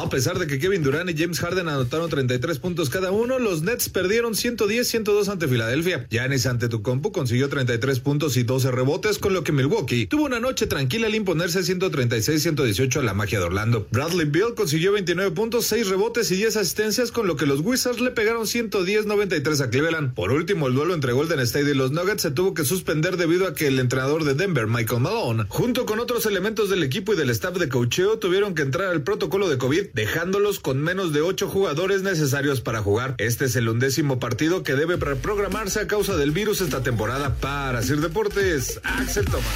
A 0.00 0.08
pesar 0.08 0.38
de 0.38 0.46
que 0.46 0.60
Kevin 0.60 0.84
Durant 0.84 1.10
y 1.10 1.18
James 1.18 1.40
Harden 1.40 1.68
anotaron 1.68 2.08
33 2.08 2.60
puntos 2.60 2.88
cada 2.88 3.10
uno, 3.10 3.40
los 3.40 3.62
Nets 3.62 3.88
perdieron 3.88 4.34
110-102 4.34 5.28
ante 5.28 5.48
Filadelfia. 5.48 6.06
Giannis 6.08 6.46
Antetokounmpo 6.46 7.10
consiguió 7.10 7.48
33 7.48 7.98
puntos 7.98 8.36
y 8.36 8.44
12 8.44 8.70
rebotes, 8.70 9.18
con 9.18 9.34
lo 9.34 9.42
que 9.42 9.50
Milwaukee 9.50 10.06
tuvo 10.06 10.26
una 10.26 10.38
noche 10.38 10.68
tranquila 10.68 11.08
al 11.08 11.16
imponerse 11.16 11.62
136-118 11.62 13.00
a 13.00 13.02
la 13.02 13.12
magia 13.12 13.40
de 13.40 13.46
Orlando. 13.46 13.88
Bradley 13.90 14.26
Bill 14.26 14.54
consiguió 14.56 14.92
29 14.92 15.32
puntos, 15.32 15.66
6 15.66 15.88
rebotes 15.88 16.30
y 16.30 16.36
10 16.36 16.58
asistencias, 16.58 17.10
con 17.10 17.26
lo 17.26 17.34
que 17.34 17.46
los 17.46 17.60
Wizards 17.60 18.00
le 18.00 18.12
pegaron 18.12 18.44
110-93 18.44 19.60
a 19.60 19.68
Cleveland. 19.68 20.14
Por 20.14 20.30
último, 20.30 20.68
el 20.68 20.74
duelo 20.74 20.94
entre 20.94 21.12
Golden 21.12 21.40
State 21.40 21.72
y 21.72 21.74
los 21.74 21.90
Nuggets 21.90 22.22
se 22.22 22.30
tuvo 22.30 22.54
que 22.54 22.64
suspender 22.64 23.16
debido 23.16 23.48
a 23.48 23.54
que 23.54 23.66
el 23.66 23.80
entrenador 23.80 24.22
de 24.22 24.34
Denver, 24.34 24.68
Michael 24.68 25.00
Malone, 25.00 25.46
junto 25.48 25.86
con 25.86 25.98
otros 25.98 26.24
elementos 26.24 26.70
del 26.70 26.84
equipo 26.84 27.14
y 27.14 27.16
del 27.16 27.30
staff 27.30 27.58
de 27.58 27.68
coacheo, 27.68 28.20
tuvieron 28.20 28.54
que 28.54 28.62
entrar 28.62 28.90
al 28.90 29.02
protocolo 29.02 29.48
de 29.48 29.58
COVID 29.58 29.87
dejándolos 29.94 30.60
con 30.60 30.80
menos 30.80 31.12
de 31.12 31.20
ocho 31.20 31.48
jugadores 31.48 32.02
necesarios 32.02 32.60
para 32.60 32.82
jugar. 32.82 33.14
Este 33.18 33.46
es 33.46 33.56
el 33.56 33.68
undécimo 33.68 34.18
partido 34.18 34.62
que 34.62 34.74
debe 34.74 34.98
programarse 34.98 35.80
a 35.80 35.86
causa 35.86 36.16
del 36.16 36.30
virus 36.30 36.60
esta 36.60 36.82
temporada. 36.82 37.36
Para 37.36 37.82
Sir 37.82 38.00
Deportes, 38.00 38.80
Axel 38.82 39.24
Toma. 39.26 39.52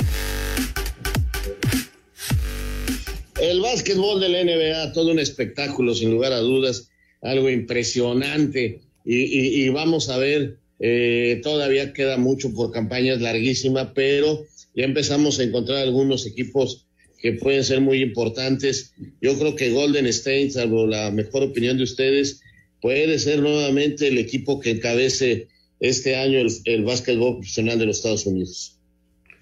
El 3.40 3.60
básquetbol 3.60 4.20
de 4.20 4.28
la 4.28 4.44
NBA, 4.44 4.92
todo 4.92 5.10
un 5.10 5.18
espectáculo, 5.18 5.94
sin 5.94 6.12
lugar 6.12 6.32
a 6.32 6.38
dudas, 6.38 6.90
algo 7.22 7.50
impresionante. 7.50 8.80
Y, 9.04 9.68
vamos 9.70 10.08
a 10.10 10.18
ver, 10.18 10.58
eh, 10.78 11.40
todavía 11.42 11.92
queda 11.92 12.18
mucho 12.18 12.54
por 12.54 12.70
campañas 12.70 13.20
larguísimas, 13.20 13.88
pero 13.94 14.44
ya 14.76 14.84
empezamos 14.84 15.40
a 15.40 15.42
encontrar 15.42 15.78
algunos 15.78 16.24
equipos 16.26 16.86
que 17.22 17.32
pueden 17.34 17.62
ser 17.62 17.80
muy 17.80 18.02
importantes. 18.02 18.92
Yo 19.20 19.38
creo 19.38 19.54
que 19.54 19.70
Golden 19.70 20.06
State, 20.06 20.50
salvo 20.50 20.86
la 20.86 21.10
mejor 21.12 21.44
opinión 21.44 21.78
de 21.78 21.84
ustedes, 21.84 22.42
puede 22.80 23.18
ser 23.20 23.38
nuevamente 23.38 24.08
el 24.08 24.18
equipo 24.18 24.58
que 24.58 24.70
encabece 24.70 25.46
este 25.78 26.16
año 26.16 26.40
el, 26.64 26.82
básquetbol 26.82 27.36
profesional 27.36 27.78
de 27.78 27.86
los 27.86 27.98
Estados 27.98 28.26
Unidos. 28.26 28.76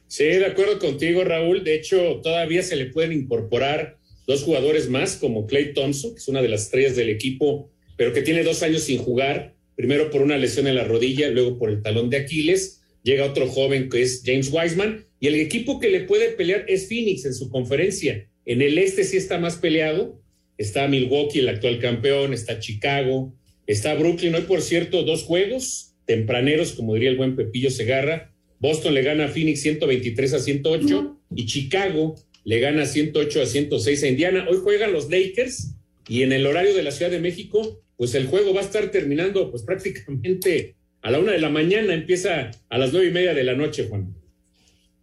Sí, 0.08 0.24
de 0.24 0.44
acuerdo 0.44 0.78
contigo, 0.78 1.24
Raúl. 1.24 1.64
De 1.64 1.74
hecho, 1.74 2.20
todavía 2.22 2.62
se 2.62 2.76
le 2.76 2.86
pueden 2.86 3.12
incorporar 3.12 3.96
dos 4.26 4.42
jugadores 4.42 4.90
más, 4.90 5.16
como 5.16 5.46
Clay 5.46 5.72
Thompson, 5.72 6.12
que 6.12 6.18
es 6.18 6.28
una 6.28 6.42
de 6.42 6.48
las 6.48 6.64
estrellas 6.64 6.96
del 6.96 7.08
equipo, 7.08 7.70
pero 7.96 8.12
que 8.12 8.22
tiene 8.22 8.42
dos 8.42 8.62
años 8.62 8.82
sin 8.82 8.98
jugar, 8.98 9.54
primero 9.74 10.10
por 10.10 10.20
una 10.20 10.36
lesión 10.36 10.66
en 10.66 10.74
la 10.74 10.84
rodilla, 10.84 11.30
luego 11.30 11.58
por 11.58 11.70
el 11.70 11.82
talón 11.82 12.10
de 12.10 12.18
Aquiles. 12.18 12.82
Llega 13.02 13.24
otro 13.24 13.48
joven 13.48 13.88
que 13.88 14.02
es 14.02 14.22
James 14.24 14.50
Wiseman, 14.52 15.06
y 15.20 15.26
el 15.26 15.35
equipo 15.35 15.78
que 15.78 15.90
le 15.90 16.00
puede 16.00 16.30
pelear 16.30 16.64
es 16.66 16.88
Phoenix 16.88 17.26
en 17.26 17.35
su 17.35 17.50
conferencia. 17.50 18.26
En 18.46 18.62
el 18.62 18.78
este 18.78 19.04
sí 19.04 19.18
está 19.18 19.38
más 19.38 19.56
peleado. 19.56 20.20
Está 20.56 20.88
Milwaukee, 20.88 21.40
el 21.40 21.48
actual 21.48 21.78
campeón, 21.78 22.33
está 22.33 22.59
Chicago, 22.59 23.35
está 23.66 23.94
Brooklyn. 23.94 24.35
Hoy, 24.35 24.42
por 24.42 24.62
cierto, 24.62 25.04
dos 25.04 25.22
juegos 25.22 25.94
tempraneros, 26.06 26.72
como 26.72 26.94
diría 26.94 27.11
el 27.11 27.16
buen 27.16 27.37
Pepillo 27.37 27.70
Segarra. 27.70 28.35
Boston 28.59 28.94
le 28.94 29.02
gana 29.02 29.26
a 29.26 29.28
Phoenix 29.28 29.61
123 29.61 30.35
a 30.35 30.38
108 30.38 31.20
y 31.37 31.46
Chicago 31.46 32.14
le 32.44 32.61
gana 32.61 32.85
108 32.85 33.42
a 33.42 33.46
106 33.46 34.02
a 34.02 34.09
Indiana. 34.09 34.46
Hoy 34.50 34.59
juegan 34.62 34.92
los 34.92 35.11
Lakers 35.11 35.76
y 36.09 36.22
en 36.22 36.33
el 36.33 36.46
horario 36.46 36.74
de 36.74 36.83
la 36.83 36.90
Ciudad 36.90 37.11
de 37.11 37.20
México, 37.20 37.83
pues 37.96 38.14
el 38.14 38.26
juego 38.26 38.52
va 38.52 38.61
a 38.61 38.64
estar 38.64 38.90
terminando 38.90 39.50
pues 39.50 39.62
prácticamente 39.62 40.76
a 41.02 41.11
la 41.11 41.18
una 41.18 41.33
de 41.33 41.38
la 41.40 41.48
mañana, 41.48 41.94
empieza 41.94 42.50
a 42.68 42.78
las 42.78 42.92
nueve 42.92 43.09
y 43.09 43.12
media 43.12 43.33
de 43.33 43.44
la 43.44 43.54
noche, 43.54 43.87
Juan. 43.88 44.19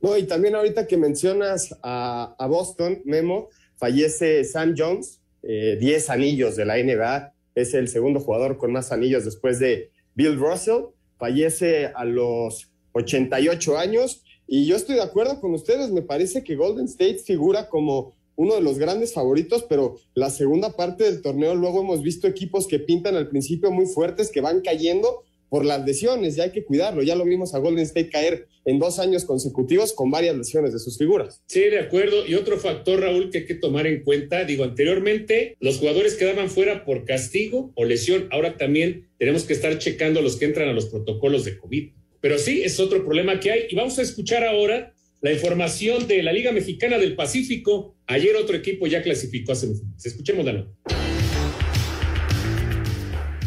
No, 0.01 0.17
y 0.17 0.23
también 0.23 0.55
ahorita 0.55 0.87
que 0.87 0.97
mencionas 0.97 1.75
a, 1.81 2.47
Boston, 2.49 3.01
Memo, 3.05 3.49
fallece 3.75 4.43
Sam 4.43 4.75
Jones, 4.77 5.21
10 5.41 5.81
eh, 5.81 6.11
anillos 6.11 6.55
de 6.55 6.65
la 6.65 6.77
NBA, 6.77 7.33
es 7.55 7.73
el 7.73 7.87
segundo 7.87 8.19
jugador 8.19 8.57
con 8.57 8.71
más 8.71 8.91
anillos 8.91 9.25
después 9.25 9.59
de 9.59 9.91
Bill 10.13 10.37
Russell, 10.37 10.85
fallece 11.17 11.87
a 11.87 12.05
los 12.05 12.71
88 12.93 13.77
años. 13.77 14.23
Y 14.47 14.65
yo 14.65 14.75
estoy 14.75 14.95
de 14.95 15.01
acuerdo 15.01 15.41
con 15.41 15.53
ustedes, 15.53 15.91
me 15.91 16.03
parece 16.03 16.43
que 16.43 16.55
Golden 16.55 16.85
State 16.85 17.19
figura 17.19 17.67
como 17.67 18.15
uno 18.35 18.53
de 18.53 18.61
los 18.61 18.77
grandes 18.77 19.13
favoritos, 19.13 19.65
pero 19.67 19.95
la 20.13 20.29
segunda 20.29 20.75
parte 20.75 21.03
del 21.03 21.21
torneo 21.21 21.55
luego 21.55 21.81
hemos 21.81 22.03
visto 22.03 22.27
equipos 22.27 22.67
que 22.67 22.79
pintan 22.79 23.15
al 23.15 23.29
principio 23.29 23.71
muy 23.71 23.87
fuertes, 23.87 24.31
que 24.31 24.41
van 24.41 24.61
cayendo 24.61 25.23
por 25.49 25.65
las 25.65 25.85
lesiones 25.85 26.37
y 26.37 26.41
hay 26.41 26.51
que 26.51 26.63
cuidarlo. 26.63 27.03
Ya 27.03 27.15
lo 27.15 27.25
vimos 27.25 27.53
a 27.53 27.59
Golden 27.59 27.83
State 27.83 28.09
caer 28.09 28.47
en 28.65 28.79
dos 28.79 28.99
años 28.99 29.25
consecutivos 29.25 29.93
con 29.93 30.11
varias 30.11 30.35
lesiones 30.35 30.73
de 30.73 30.79
sus 30.79 30.97
figuras. 30.97 31.41
Sí, 31.47 31.61
de 31.61 31.79
acuerdo. 31.79 32.25
Y 32.27 32.35
otro 32.35 32.57
factor, 32.57 32.99
Raúl, 32.99 33.29
que 33.29 33.39
hay 33.39 33.45
que 33.45 33.55
tomar 33.55 33.87
en 33.87 34.03
cuenta, 34.03 34.43
digo, 34.43 34.63
anteriormente 34.63 35.55
los 35.59 35.77
jugadores 35.77 36.15
quedaban 36.15 36.49
fuera 36.49 36.83
por 36.83 37.05
castigo 37.05 37.71
o 37.75 37.85
lesión. 37.85 38.27
Ahora 38.31 38.57
también 38.57 39.07
tenemos 39.17 39.43
que 39.43 39.53
estar 39.53 39.77
checando 39.77 40.21
los 40.21 40.35
que 40.35 40.45
entran 40.45 40.69
a 40.69 40.73
los 40.73 40.87
protocolos 40.87 41.45
de 41.45 41.57
COVID. 41.57 41.89
Pero 42.19 42.37
sí, 42.37 42.63
es 42.63 42.79
otro 42.79 43.03
problema 43.05 43.39
que 43.39 43.51
hay. 43.51 43.67
Y 43.69 43.75
vamos 43.75 43.99
a 43.99 44.01
escuchar 44.01 44.43
ahora 44.43 44.93
la 45.21 45.31
información 45.31 46.07
de 46.07 46.23
la 46.23 46.33
Liga 46.33 46.51
Mexicana 46.51 46.97
del 46.97 47.15
Pacífico. 47.15 47.95
Ayer 48.05 48.35
otro 48.35 48.55
equipo 48.55 48.87
ya 48.87 49.01
clasificó 49.01 49.53
a 49.53 49.55
semifinales. 49.55 50.05
Escuchemos 50.05 50.45
la 50.45 50.53
nota. 50.53 51.06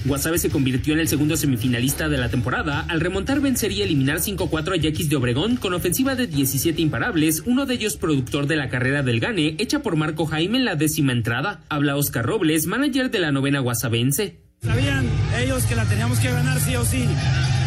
Guasave 0.04 0.38
se 0.38 0.48
convirtió 0.48 0.94
en 0.94 1.00
el 1.00 1.08
segundo 1.08 1.36
semifinalista 1.36 2.08
de 2.08 2.16
la 2.16 2.30
temporada 2.30 2.86
al 2.88 3.00
remontar 3.00 3.40
vencer 3.40 3.70
y 3.70 3.82
eliminar 3.82 4.18
5-4 4.18 4.72
a 4.72 4.76
Yaquis 4.76 5.10
de 5.10 5.16
Obregón 5.16 5.56
con 5.56 5.74
ofensiva 5.74 6.14
de 6.14 6.26
17 6.26 6.80
imparables, 6.80 7.42
uno 7.44 7.66
de 7.66 7.74
ellos 7.74 7.98
productor 7.98 8.46
de 8.46 8.56
la 8.56 8.70
carrera 8.70 9.02
del 9.02 9.20
Gane, 9.20 9.56
hecha 9.58 9.82
por 9.82 9.96
Marco 9.96 10.24
Jaime 10.24 10.56
en 10.56 10.64
la 10.64 10.74
décima 10.74 11.12
entrada. 11.12 11.60
Habla 11.68 11.96
Oscar 11.96 12.24
Robles, 12.24 12.66
manager 12.66 13.10
de 13.10 13.18
la 13.18 13.30
novena 13.30 13.60
guasavense. 13.60 14.40
Sabían 14.62 15.06
ellos 15.38 15.64
que 15.64 15.76
la 15.76 15.84
teníamos 15.84 16.18
que 16.18 16.30
ganar 16.30 16.58
sí 16.60 16.76
o 16.76 16.84
sí, 16.84 17.04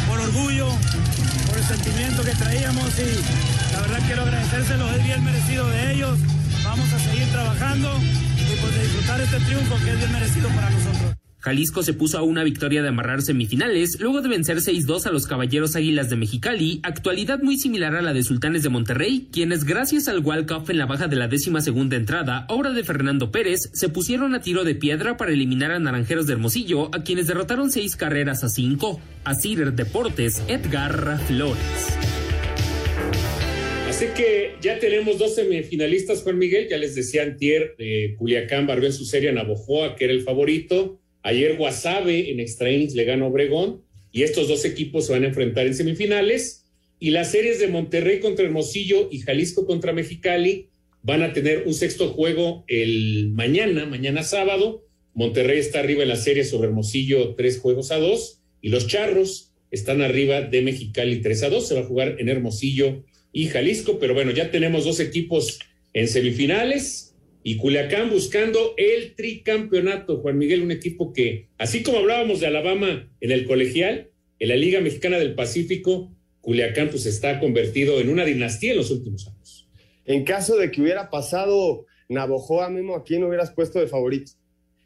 por 0.08 0.19
orgullo, 0.19 0.69
por 1.48 1.58
el 1.58 1.63
sentimiento 1.63 2.24
que 2.24 2.32
traíamos 2.32 3.00
y 3.00 3.74
la 3.74 3.82
verdad 3.82 4.00
quiero 4.08 4.22
agradecérselo, 4.24 4.89
es 4.89 5.04
bien 5.04 5.24
merecido 5.24 5.69
de 5.69 5.93
ellos. 5.93 6.17
Vamos 6.63 6.91
a 6.93 7.00
seguir 7.00 7.28
trabajando 7.28 7.91
y 8.02 8.60
pues 8.60 8.82
disfrutar 8.82 9.22
este 9.22 9.39
triunfo 9.39 9.76
que 9.84 9.91
es 9.91 9.98
bien 9.98 10.12
merecido 10.12 10.50
para 10.50 10.69
nosotros. 10.72 11.03
Jalisco 11.43 11.84
se 11.84 11.91
puso 11.91 12.17
a 12.17 12.23
una 12.23 12.45
victoria 12.45 12.82
de 12.82 12.88
amarrar 12.88 13.21
semifinales 13.21 13.99
luego 13.99 14.21
de 14.21 14.29
vencer 14.29 14.60
6-2 14.60 15.08
a 15.08 15.12
los 15.12 15.27
Caballeros 15.27 15.75
Águilas 15.75 16.10
de 16.10 16.15
Mexicali, 16.15 16.79
actualidad 16.84 17.41
muy 17.41 17.58
similar 17.58 17.95
a 17.95 18.01
la 18.01 18.13
de 18.13 18.23
Sultanes 18.23 18.63
de 18.63 18.69
Monterrey, 18.69 19.27
quienes 19.29 19.65
gracias 19.65 20.08
al 20.08 20.19
walk-off 20.19 20.69
en 20.69 20.77
la 20.77 20.86
baja 20.86 21.10
de 21.10 21.17
la 21.17 21.27
décima 21.27 21.60
segunda 21.60 21.97
entrada, 21.97 22.45
obra 22.47 22.71
de 22.71 22.86
Fernando 22.86 23.29
Pérez, 23.29 23.71
se 23.73 23.89
pusieron 23.89 24.34
a 24.36 24.41
tiro 24.41 24.63
de 24.63 24.75
piedra 24.75 25.17
para 25.17 25.34
eliminar 25.34 25.71
a 25.71 25.79
Naranjeros 25.79 26.27
de 26.27 26.34
Hermosillo, 26.34 26.95
a 26.95 27.03
quienes 27.03 27.27
derrotaron 27.27 27.71
seis 27.71 27.97
carreras 27.97 28.45
a 28.45 28.49
cinco. 28.49 29.01
A 29.25 29.36
Cider 29.36 29.73
Deportes, 29.73 30.41
Edgar 30.47 31.19
Flores. 31.27 31.58
Así 33.89 34.06
que 34.15 34.56
ya 34.62 34.79
tenemos 34.79 35.19
dos 35.19 35.36
semifinalistas, 35.36 36.23
Juan 36.23 36.38
Miguel. 36.38 36.67
Ya 36.69 36.77
les 36.77 36.95
decía 36.95 37.23
Antier, 37.23 37.75
eh, 37.77 38.15
Culiacán 38.17 38.65
barrió 38.65 38.88
en 38.88 38.93
su 38.93 39.06
serie 39.06 39.29
a 39.29 39.34
Navojoa, 39.34 39.95
que 39.95 40.06
era 40.06 40.13
el 40.13 40.21
favorito. 40.21 41.03
Ayer 41.24 41.58
Guasave 41.58 42.30
en 42.32 42.40
extra 42.40 42.72
innings 42.72 42.94
le 42.94 43.06
ganó 43.06 43.28
Obregón. 43.28 43.82
Y 44.12 44.22
estos 44.22 44.48
dos 44.48 44.64
equipos 44.66 45.08
se 45.08 45.14
van 45.14 45.24
a 45.24 45.28
enfrentar 45.28 45.66
en 45.66 45.74
semifinales. 45.74 46.66
Y 47.00 47.10
las 47.10 47.32
series 47.32 47.60
de 47.60 47.68
Monterrey 47.68 48.20
contra 48.20 48.46
Hermosillo 48.46 49.10
y 49.12 49.20
Jalisco 49.20 49.66
contra 49.66 49.94
Mexicali 49.94 50.70
van 51.02 51.24
a 51.24 51.34
tener 51.34 51.64
un 51.66 51.74
sexto 51.74 52.10
juego 52.10 52.64
el 52.68 53.32
mañana, 53.32 53.86
mañana 53.86 54.24
sábado. 54.24 54.86
Monterrey 55.14 55.60
está 55.60 55.80
arriba 55.80 56.04
en 56.04 56.10
la 56.10 56.16
serie 56.16 56.44
sobre 56.44 56.68
Hermosillo, 56.68 57.36
tres 57.36 57.60
juegos 57.60 57.92
a 57.92 57.98
dos. 57.98 58.42
Y 58.62 58.70
los 58.70 58.88
Charros 58.88 59.54
están 59.72 60.02
arriba 60.02 60.42
de 60.42 60.62
Mexicali, 60.62 61.22
tres 61.22 61.44
a 61.44 61.50
dos. 61.50 61.68
Se 61.68 61.74
va 61.74 61.82
a 61.82 61.86
jugar 61.86 62.18
en 62.20 62.30
Hermosillo 62.30 63.04
y 63.32 63.48
Jalisco, 63.48 63.98
pero 64.00 64.14
bueno, 64.14 64.32
ya 64.32 64.52
tenemos 64.52 64.86
dos 64.86 65.00
equipos 65.00 65.60
en 65.94 66.08
semifinales 66.08 67.12
y 67.43 67.58
Culiacán 67.58 68.10
buscando 68.10 68.73
el 68.77 69.15
tricampeonato. 69.15 70.17
Juan 70.17 70.38
Miguel, 70.38 70.62
un 70.62 70.71
equipo 70.71 71.12
que, 71.13 71.49
así 71.58 71.84
como 71.84 71.99
hablábamos 71.99 72.39
de 72.39 72.47
Alabama 72.47 73.12
en 73.19 73.32
el 73.32 73.45
colegial, 73.45 74.10
en 74.39 74.49
la 74.49 74.56
Liga 74.56 74.79
Mexicana 74.79 75.19
del 75.19 75.36
Pacífico, 75.36 76.15
Culiacán 76.41 76.89
pues 76.89 77.06
está 77.06 77.39
convertido 77.39 77.99
en 77.99 78.10
una 78.10 78.25
dinastía 78.25 78.71
en 78.71 78.77
los 78.77 78.91
últimos 78.91 79.27
años. 79.27 79.69
En 80.06 80.23
caso 80.23 80.58
de 80.58 80.71
que 80.71 80.82
hubiera 80.82 81.10
pasado 81.10 81.86
Navojoa, 82.10 82.69
mismo, 82.69 82.95
¿a 82.95 83.03
quién 83.03 83.23
hubieras 83.23 83.51
puesto 83.51 83.79
de 83.79 83.88
favorito? 83.88 84.32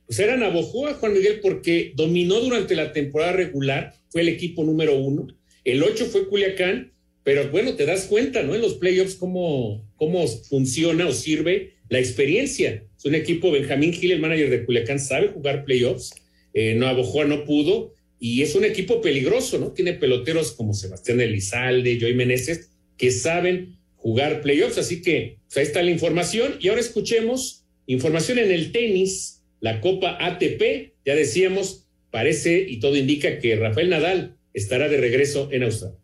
Pues 0.05 0.19
era 0.19 0.37
Navojoa, 0.37 0.95
Juan 0.95 1.13
Miguel, 1.13 1.39
porque 1.41 1.91
dominó 1.95 2.39
durante 2.39 2.75
la 2.75 2.91
temporada 2.91 3.33
regular, 3.33 3.93
fue 4.09 4.21
el 4.21 4.29
equipo 4.29 4.63
número 4.63 4.95
uno. 4.97 5.27
El 5.63 5.83
ocho 5.83 6.05
fue 6.05 6.27
Culiacán 6.27 6.93
pero 7.27 7.49
bueno, 7.49 7.75
te 7.75 7.85
das 7.85 8.05
cuenta, 8.05 8.41
¿no? 8.41 8.55
En 8.55 8.61
los 8.61 8.75
playoffs, 8.75 9.15
cómo, 9.15 9.85
cómo 9.97 10.25
funciona 10.25 11.05
o 11.05 11.11
sirve 11.11 11.73
la 11.89 11.99
experiencia. 11.99 12.83
Es 12.97 13.05
un 13.05 13.15
equipo, 13.15 13.51
Benjamín 13.51 13.93
Gil, 13.93 14.11
el 14.11 14.19
manager 14.19 14.49
de 14.49 14.65
Culiacán, 14.65 14.99
sabe 14.99 15.29
jugar 15.29 15.65
playoffs. 15.65 16.13
Eh, 16.53 16.75
no, 16.75 16.87
Abojoa 16.87 17.25
no 17.25 17.45
pudo. 17.45 17.93
Y 18.19 18.41
es 18.41 18.55
un 18.55 18.65
equipo 18.65 19.01
peligroso, 19.01 19.59
¿no? 19.59 19.71
Tiene 19.73 19.93
peloteros 19.93 20.53
como 20.53 20.73
Sebastián 20.73 21.21
Elizalde, 21.21 21.99
Joy 21.99 22.15
Meneses, 22.15 22.71
que 22.97 23.11
saben 23.11 23.77
jugar 23.95 24.41
playoffs. 24.41 24.77
Así 24.77 25.01
que 25.01 25.37
pues 25.45 25.57
ahí 25.57 25.63
está 25.63 25.83
la 25.83 25.91
información. 25.91 26.55
Y 26.59 26.69
ahora 26.69 26.81
escuchemos 26.81 27.65
información 27.85 28.39
en 28.39 28.51
el 28.51 28.71
tenis, 28.71 29.43
la 29.59 29.81
Copa 29.81 30.17
ATP. 30.19 30.93
Ya 31.05 31.15
decíamos, 31.15 31.87
parece 32.09 32.65
y 32.67 32.79
todo 32.79 32.95
indica 32.95 33.39
que 33.39 33.55
Rafael 33.55 33.89
Nadal 33.89 34.37
estará 34.53 34.89
de 34.89 34.97
regreso 34.97 35.49
en 35.51 35.63
Australia. 35.63 35.99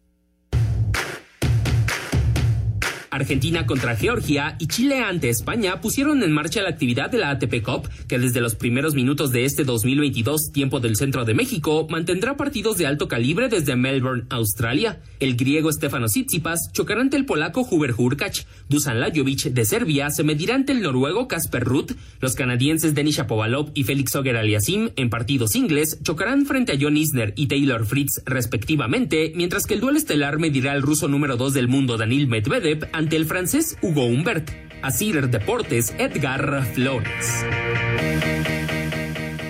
Argentina 3.14 3.66
contra 3.66 3.96
Georgia 3.96 4.56
y 4.60 4.68
Chile 4.68 5.00
ante 5.00 5.30
España 5.30 5.82
pusieron 5.82 6.24
en 6.24 6.32
marcha 6.32 6.62
la 6.62 6.70
actividad 6.70 7.12
de 7.12 7.20
la 7.20 7.30
ATP 7.30 7.62
Cup, 7.64 7.88
que 8.08 8.18
desde 8.18 8.42
los 8.42 8.56
primeros 8.56 8.96
minutos 8.96 9.32
de 9.32 9.46
este 9.46 9.64
2022, 9.64 10.52
tiempo 10.52 10.80
del 10.80 10.96
centro 10.96 11.24
de 11.24 11.34
México, 11.34 11.88
mantendrá 11.90 12.36
partidos 12.36 12.78
de 12.78 12.88
alto 12.88 13.08
calibre 13.08 13.50
desde 13.50 13.76
Melbourne, 13.76 14.24
Australia. 14.30 15.02
El 15.20 15.36
griego 15.36 15.72
Stefano 15.72 16.08
Tsitsipas 16.08 16.72
chocará 16.74 17.02
ante 17.02 17.18
el 17.18 17.26
polaco 17.26 17.62
Huber 17.70 17.94
Hurkacz, 17.96 18.48
Dusan 18.68 19.00
Lajovic 19.00 19.44
de 19.44 19.66
Serbia 19.66 20.10
se 20.10 20.24
medirá 20.24 20.56
ante 20.56 20.72
el 20.72 20.82
noruego 20.82 21.28
Kasper 21.28 21.64
Ruth, 21.64 21.92
los 22.20 22.34
canadienses 22.34 22.96
Denis 22.96 23.18
Shapovalov 23.18 23.72
y 23.74 23.84
Félix 23.84 24.16
Auger 24.16 24.38
Aliasim 24.38 24.90
en 24.96 25.10
partidos 25.10 25.56
ingles 25.56 26.00
chocarán 26.04 26.46
frente 26.46 26.72
a 26.72 26.78
John 26.80 26.98
Isner 26.98 27.34
y 27.36 27.48
Taylor 27.48 27.86
Fritz 27.86 28.22
respectivamente, 28.26 29.34
mientras 29.36 29.66
que 29.66 29.76
el 29.76 29.82
duelo 29.82 29.98
estelar 29.98 30.40
medirá 30.40 30.72
al 30.72 30.82
ruso 30.82 31.08
número 31.08 31.38
2 31.38 31.54
del 31.54 31.68
mundo 31.68 31.98
Danil 31.98 32.28
Medvedev 32.28 32.90
ante 32.92 33.03
el 33.12 33.26
francés 33.26 33.78
Hugo 33.82 34.06
Humbert. 34.06 34.50
Asir 34.82 35.30
Deportes, 35.30 35.94
Edgar 35.98 36.66
Flores. 36.74 37.46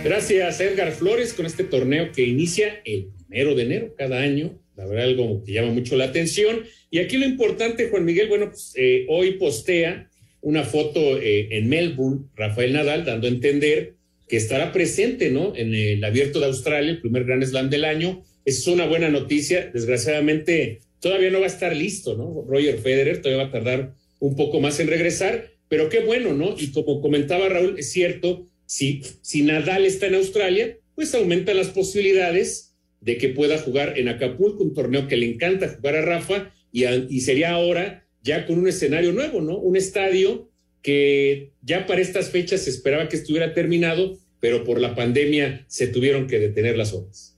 Gracias, 0.04 0.60
Edgar 0.60 0.92
Flores, 0.92 1.34
con 1.34 1.46
este 1.46 1.64
torneo 1.64 2.12
que 2.12 2.24
inicia 2.24 2.82
el 2.86 3.10
primero 3.28 3.56
de 3.56 3.64
enero 3.64 3.96
cada 3.98 4.20
año. 4.20 4.60
La 4.76 4.86
verdad, 4.86 5.06
algo 5.06 5.44
que 5.44 5.54
llama 5.54 5.72
mucho 5.72 5.96
la 5.96 6.06
atención. 6.06 6.64
Y 6.92 7.00
aquí 7.00 7.18
lo 7.18 7.26
importante, 7.26 7.90
Juan 7.90 8.06
Miguel, 8.06 8.28
bueno, 8.28 8.50
pues 8.50 8.74
eh, 8.76 9.06
hoy 9.10 9.34
postea 9.34 10.10
una 10.42 10.64
foto 10.64 11.18
eh, 11.20 11.48
en 11.52 11.70
Melbourne, 11.70 12.26
Rafael 12.36 12.74
Nadal, 12.74 13.06
dando 13.06 13.28
a 13.28 13.32
entender 13.32 13.96
que 14.28 14.38
estará 14.38 14.72
presente, 14.72 15.32
¿no? 15.32 15.56
En 15.56 15.74
el 15.74 16.04
Abierto 16.04 16.40
de 16.40 16.48
Australia, 16.48 16.92
el 16.92 17.02
primer 17.02 17.24
Gran 17.24 17.46
Slam 17.46 17.70
del 17.70 17.86
año. 17.86 18.24
Es 18.46 18.68
una 18.68 18.86
buena 18.86 19.10
noticia. 19.10 19.70
Desgraciadamente, 19.74 20.82
todavía 21.04 21.30
no 21.30 21.40
va 21.40 21.48
a 21.48 21.50
estar 21.50 21.76
listo, 21.76 22.16
¿no? 22.16 22.46
Roger 22.48 22.80
Federer 22.80 23.22
todavía 23.22 23.44
va 23.44 23.50
a 23.50 23.52
tardar 23.52 23.94
un 24.20 24.38
poco 24.38 24.62
más 24.62 24.80
en 24.80 24.88
regresar, 24.88 25.52
pero 25.68 25.90
qué 25.90 26.00
bueno, 26.00 26.34
¿no? 26.34 26.56
Y 26.58 26.72
como 26.72 27.02
comentaba 27.02 27.50
Raúl, 27.50 27.78
es 27.78 27.92
cierto, 27.92 28.48
si, 28.66 29.02
si 29.22 29.42
Nadal 29.42 29.86
está 29.86 30.08
en 30.08 30.16
Australia, 30.16 30.78
pues 30.96 31.14
aumentan 31.14 31.58
las 31.58 31.68
posibilidades 31.68 32.74
de 33.02 33.18
que 33.18 33.28
pueda 33.28 33.58
jugar 33.58 34.00
en 34.00 34.08
Acapulco, 34.08 34.64
un 34.64 34.74
torneo 34.74 35.10
que 35.10 35.18
le 35.18 35.26
encanta 35.26 35.76
jugar 35.76 35.98
a 35.98 36.02
Rafa, 36.04 36.54
y, 36.72 36.86
y 36.86 37.20
sería 37.20 37.52
ahora 37.52 38.08
ya 38.24 38.46
con 38.46 38.58
un 38.58 38.70
escenario 38.70 39.12
nuevo, 39.12 39.42
¿no? 39.42 39.58
Un 39.58 39.76
estadio 39.76 40.50
que 40.82 41.52
ya 41.62 41.86
para 41.86 42.00
estas 42.00 42.30
fechas 42.30 42.62
se 42.62 42.70
esperaba 42.70 43.10
que 43.10 43.18
estuviera 43.18 43.54
terminado, 43.54 44.18
pero 44.40 44.64
por 44.64 44.80
la 44.80 44.96
pandemia 44.96 45.66
se 45.68 45.88
tuvieron 45.88 46.28
que 46.28 46.40
detener 46.40 46.78
las 46.78 46.94
obras. 46.94 47.33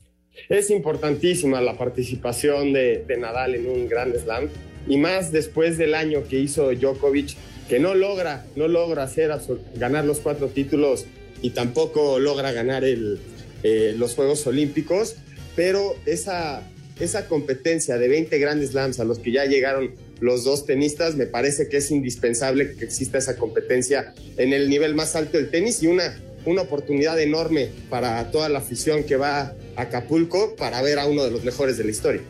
Es 0.49 0.69
importantísima 0.69 1.61
la 1.61 1.77
participación 1.77 2.73
de, 2.73 3.03
Nadal 3.19 3.55
en 3.55 3.67
un 3.67 3.87
Grand 3.87 4.15
Slam 4.15 4.49
y 4.87 4.97
más 4.97 5.31
después 5.31 5.77
del 5.77 5.95
año 5.95 6.23
que 6.29 6.39
hizo 6.39 6.71
Djokovic, 6.71 7.35
que 7.69 7.79
no 7.79 7.95
logra, 7.95 8.45
no 8.55 8.67
logra 8.67 9.03
hacer 9.03 9.31
ganar 9.75 10.05
los 10.05 10.19
cuatro 10.19 10.49
títulos 10.49 11.05
y 11.41 11.51
tampoco 11.51 12.19
logra 12.19 12.51
ganar 12.51 12.83
eh, 12.85 13.93
los 13.97 14.13
Juegos 14.13 14.45
Olímpicos, 14.45 15.15
pero 15.55 15.95
esa, 16.05 16.61
esa 16.99 17.27
competencia 17.27 17.97
de 17.97 18.07
20 18.07 18.37
Grand 18.37 18.63
Slams 18.63 18.99
a 18.99 19.05
los 19.05 19.19
que 19.19 19.31
ya 19.31 19.45
llegaron 19.45 19.95
los 20.19 20.43
dos 20.43 20.65
tenistas, 20.65 21.15
me 21.15 21.25
parece 21.25 21.67
que 21.67 21.77
es 21.77 21.91
indispensable 21.91 22.75
que 22.75 22.85
exista 22.85 23.17
esa 23.17 23.35
competencia 23.35 24.13
en 24.37 24.53
el 24.53 24.69
nivel 24.69 24.95
más 24.95 25.15
alto 25.15 25.37
del 25.37 25.49
tenis 25.49 25.81
y 25.81 25.87
una 25.87 26.15
una 26.45 26.61
oportunidad 26.61 27.19
enorme 27.19 27.69
para 27.89 28.31
toda 28.31 28.49
la 28.49 28.59
afición 28.59 29.03
que 29.03 29.15
va 29.15 29.53
Acapulco 29.75 30.55
para 30.55 30.81
ver 30.81 30.99
a 30.99 31.05
uno 31.05 31.23
de 31.23 31.31
los 31.31 31.43
mejores 31.43 31.77
de 31.77 31.83
la 31.83 31.91
historia. 31.91 32.21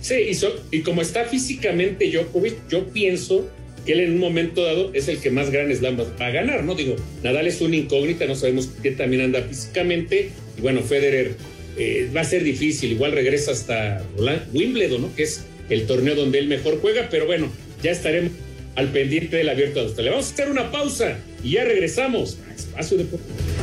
Sí, 0.00 0.14
y, 0.14 0.76
y 0.76 0.82
como 0.82 1.02
está 1.02 1.24
físicamente 1.24 2.10
Djokovic, 2.10 2.54
yo 2.68 2.86
pienso 2.88 3.48
que 3.86 3.92
él 3.92 4.00
en 4.00 4.12
un 4.12 4.18
momento 4.18 4.62
dado 4.62 4.92
es 4.94 5.08
el 5.08 5.18
que 5.18 5.30
más 5.30 5.50
grandes 5.50 5.78
Slam 5.78 5.98
va 5.98 6.26
a 6.26 6.30
ganar, 6.30 6.64
¿no? 6.64 6.74
Digo, 6.74 6.96
Nadal 7.22 7.46
es 7.46 7.60
una 7.60 7.76
incógnita, 7.76 8.26
no 8.26 8.34
sabemos 8.34 8.68
qué 8.82 8.92
también 8.92 9.22
anda 9.22 9.42
físicamente, 9.42 10.30
y 10.56 10.60
bueno, 10.60 10.82
Federer 10.82 11.36
eh, 11.76 12.10
va 12.14 12.22
a 12.22 12.24
ser 12.24 12.44
difícil, 12.44 12.92
igual 12.92 13.12
regresa 13.12 13.52
hasta 13.52 14.04
Wimbledon, 14.52 15.02
¿no? 15.02 15.14
Que 15.14 15.24
es 15.24 15.44
el 15.68 15.86
torneo 15.86 16.14
donde 16.14 16.38
él 16.38 16.48
mejor 16.48 16.80
juega, 16.80 17.08
pero 17.10 17.26
bueno, 17.26 17.50
ya 17.82 17.90
estaremos 17.90 18.32
al 18.76 18.88
pendiente 18.88 19.36
del 19.36 19.48
abierto 19.48 19.78
de 19.80 19.86
Australia. 19.86 20.12
Vamos 20.12 20.30
a 20.30 20.32
hacer 20.32 20.50
una 20.50 20.70
pausa 20.70 21.18
y 21.42 21.52
ya 21.52 21.64
regresamos 21.64 22.38
a 22.48 22.54
Espacio 22.54 22.98
Deportivo. 22.98 23.53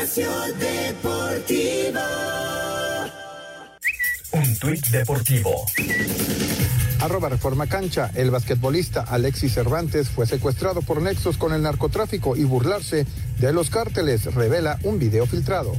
Espacio 0.00 0.30
Deportivo. 0.58 2.00
Un 4.32 4.58
tuit 4.58 4.86
deportivo. 4.88 5.66
Arroba 7.00 7.28
Reforma 7.28 7.66
Cancha. 7.66 8.10
El 8.14 8.30
basquetbolista 8.30 9.02
Alexis 9.02 9.52
Cervantes 9.52 10.08
fue 10.08 10.26
secuestrado 10.26 10.80
por 10.80 11.02
nexos 11.02 11.36
con 11.36 11.52
el 11.52 11.60
narcotráfico 11.60 12.34
y 12.34 12.44
burlarse 12.44 13.06
de 13.38 13.52
los 13.52 13.68
cárteles, 13.68 14.34
revela 14.34 14.78
un 14.84 14.98
video 14.98 15.26
filtrado. 15.26 15.76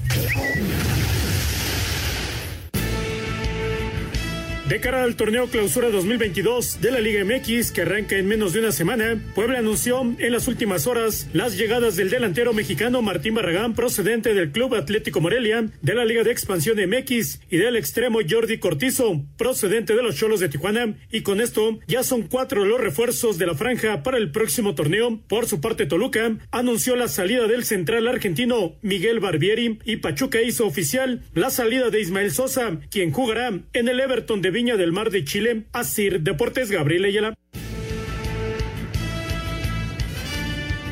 De 4.72 4.80
cara 4.80 5.04
al 5.04 5.18
torneo 5.18 5.48
Clausura 5.48 5.90
2022 5.90 6.80
de 6.80 6.92
la 6.92 7.02
Liga 7.02 7.26
MX, 7.26 7.74
que 7.74 7.82
arranca 7.82 8.16
en 8.16 8.26
menos 8.26 8.54
de 8.54 8.62
una 8.62 8.72
semana, 8.72 9.22
Puebla 9.36 9.60
anunció 9.60 10.00
en 10.18 10.32
las 10.32 10.48
últimas 10.48 10.88
horas 10.88 11.28
las 11.34 11.58
llegadas 11.58 11.98
del 11.98 12.10
delantero 12.10 12.54
mexicano 12.54 13.02
Martín 13.02 13.34
Barragán, 13.34 13.74
procedente 13.74 14.34
del 14.34 14.54
Club 14.54 14.76
Atlético 14.76 15.20
Morelia, 15.20 15.66
de 15.82 15.94
la 15.94 16.06
Liga 16.06 16.24
de 16.24 16.32
Expansión 16.32 16.78
MX, 16.78 17.42
y 17.50 17.58
del 17.58 17.76
extremo 17.76 18.20
Jordi 18.26 18.60
Cortizo, 18.60 19.26
procedente 19.36 19.94
de 19.94 20.04
los 20.04 20.16
Cholos 20.16 20.40
de 20.40 20.48
Tijuana, 20.48 20.96
y 21.12 21.20
con 21.20 21.42
esto 21.42 21.78
ya 21.86 22.04
son 22.04 22.22
cuatro 22.22 22.64
los 22.64 22.80
refuerzos 22.80 23.38
de 23.38 23.48
la 23.48 23.56
franja 23.56 24.04
para 24.04 24.20
el 24.20 24.32
próximo 24.32 24.74
torneo. 24.74 25.20
Por 25.28 25.48
su 25.48 25.60
parte, 25.60 25.86
Toluca 25.86 26.38
anunció 26.50 26.96
la 26.96 27.10
salida 27.10 27.46
del 27.48 27.66
central 27.66 28.08
argentino 28.08 28.78
Miguel 28.82 29.20
Barbieri 29.20 29.80
y 29.84 29.98
Pachuca 29.98 30.42
hizo 30.42 30.66
oficial 30.66 31.24
la 31.34 31.50
salida 31.50 31.90
de 31.90 32.00
Ismael 32.00 32.32
Sosa, 32.32 32.80
quien 32.90 33.12
jugará 33.12 33.50
en 33.74 33.90
el 33.90 34.00
Everton 34.00 34.42
de 34.42 34.61
Viña 34.62 34.78
del 34.78 34.92
Mar 34.92 35.10
de 35.10 35.26
Chile, 35.26 35.64
Asir 35.74 36.22
Deportes 36.22 36.70
Gabriel 36.70 37.06
Ayala. 37.06 37.34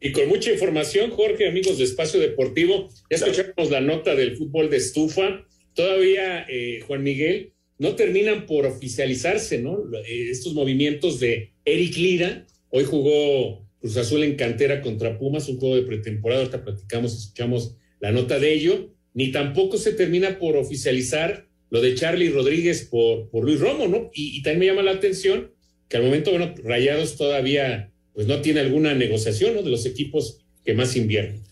Y 0.00 0.12
con 0.12 0.28
mucha 0.28 0.52
información, 0.52 1.10
Jorge, 1.10 1.48
amigos 1.48 1.78
de 1.78 1.84
Espacio 1.84 2.20
Deportivo, 2.20 2.90
ya 3.10 3.16
escuchamos 3.16 3.70
la 3.70 3.80
nota 3.80 4.14
del 4.14 4.36
fútbol 4.36 4.68
de 4.68 4.76
estufa. 4.76 5.46
Todavía, 5.72 6.46
eh, 6.48 6.82
Juan 6.86 7.02
Miguel, 7.02 7.54
no 7.78 7.96
terminan 7.96 8.46
por 8.46 8.66
oficializarse, 8.66 9.60
¿no? 9.60 9.78
Eh, 10.06 10.30
estos 10.30 10.52
movimientos 10.52 11.20
de 11.20 11.54
Eric 11.64 11.96
Lira. 11.96 12.46
Hoy 12.68 12.84
jugó 12.84 13.66
Cruz 13.80 13.96
Azul 13.96 14.22
en 14.24 14.36
cantera 14.36 14.82
contra 14.82 15.18
Pumas, 15.18 15.48
un 15.48 15.58
juego 15.58 15.76
de 15.76 15.82
pretemporada. 15.82 16.42
Ahorita 16.42 16.64
platicamos, 16.64 17.18
escuchamos 17.18 17.76
la 18.00 18.12
nota 18.12 18.38
de 18.38 18.52
ello. 18.52 18.93
Ni 19.14 19.32
tampoco 19.32 19.78
se 19.78 19.92
termina 19.92 20.38
por 20.38 20.56
oficializar 20.56 21.46
lo 21.70 21.80
de 21.80 21.94
Charlie 21.94 22.30
Rodríguez 22.30 22.86
por, 22.90 23.30
por 23.30 23.44
Luis 23.44 23.60
Romo, 23.60 23.88
¿no? 23.88 24.10
Y, 24.12 24.42
también 24.42 24.58
me 24.58 24.66
llama 24.66 24.82
la 24.82 24.98
atención 24.98 25.50
que 25.88 25.96
al 25.96 26.04
momento, 26.04 26.30
bueno, 26.30 26.54
Rayados 26.62 27.16
todavía 27.16 27.90
pues 28.12 28.26
no 28.26 28.40
tiene 28.40 28.60
alguna 28.60 28.94
negociación, 28.94 29.54
¿no? 29.54 29.62
De 29.62 29.70
los 29.70 29.86
equipos 29.86 30.44
que 30.64 30.74
más 30.74 30.96
invierten. 30.96 31.42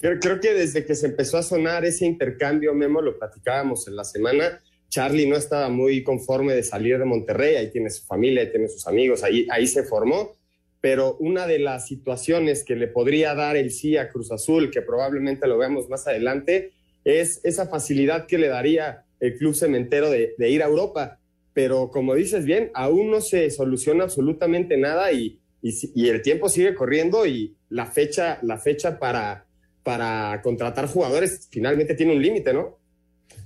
Creo, 0.00 0.20
creo 0.20 0.40
que 0.40 0.54
desde 0.54 0.84
que 0.84 0.94
se 0.94 1.06
empezó 1.06 1.38
a 1.38 1.42
sonar 1.42 1.84
ese 1.84 2.06
intercambio, 2.06 2.72
Memo, 2.72 3.00
lo 3.02 3.18
platicábamos 3.18 3.88
en 3.88 3.96
la 3.96 4.04
semana, 4.04 4.60
Charlie 4.88 5.26
no 5.26 5.36
estaba 5.36 5.68
muy 5.68 6.02
conforme 6.02 6.54
de 6.54 6.62
salir 6.62 6.98
de 6.98 7.04
Monterrey, 7.04 7.56
ahí 7.56 7.70
tiene 7.70 7.90
su 7.90 8.04
familia, 8.04 8.42
ahí 8.42 8.50
tiene 8.50 8.68
sus 8.68 8.86
amigos, 8.86 9.22
ahí, 9.22 9.46
ahí 9.50 9.66
se 9.66 9.82
formó, 9.82 10.36
pero 10.80 11.16
una 11.18 11.46
de 11.46 11.58
las 11.58 11.86
situaciones 11.86 12.64
que 12.64 12.76
le 12.76 12.86
podría 12.86 13.34
dar 13.34 13.56
el 13.56 13.70
sí 13.70 13.96
a 13.96 14.08
Cruz 14.08 14.32
Azul, 14.32 14.70
que 14.70 14.82
probablemente 14.82 15.46
lo 15.46 15.58
veamos 15.58 15.88
más 15.88 16.06
adelante, 16.06 16.72
es 17.08 17.40
esa 17.42 17.66
facilidad 17.66 18.26
que 18.26 18.36
le 18.36 18.48
daría 18.48 19.04
el 19.18 19.36
club 19.36 19.54
cementero 19.54 20.10
de, 20.10 20.34
ir 20.38 20.62
a 20.62 20.66
Europa. 20.66 21.18
Pero 21.54 21.90
como 21.90 22.14
dices 22.14 22.44
bien, 22.44 22.70
aún 22.74 23.10
no 23.10 23.20
se 23.20 23.50
soluciona 23.50 24.04
absolutamente 24.04 24.76
nada 24.76 25.10
y, 25.12 25.40
el 25.62 26.22
tiempo 26.22 26.48
sigue 26.48 26.74
corriendo 26.74 27.26
y 27.26 27.56
la 27.68 27.86
fecha, 27.86 28.38
la 28.42 28.58
fecha 28.58 28.98
para, 29.00 29.46
para 29.82 30.40
contratar 30.42 30.86
jugadores 30.86 31.48
finalmente 31.50 31.94
tiene 31.94 32.14
un 32.14 32.22
límite, 32.22 32.52
¿no? 32.52 32.78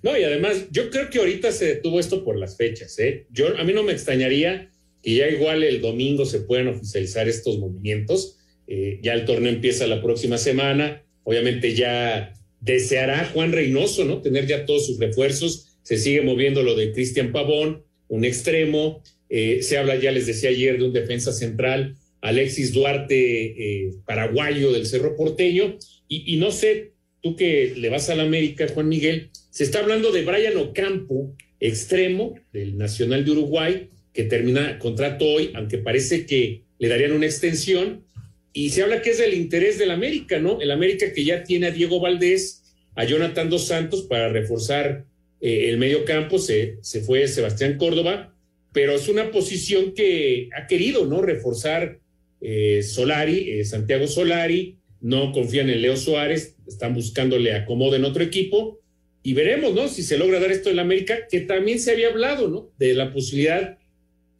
No, 0.02 0.18
y 0.18 0.24
además 0.24 0.66
yo 0.70 0.90
creo 0.90 1.08
que 1.08 1.20
ahorita 1.20 1.52
se 1.52 1.76
detuvo 1.76 2.00
esto 2.00 2.22
por 2.22 2.36
las 2.36 2.56
fechas, 2.56 2.98
¿eh? 2.98 3.26
Yo, 3.30 3.56
a 3.56 3.64
mí 3.64 3.72
no 3.72 3.82
me 3.82 3.92
extrañaría 3.92 4.70
que 5.02 5.14
ya 5.14 5.28
igual 5.28 5.62
el 5.62 5.80
domingo 5.80 6.26
se 6.26 6.40
puedan 6.40 6.68
oficializar 6.68 7.28
estos 7.28 7.58
movimientos. 7.58 8.38
Eh, 8.66 8.98
ya 9.02 9.14
el 9.14 9.24
torneo 9.24 9.52
empieza 9.52 9.86
la 9.86 10.02
próxima 10.02 10.36
semana. 10.36 11.02
Obviamente 11.24 11.74
ya 11.74 12.34
deseará 12.62 13.28
Juan 13.34 13.52
Reynoso, 13.52 14.04
¿no? 14.04 14.22
Tener 14.22 14.46
ya 14.46 14.64
todos 14.64 14.86
sus 14.86 14.98
refuerzos. 14.98 15.76
Se 15.82 15.98
sigue 15.98 16.22
moviendo 16.22 16.62
lo 16.62 16.74
de 16.76 16.92
Cristian 16.92 17.32
Pavón, 17.32 17.82
un 18.08 18.24
extremo. 18.24 19.02
Eh, 19.28 19.62
se 19.62 19.78
habla, 19.78 19.96
ya 19.96 20.12
les 20.12 20.26
decía 20.26 20.50
ayer, 20.50 20.78
de 20.78 20.84
un 20.84 20.92
defensa 20.92 21.32
central, 21.32 21.96
Alexis 22.20 22.72
Duarte, 22.72 23.16
eh, 23.16 23.94
paraguayo 24.06 24.72
del 24.72 24.86
Cerro 24.86 25.16
Porteño. 25.16 25.76
Y, 26.08 26.36
no 26.36 26.50
sé, 26.50 26.92
tú 27.22 27.36
que 27.36 27.72
le 27.74 27.88
vas 27.88 28.10
a 28.10 28.14
la 28.14 28.24
América, 28.24 28.68
Juan 28.68 28.88
Miguel, 28.88 29.30
se 29.50 29.64
está 29.64 29.78
hablando 29.78 30.12
de 30.12 30.24
Brian 30.24 30.58
Ocampo, 30.58 31.34
extremo 31.58 32.34
del 32.52 32.76
Nacional 32.76 33.24
de 33.24 33.30
Uruguay, 33.30 33.88
que 34.12 34.24
termina 34.24 34.78
contrato 34.78 35.24
hoy, 35.24 35.50
aunque 35.54 35.78
parece 35.78 36.26
que 36.26 36.64
le 36.78 36.88
darían 36.88 37.12
una 37.12 37.24
extensión 37.24 38.04
y 38.52 38.70
se 38.70 38.82
habla 38.82 39.02
que 39.02 39.10
es 39.10 39.18
del 39.18 39.34
interés 39.34 39.78
del 39.78 39.90
América, 39.90 40.38
¿no? 40.38 40.60
El 40.60 40.70
América 40.70 41.12
que 41.12 41.24
ya 41.24 41.42
tiene 41.42 41.68
a 41.68 41.70
Diego 41.70 42.00
Valdés, 42.00 42.62
a 42.94 43.04
Jonathan 43.04 43.48
Dos 43.48 43.66
Santos 43.66 44.02
para 44.02 44.28
reforzar 44.28 45.06
eh, 45.40 45.68
el 45.70 45.78
medio 45.78 46.04
campo, 46.04 46.38
se, 46.38 46.76
se 46.82 47.00
fue 47.00 47.26
Sebastián 47.28 47.78
Córdoba, 47.78 48.34
pero 48.72 48.94
es 48.94 49.08
una 49.08 49.30
posición 49.30 49.92
que 49.94 50.48
ha 50.56 50.66
querido, 50.66 51.06
¿no? 51.06 51.22
Reforzar 51.22 52.00
eh, 52.40 52.82
Solari, 52.82 53.50
eh, 53.50 53.64
Santiago 53.64 54.06
Solari, 54.06 54.78
no 55.00 55.32
confían 55.32 55.70
en 55.70 55.82
Leo 55.82 55.96
Suárez, 55.96 56.56
están 56.66 56.94
buscándole 56.94 57.54
acomodo 57.54 57.96
en 57.96 58.04
otro 58.04 58.22
equipo 58.22 58.80
y 59.22 59.34
veremos, 59.34 59.74
¿no? 59.74 59.88
Si 59.88 60.02
se 60.02 60.18
logra 60.18 60.40
dar 60.40 60.52
esto 60.52 60.70
en 60.70 60.76
la 60.76 60.82
América, 60.82 61.26
que 61.30 61.40
también 61.40 61.80
se 61.80 61.92
había 61.92 62.08
hablado, 62.08 62.48
¿no? 62.48 62.70
De 62.78 62.94
la 62.94 63.12
posibilidad 63.12 63.78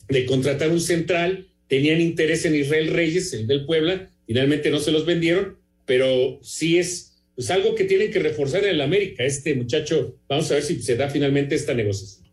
de 0.08 0.26
contratar 0.26 0.70
un 0.70 0.80
central 0.80 1.48
tenían 1.72 2.02
interés 2.02 2.44
en 2.44 2.54
Israel 2.54 2.88
Reyes, 2.88 3.32
el 3.32 3.46
del 3.46 3.64
Puebla, 3.64 4.10
finalmente 4.26 4.70
no 4.70 4.78
se 4.78 4.92
los 4.92 5.06
vendieron, 5.06 5.56
pero 5.86 6.38
sí 6.42 6.78
es 6.78 7.24
pues, 7.34 7.50
algo 7.50 7.74
que 7.74 7.84
tienen 7.84 8.10
que 8.10 8.18
reforzar 8.18 8.64
en 8.64 8.72
el 8.72 8.82
América. 8.82 9.24
Este 9.24 9.54
muchacho, 9.54 10.18
vamos 10.28 10.50
a 10.50 10.56
ver 10.56 10.64
si 10.64 10.82
se 10.82 10.96
da 10.96 11.08
finalmente 11.08 11.54
esta 11.54 11.72
negociación. 11.72 12.30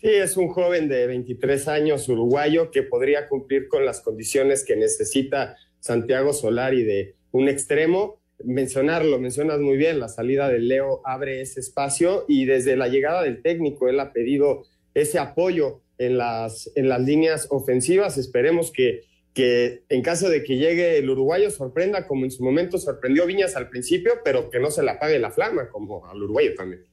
Sí, 0.00 0.08
es 0.08 0.38
un 0.38 0.48
joven 0.48 0.88
de 0.88 1.06
23 1.06 1.68
años 1.68 2.08
uruguayo 2.08 2.70
que 2.70 2.82
podría 2.82 3.28
cumplir 3.28 3.68
con 3.68 3.84
las 3.84 4.00
condiciones 4.00 4.64
que 4.64 4.74
necesita 4.74 5.58
Santiago 5.80 6.32
Solari 6.32 6.82
de 6.82 7.14
un 7.32 7.50
extremo. 7.50 8.22
Mencionarlo, 8.42 9.20
mencionas 9.20 9.60
muy 9.60 9.76
bien, 9.76 10.00
la 10.00 10.08
salida 10.08 10.48
de 10.48 10.60
Leo 10.60 11.02
abre 11.04 11.42
ese 11.42 11.60
espacio 11.60 12.24
y 12.26 12.46
desde 12.46 12.74
la 12.74 12.88
llegada 12.88 13.22
del 13.22 13.42
técnico 13.42 13.86
él 13.90 14.00
ha 14.00 14.14
pedido 14.14 14.64
ese 14.94 15.18
apoyo 15.18 15.82
en 15.98 16.18
las, 16.18 16.70
en 16.74 16.88
las 16.88 17.00
líneas 17.00 17.46
ofensivas. 17.50 18.18
Esperemos 18.18 18.72
que, 18.72 19.02
que 19.34 19.82
en 19.88 20.02
caso 20.02 20.28
de 20.28 20.42
que 20.42 20.56
llegue 20.56 20.98
el 20.98 21.10
uruguayo 21.10 21.50
sorprenda, 21.50 22.06
como 22.06 22.24
en 22.24 22.30
su 22.30 22.42
momento 22.42 22.78
sorprendió 22.78 23.26
Viñas 23.26 23.56
al 23.56 23.68
principio, 23.68 24.14
pero 24.24 24.50
que 24.50 24.60
no 24.60 24.70
se 24.70 24.82
le 24.82 24.90
apague 24.90 25.18
la 25.18 25.30
flama, 25.30 25.68
como 25.68 26.06
al 26.06 26.22
uruguayo 26.22 26.54
también. 26.54 26.84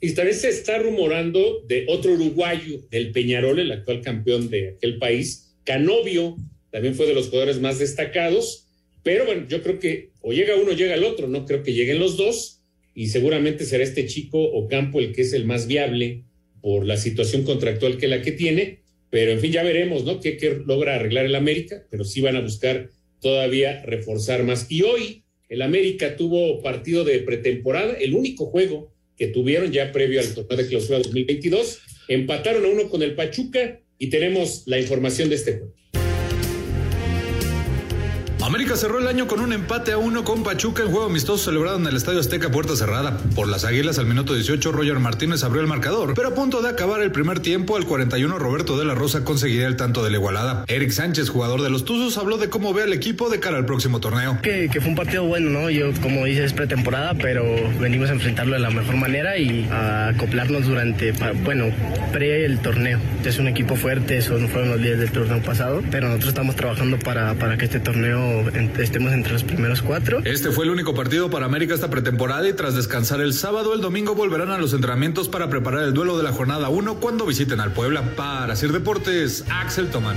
Y 0.00 0.14
también 0.14 0.36
se 0.36 0.48
está 0.48 0.78
rumorando 0.78 1.62
de 1.66 1.86
otro 1.88 2.12
uruguayo, 2.12 2.80
del 2.90 3.12
Peñarol, 3.12 3.58
el 3.60 3.70
actual 3.70 4.00
campeón 4.00 4.50
de 4.50 4.70
aquel 4.70 4.98
país, 4.98 5.54
Canovio, 5.64 6.36
también 6.70 6.94
fue 6.94 7.06
de 7.06 7.14
los 7.14 7.28
jugadores 7.28 7.60
más 7.60 7.78
destacados, 7.78 8.68
pero 9.04 9.26
bueno, 9.26 9.46
yo 9.48 9.62
creo 9.62 9.78
que 9.78 10.10
o 10.20 10.32
llega 10.32 10.56
uno 10.56 10.72
llega 10.72 10.94
el 10.94 11.04
otro, 11.04 11.28
no 11.28 11.44
creo 11.44 11.62
que 11.62 11.72
lleguen 11.72 12.00
los 12.00 12.16
dos, 12.16 12.62
y 12.94 13.08
seguramente 13.08 13.64
será 13.64 13.84
este 13.84 14.06
chico 14.06 14.42
o 14.42 14.68
campo 14.68 14.98
el 14.98 15.12
que 15.12 15.22
es 15.22 15.32
el 15.32 15.46
más 15.46 15.66
viable 15.66 16.24
por 16.62 16.86
la 16.86 16.96
situación 16.96 17.42
contractual 17.42 17.98
que 17.98 18.08
la 18.08 18.22
que 18.22 18.32
tiene, 18.32 18.82
pero 19.10 19.32
en 19.32 19.40
fin, 19.40 19.52
ya 19.52 19.62
veremos, 19.62 20.04
¿no? 20.04 20.20
¿Qué, 20.20 20.62
logra 20.64 20.94
arreglar 20.94 21.26
el 21.26 21.34
América? 21.34 21.84
Pero 21.90 22.04
sí 22.04 22.22
van 22.22 22.36
a 22.36 22.40
buscar 22.40 22.88
todavía 23.20 23.82
reforzar 23.82 24.42
más. 24.42 24.70
Y 24.70 24.82
hoy 24.82 25.24
el 25.50 25.60
América 25.60 26.16
tuvo 26.16 26.62
partido 26.62 27.04
de 27.04 27.18
pretemporada, 27.18 27.92
el 27.92 28.14
único 28.14 28.46
juego 28.46 28.90
que 29.18 29.26
tuvieron 29.26 29.70
ya 29.70 29.92
previo 29.92 30.20
al 30.20 30.34
torneo 30.34 30.56
de 30.56 30.66
clausura 30.66 30.98
2022. 30.98 31.80
Empataron 32.08 32.64
a 32.64 32.68
uno 32.68 32.88
con 32.88 33.02
el 33.02 33.14
Pachuca 33.14 33.80
y 33.98 34.08
tenemos 34.08 34.62
la 34.64 34.80
información 34.80 35.28
de 35.28 35.34
este 35.34 35.58
juego. 35.58 35.74
América 38.44 38.74
cerró 38.74 38.98
el 38.98 39.06
año 39.06 39.28
con 39.28 39.38
un 39.38 39.52
empate 39.52 39.92
a 39.92 39.98
uno 39.98 40.24
con 40.24 40.42
Pachuca 40.42 40.82
en 40.82 40.90
juego 40.90 41.06
amistoso 41.06 41.44
celebrado 41.44 41.76
en 41.78 41.86
el 41.86 41.94
Estadio 41.94 42.18
Azteca 42.18 42.50
Puerta 42.50 42.74
Cerrada. 42.74 43.16
Por 43.36 43.46
las 43.46 43.64
Águilas 43.64 44.00
al 44.00 44.06
minuto 44.06 44.34
18 44.34 44.72
Roger 44.72 44.98
Martínez 44.98 45.44
abrió 45.44 45.60
el 45.60 45.68
marcador, 45.68 46.14
pero 46.14 46.30
a 46.30 46.34
punto 46.34 46.60
de 46.60 46.68
acabar 46.68 47.02
el 47.02 47.12
primer 47.12 47.38
tiempo 47.38 47.76
al 47.76 47.86
41 47.86 48.36
Roberto 48.40 48.76
de 48.76 48.84
la 48.84 48.96
Rosa 48.96 49.22
conseguiría 49.22 49.68
el 49.68 49.76
tanto 49.76 50.02
de 50.02 50.10
la 50.10 50.16
igualada. 50.16 50.64
Eric 50.66 50.90
Sánchez, 50.90 51.28
jugador 51.28 51.62
de 51.62 51.70
los 51.70 51.84
Tuzos, 51.84 52.18
habló 52.18 52.36
de 52.36 52.48
cómo 52.48 52.74
ve 52.74 52.82
al 52.82 52.92
equipo 52.92 53.30
de 53.30 53.38
cara 53.38 53.58
al 53.58 53.64
próximo 53.64 54.00
torneo. 54.00 54.36
Que, 54.42 54.68
fue 54.80 54.88
un 54.88 54.96
partido 54.96 55.24
bueno, 55.24 55.50
¿no? 55.50 55.70
Yo 55.70 55.92
como 56.02 56.24
dices 56.24 56.46
es 56.46 56.52
pretemporada, 56.52 57.14
pero 57.14 57.44
venimos 57.78 58.10
a 58.10 58.14
enfrentarlo 58.14 58.54
de 58.54 58.60
la 58.60 58.70
mejor 58.70 58.96
manera 58.96 59.38
y 59.38 59.68
a 59.70 60.08
acoplarnos 60.08 60.66
durante, 60.66 61.12
bueno, 61.44 61.66
pre 62.12 62.44
el 62.44 62.58
torneo. 62.58 62.98
Es 63.24 63.38
un 63.38 63.46
equipo 63.46 63.76
fuerte, 63.76 64.18
eso 64.18 64.36
no 64.36 64.48
fueron 64.48 64.70
los 64.70 64.82
días 64.82 64.98
del 64.98 65.12
torneo 65.12 65.40
pasado, 65.42 65.80
pero 65.92 66.08
nosotros 66.08 66.30
estamos 66.30 66.56
trabajando 66.56 66.98
para, 66.98 67.34
para 67.34 67.56
que 67.56 67.66
este 67.66 67.78
torneo 67.78 68.31
estemos 68.80 69.12
entre 69.12 69.32
los 69.32 69.44
primeros 69.44 69.82
cuatro. 69.82 70.20
Este 70.24 70.50
fue 70.50 70.64
el 70.64 70.70
único 70.70 70.94
partido 70.94 71.30
para 71.30 71.46
América 71.46 71.74
esta 71.74 71.90
pretemporada 71.90 72.48
y 72.48 72.52
tras 72.52 72.74
descansar 72.74 73.20
el 73.20 73.32
sábado, 73.34 73.74
el 73.74 73.80
domingo 73.80 74.14
volverán 74.14 74.50
a 74.50 74.58
los 74.58 74.72
entrenamientos 74.74 75.28
para 75.28 75.48
preparar 75.48 75.84
el 75.84 75.94
duelo 75.94 76.16
de 76.16 76.22
la 76.24 76.32
jornada 76.32 76.68
1 76.68 77.00
cuando 77.00 77.26
visiten 77.26 77.60
al 77.60 77.72
Puebla. 77.72 78.14
Para 78.16 78.56
Sir 78.56 78.72
Deportes, 78.72 79.44
Axel 79.50 79.88
Tomán. 79.88 80.16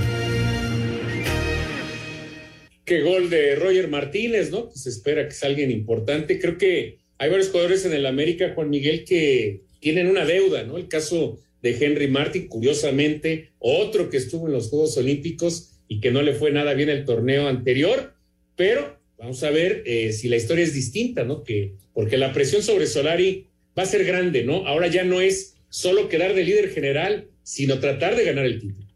Qué 2.84 3.02
gol 3.02 3.30
de 3.30 3.56
Roger 3.56 3.88
Martínez, 3.88 4.50
¿no? 4.50 4.70
Se 4.72 4.88
espera 4.88 5.26
que 5.26 5.34
sea 5.34 5.48
alguien 5.48 5.70
importante. 5.70 6.38
Creo 6.38 6.56
que 6.56 6.98
hay 7.18 7.30
varios 7.30 7.48
jugadores 7.48 7.84
en 7.84 7.92
el 7.92 8.06
América, 8.06 8.52
Juan 8.54 8.70
Miguel, 8.70 9.04
que 9.04 9.62
tienen 9.80 10.08
una 10.08 10.24
deuda, 10.24 10.62
¿no? 10.62 10.76
El 10.76 10.88
caso 10.88 11.38
de 11.62 11.76
Henry 11.84 12.08
Martin, 12.08 12.46
curiosamente, 12.46 13.50
otro 13.58 14.08
que 14.08 14.18
estuvo 14.18 14.46
en 14.46 14.52
los 14.52 14.68
Juegos 14.68 14.96
Olímpicos 14.96 15.75
y 15.88 16.00
que 16.00 16.10
no 16.10 16.22
le 16.22 16.34
fue 16.34 16.50
nada 16.52 16.74
bien 16.74 16.88
el 16.88 17.04
torneo 17.04 17.48
anterior, 17.48 18.14
pero 18.56 18.98
vamos 19.18 19.42
a 19.42 19.50
ver 19.50 19.82
eh, 19.86 20.12
si 20.12 20.28
la 20.28 20.36
historia 20.36 20.64
es 20.64 20.74
distinta, 20.74 21.24
¿no? 21.24 21.42
Que, 21.42 21.74
porque 21.94 22.16
la 22.16 22.32
presión 22.32 22.62
sobre 22.62 22.86
Solari 22.86 23.46
va 23.78 23.84
a 23.84 23.86
ser 23.86 24.04
grande, 24.04 24.44
¿no? 24.44 24.66
Ahora 24.66 24.88
ya 24.88 25.04
no 25.04 25.20
es 25.20 25.56
solo 25.68 26.08
quedar 26.08 26.34
de 26.34 26.44
líder 26.44 26.70
general, 26.70 27.28
sino 27.42 27.78
tratar 27.78 28.16
de 28.16 28.24
ganar 28.24 28.46
el 28.46 28.60
título. 28.60 28.86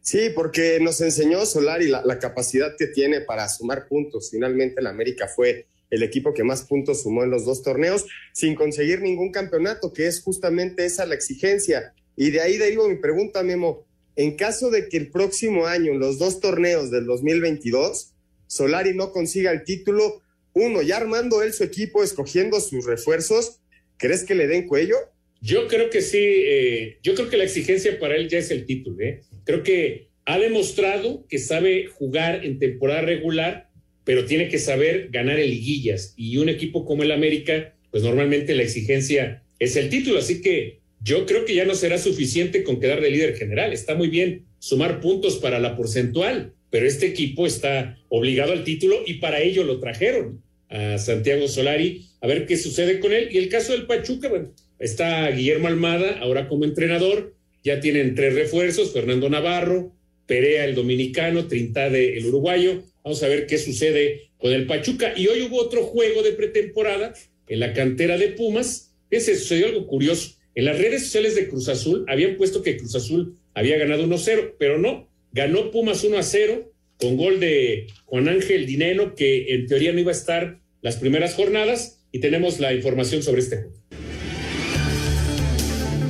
Sí, 0.00 0.30
porque 0.34 0.78
nos 0.80 1.00
enseñó 1.00 1.46
Solari 1.46 1.88
la, 1.88 2.02
la 2.04 2.18
capacidad 2.18 2.74
que 2.76 2.88
tiene 2.88 3.20
para 3.20 3.48
sumar 3.48 3.86
puntos. 3.86 4.30
Finalmente 4.30 4.80
el 4.80 4.88
América 4.88 5.28
fue 5.28 5.66
el 5.90 6.02
equipo 6.02 6.32
que 6.32 6.42
más 6.42 6.62
puntos 6.62 7.02
sumó 7.02 7.22
en 7.22 7.30
los 7.30 7.44
dos 7.44 7.62
torneos 7.62 8.06
sin 8.32 8.54
conseguir 8.54 9.00
ningún 9.00 9.30
campeonato, 9.30 9.92
que 9.92 10.06
es 10.06 10.22
justamente 10.22 10.86
esa 10.86 11.06
la 11.06 11.14
exigencia. 11.14 11.92
Y 12.16 12.30
de 12.30 12.40
ahí 12.40 12.56
derivo 12.56 12.88
mi 12.88 12.96
pregunta, 12.96 13.42
Memo. 13.42 13.86
En 14.16 14.36
caso 14.36 14.70
de 14.70 14.88
que 14.88 14.96
el 14.98 15.10
próximo 15.10 15.66
año, 15.66 15.92
en 15.92 15.98
los 15.98 16.18
dos 16.18 16.40
torneos 16.40 16.90
del 16.90 17.06
2022, 17.06 18.12
Solari 18.46 18.94
no 18.94 19.12
consiga 19.12 19.50
el 19.50 19.64
título, 19.64 20.22
uno, 20.52 20.82
ya 20.82 20.98
armando 20.98 21.42
él 21.42 21.52
su 21.52 21.64
equipo, 21.64 22.02
escogiendo 22.02 22.60
sus 22.60 22.84
refuerzos, 22.84 23.60
¿crees 23.96 24.24
que 24.24 24.34
le 24.34 24.46
den 24.46 24.66
cuello? 24.66 24.96
Yo 25.40 25.66
creo 25.66 25.88
que 25.88 26.02
sí, 26.02 26.18
eh, 26.20 26.98
yo 27.02 27.14
creo 27.14 27.30
que 27.30 27.38
la 27.38 27.44
exigencia 27.44 27.98
para 27.98 28.16
él 28.16 28.28
ya 28.28 28.38
es 28.38 28.50
el 28.50 28.66
título. 28.66 29.00
¿eh? 29.00 29.22
Creo 29.44 29.62
que 29.62 30.08
ha 30.26 30.38
demostrado 30.38 31.26
que 31.26 31.38
sabe 31.38 31.86
jugar 31.86 32.44
en 32.44 32.58
temporada 32.58 33.00
regular, 33.00 33.70
pero 34.04 34.26
tiene 34.26 34.48
que 34.48 34.58
saber 34.58 35.08
ganar 35.10 35.40
en 35.40 35.48
liguillas. 35.48 36.14
Y 36.16 36.36
un 36.36 36.48
equipo 36.48 36.84
como 36.84 37.02
el 37.02 37.10
América, 37.10 37.74
pues 37.90 38.02
normalmente 38.02 38.54
la 38.54 38.62
exigencia 38.62 39.42
es 39.58 39.76
el 39.76 39.88
título. 39.88 40.18
Así 40.18 40.42
que 40.42 40.81
yo 41.02 41.26
creo 41.26 41.44
que 41.44 41.54
ya 41.54 41.64
no 41.64 41.74
será 41.74 41.98
suficiente 41.98 42.62
con 42.62 42.80
quedar 42.80 43.00
de 43.00 43.10
líder 43.10 43.36
general. 43.36 43.72
Está 43.72 43.94
muy 43.94 44.08
bien 44.08 44.46
sumar 44.58 45.00
puntos 45.00 45.36
para 45.36 45.58
la 45.58 45.76
porcentual, 45.76 46.54
pero 46.70 46.86
este 46.86 47.06
equipo 47.06 47.46
está 47.46 47.98
obligado 48.08 48.52
al 48.52 48.64
título 48.64 49.00
y 49.06 49.14
para 49.14 49.40
ello 49.40 49.64
lo 49.64 49.80
trajeron 49.80 50.42
a 50.68 50.98
Santiago 50.98 51.48
Solari 51.48 52.06
a 52.20 52.26
ver 52.26 52.46
qué 52.46 52.56
sucede 52.56 53.00
con 53.00 53.12
él. 53.12 53.28
Y 53.32 53.38
el 53.38 53.48
caso 53.48 53.72
del 53.72 53.86
Pachuca, 53.86 54.28
bueno, 54.28 54.54
está 54.78 55.30
Guillermo 55.30 55.68
Almada 55.68 56.18
ahora 56.20 56.48
como 56.48 56.64
entrenador, 56.64 57.34
ya 57.64 57.80
tienen 57.80 58.14
tres 58.14 58.34
refuerzos, 58.34 58.92
Fernando 58.92 59.28
Navarro, 59.28 59.92
Perea 60.26 60.64
el 60.64 60.74
dominicano, 60.74 61.46
Trintade 61.46 62.16
el 62.16 62.26
uruguayo. 62.26 62.82
Vamos 63.04 63.22
a 63.22 63.28
ver 63.28 63.46
qué 63.46 63.58
sucede 63.58 64.30
con 64.38 64.52
el 64.52 64.66
Pachuca. 64.66 65.12
Y 65.16 65.26
hoy 65.26 65.42
hubo 65.42 65.60
otro 65.60 65.82
juego 65.82 66.22
de 66.22 66.32
pretemporada 66.32 67.12
en 67.48 67.60
la 67.60 67.72
cantera 67.72 68.16
de 68.16 68.28
Pumas. 68.28 68.94
Ese 69.10 69.36
sucedió 69.36 69.66
algo 69.66 69.86
curioso. 69.86 70.36
En 70.54 70.64
las 70.66 70.78
redes 70.78 71.04
sociales 71.04 71.34
de 71.34 71.48
Cruz 71.48 71.68
Azul 71.68 72.04
habían 72.08 72.36
puesto 72.36 72.62
que 72.62 72.76
Cruz 72.76 72.94
Azul 72.94 73.36
había 73.54 73.78
ganado 73.78 74.06
1-0, 74.06 74.54
pero 74.58 74.78
no, 74.78 75.08
ganó 75.32 75.70
Pumas 75.70 76.04
1-0 76.04 76.68
con 76.98 77.16
gol 77.16 77.40
de 77.40 77.86
Juan 78.04 78.28
Ángel 78.28 78.66
Dineno, 78.66 79.14
que 79.14 79.54
en 79.54 79.66
teoría 79.66 79.92
no 79.92 80.00
iba 80.00 80.10
a 80.10 80.14
estar 80.14 80.60
las 80.82 80.96
primeras 80.96 81.34
jornadas, 81.34 82.00
y 82.12 82.20
tenemos 82.20 82.60
la 82.60 82.74
información 82.74 83.22
sobre 83.22 83.40
este 83.40 83.56
juego. 83.56 83.81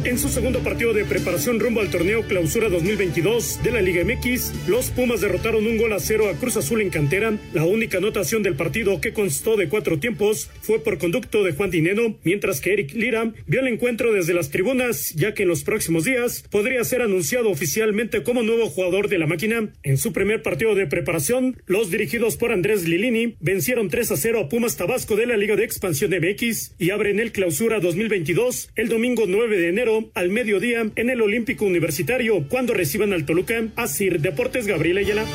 En 0.05 0.19
su 0.19 0.29
segundo 0.29 0.59
partido 0.65 0.93
de 0.93 1.05
preparación 1.05 1.61
rumbo 1.61 1.81
al 1.81 1.89
torneo 1.89 2.23
Clausura 2.27 2.69
2022 2.69 3.63
de 3.63 3.71
la 3.71 3.81
Liga 3.81 4.03
MX, 4.05 4.67
los 4.67 4.91
Pumas 4.91 5.21
derrotaron 5.21 5.65
un 5.65 5.79
gol 5.79 5.93
a 5.93 6.01
cero 6.01 6.29
a 6.29 6.37
Cruz 6.37 6.57
Azul 6.57 6.81
en 6.81 6.91
cantera. 6.91 7.39
La 7.55 7.65
única 7.65 7.99
anotación 7.99 8.43
del 8.43 8.57
partido, 8.57 9.01
que 9.01 9.13
constó 9.13 9.57
de 9.57 9.69
cuatro 9.69 10.01
tiempos, 10.01 10.51
fue 10.61 10.81
por 10.81 10.99
conducto 10.99 11.45
de 11.45 11.53
Juan 11.53 11.71
Dineno, 11.71 12.19
mientras 12.25 12.61
que 12.61 12.73
Eric 12.73 12.95
Lira 12.95 13.33
vio 13.47 13.61
el 13.61 13.69
encuentro 13.69 14.13
desde 14.13 14.35
las 14.35 14.51
tribunas, 14.51 15.15
ya 15.15 15.35
que 15.35 15.45
en 15.45 15.49
los 15.49 15.63
próximos 15.63 16.03
días 16.03 16.43
podría 16.51 16.83
ser 16.83 17.03
anunciado 17.03 17.49
oficialmente 17.49 18.25
como 18.25 18.43
nuevo 18.43 18.71
jugador 18.71 19.09
de 19.09 19.19
la 19.19 19.29
máquina. 19.29 19.69
En 19.85 19.99
su 19.99 20.13
primer 20.13 20.43
partido 20.43 20.75
de 20.75 20.89
preparación, 20.89 21.63
los 21.67 21.93
dirigidos 21.93 22.37
por 22.37 22.51
Andrés 22.51 22.89
Lilini 22.89 23.37
vencieron 23.39 23.89
3 23.89 24.11
a 24.11 24.17
0 24.17 24.41
a 24.41 24.49
Pumas 24.49 24.77
Tabasco 24.77 25.15
de 25.15 25.27
la 25.27 25.37
Liga 25.37 25.55
de 25.55 25.63
Expansión 25.63 26.11
MX 26.11 26.75
y 26.81 26.91
abren 26.91 27.21
el 27.21 27.31
Clausura 27.31 27.79
2022 27.79 28.71
el 28.75 28.89
domingo 28.89 29.27
9 29.29 29.59
de 29.59 29.69
enero 29.69 29.92
al 30.15 30.31
mediodía 30.31 30.91
en 30.95 31.11
el 31.11 31.21
Olímpico 31.21 31.65
Universitario 31.65 32.47
cuando 32.49 32.75
reciban 32.75 33.13
al 33.13 33.27
Toluca. 33.27 33.69
Asir 33.77 34.21
Deportes 34.21 34.67
Gabriel 34.67 34.99
Ayala. 34.99 35.27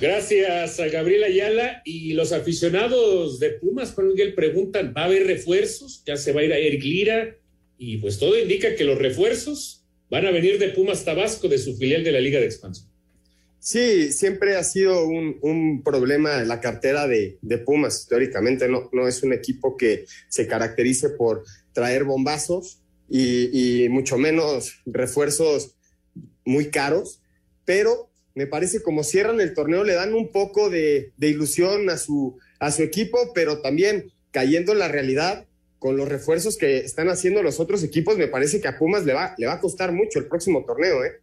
Gracias 0.00 0.80
a 0.80 0.88
Gabriel 0.88 1.24
Ayala 1.24 1.80
y 1.84 2.12
los 2.12 2.32
aficionados 2.32 3.38
de 3.38 3.50
Pumas, 3.50 3.92
Juan 3.92 4.08
Miguel, 4.08 4.34
preguntan, 4.34 4.92
¿va 4.96 5.02
a 5.02 5.04
haber 5.06 5.26
refuerzos? 5.26 6.02
Ya 6.04 6.16
se 6.16 6.32
va 6.32 6.40
a 6.40 6.44
ir 6.44 6.52
a 6.52 6.58
Eric 6.58 6.82
Lira 6.82 7.36
y 7.78 7.96
pues 7.98 8.18
todo 8.18 8.38
indica 8.38 8.74
que 8.74 8.84
los 8.84 8.98
refuerzos 8.98 9.84
van 10.10 10.26
a 10.26 10.30
venir 10.30 10.58
de 10.58 10.68
Pumas 10.68 11.04
Tabasco, 11.04 11.48
de 11.48 11.58
su 11.58 11.76
filial 11.76 12.04
de 12.04 12.12
la 12.12 12.20
Liga 12.20 12.38
de 12.38 12.46
Expansión. 12.46 12.88
Sí, 13.58 14.12
siempre 14.12 14.56
ha 14.56 14.62
sido 14.62 15.06
un, 15.06 15.38
un 15.40 15.82
problema 15.82 16.42
la 16.42 16.60
cartera 16.60 17.08
de, 17.08 17.38
de, 17.40 17.56
Pumas. 17.56 18.06
Teóricamente 18.06 18.68
no, 18.68 18.90
no 18.92 19.08
es 19.08 19.22
un 19.22 19.32
equipo 19.32 19.74
que 19.74 20.04
se 20.28 20.46
caracterice 20.46 21.08
por 21.08 21.44
traer 21.74 22.04
bombazos 22.04 22.80
y, 23.10 23.86
mucho 23.90 24.16
menos 24.16 24.80
refuerzos 24.86 25.76
muy 26.46 26.70
caros, 26.70 27.20
pero 27.66 28.10
me 28.34 28.46
parece 28.46 28.82
como 28.82 29.04
cierran 29.04 29.40
el 29.40 29.52
torneo 29.52 29.84
le 29.84 29.94
dan 29.94 30.14
un 30.14 30.32
poco 30.32 30.70
de, 30.70 31.12
de 31.16 31.28
ilusión 31.28 31.90
a 31.90 31.98
su, 31.98 32.38
a 32.58 32.70
su 32.72 32.82
equipo, 32.82 33.32
pero 33.34 33.60
también 33.60 34.12
cayendo 34.30 34.72
en 34.72 34.78
la 34.78 34.88
realidad 34.88 35.46
con 35.84 35.98
los 35.98 36.08
refuerzos 36.08 36.56
que 36.56 36.78
están 36.78 37.10
haciendo 37.10 37.42
los 37.42 37.60
otros 37.60 37.84
equipos, 37.84 38.16
me 38.16 38.26
parece 38.26 38.58
que 38.58 38.68
a 38.68 38.78
Pumas 38.78 39.04
le 39.04 39.12
va, 39.12 39.34
le 39.36 39.46
va 39.46 39.52
a 39.52 39.60
costar 39.60 39.92
mucho 39.92 40.18
el 40.18 40.28
próximo 40.28 40.64
torneo. 40.64 41.04
¿eh? 41.04 41.20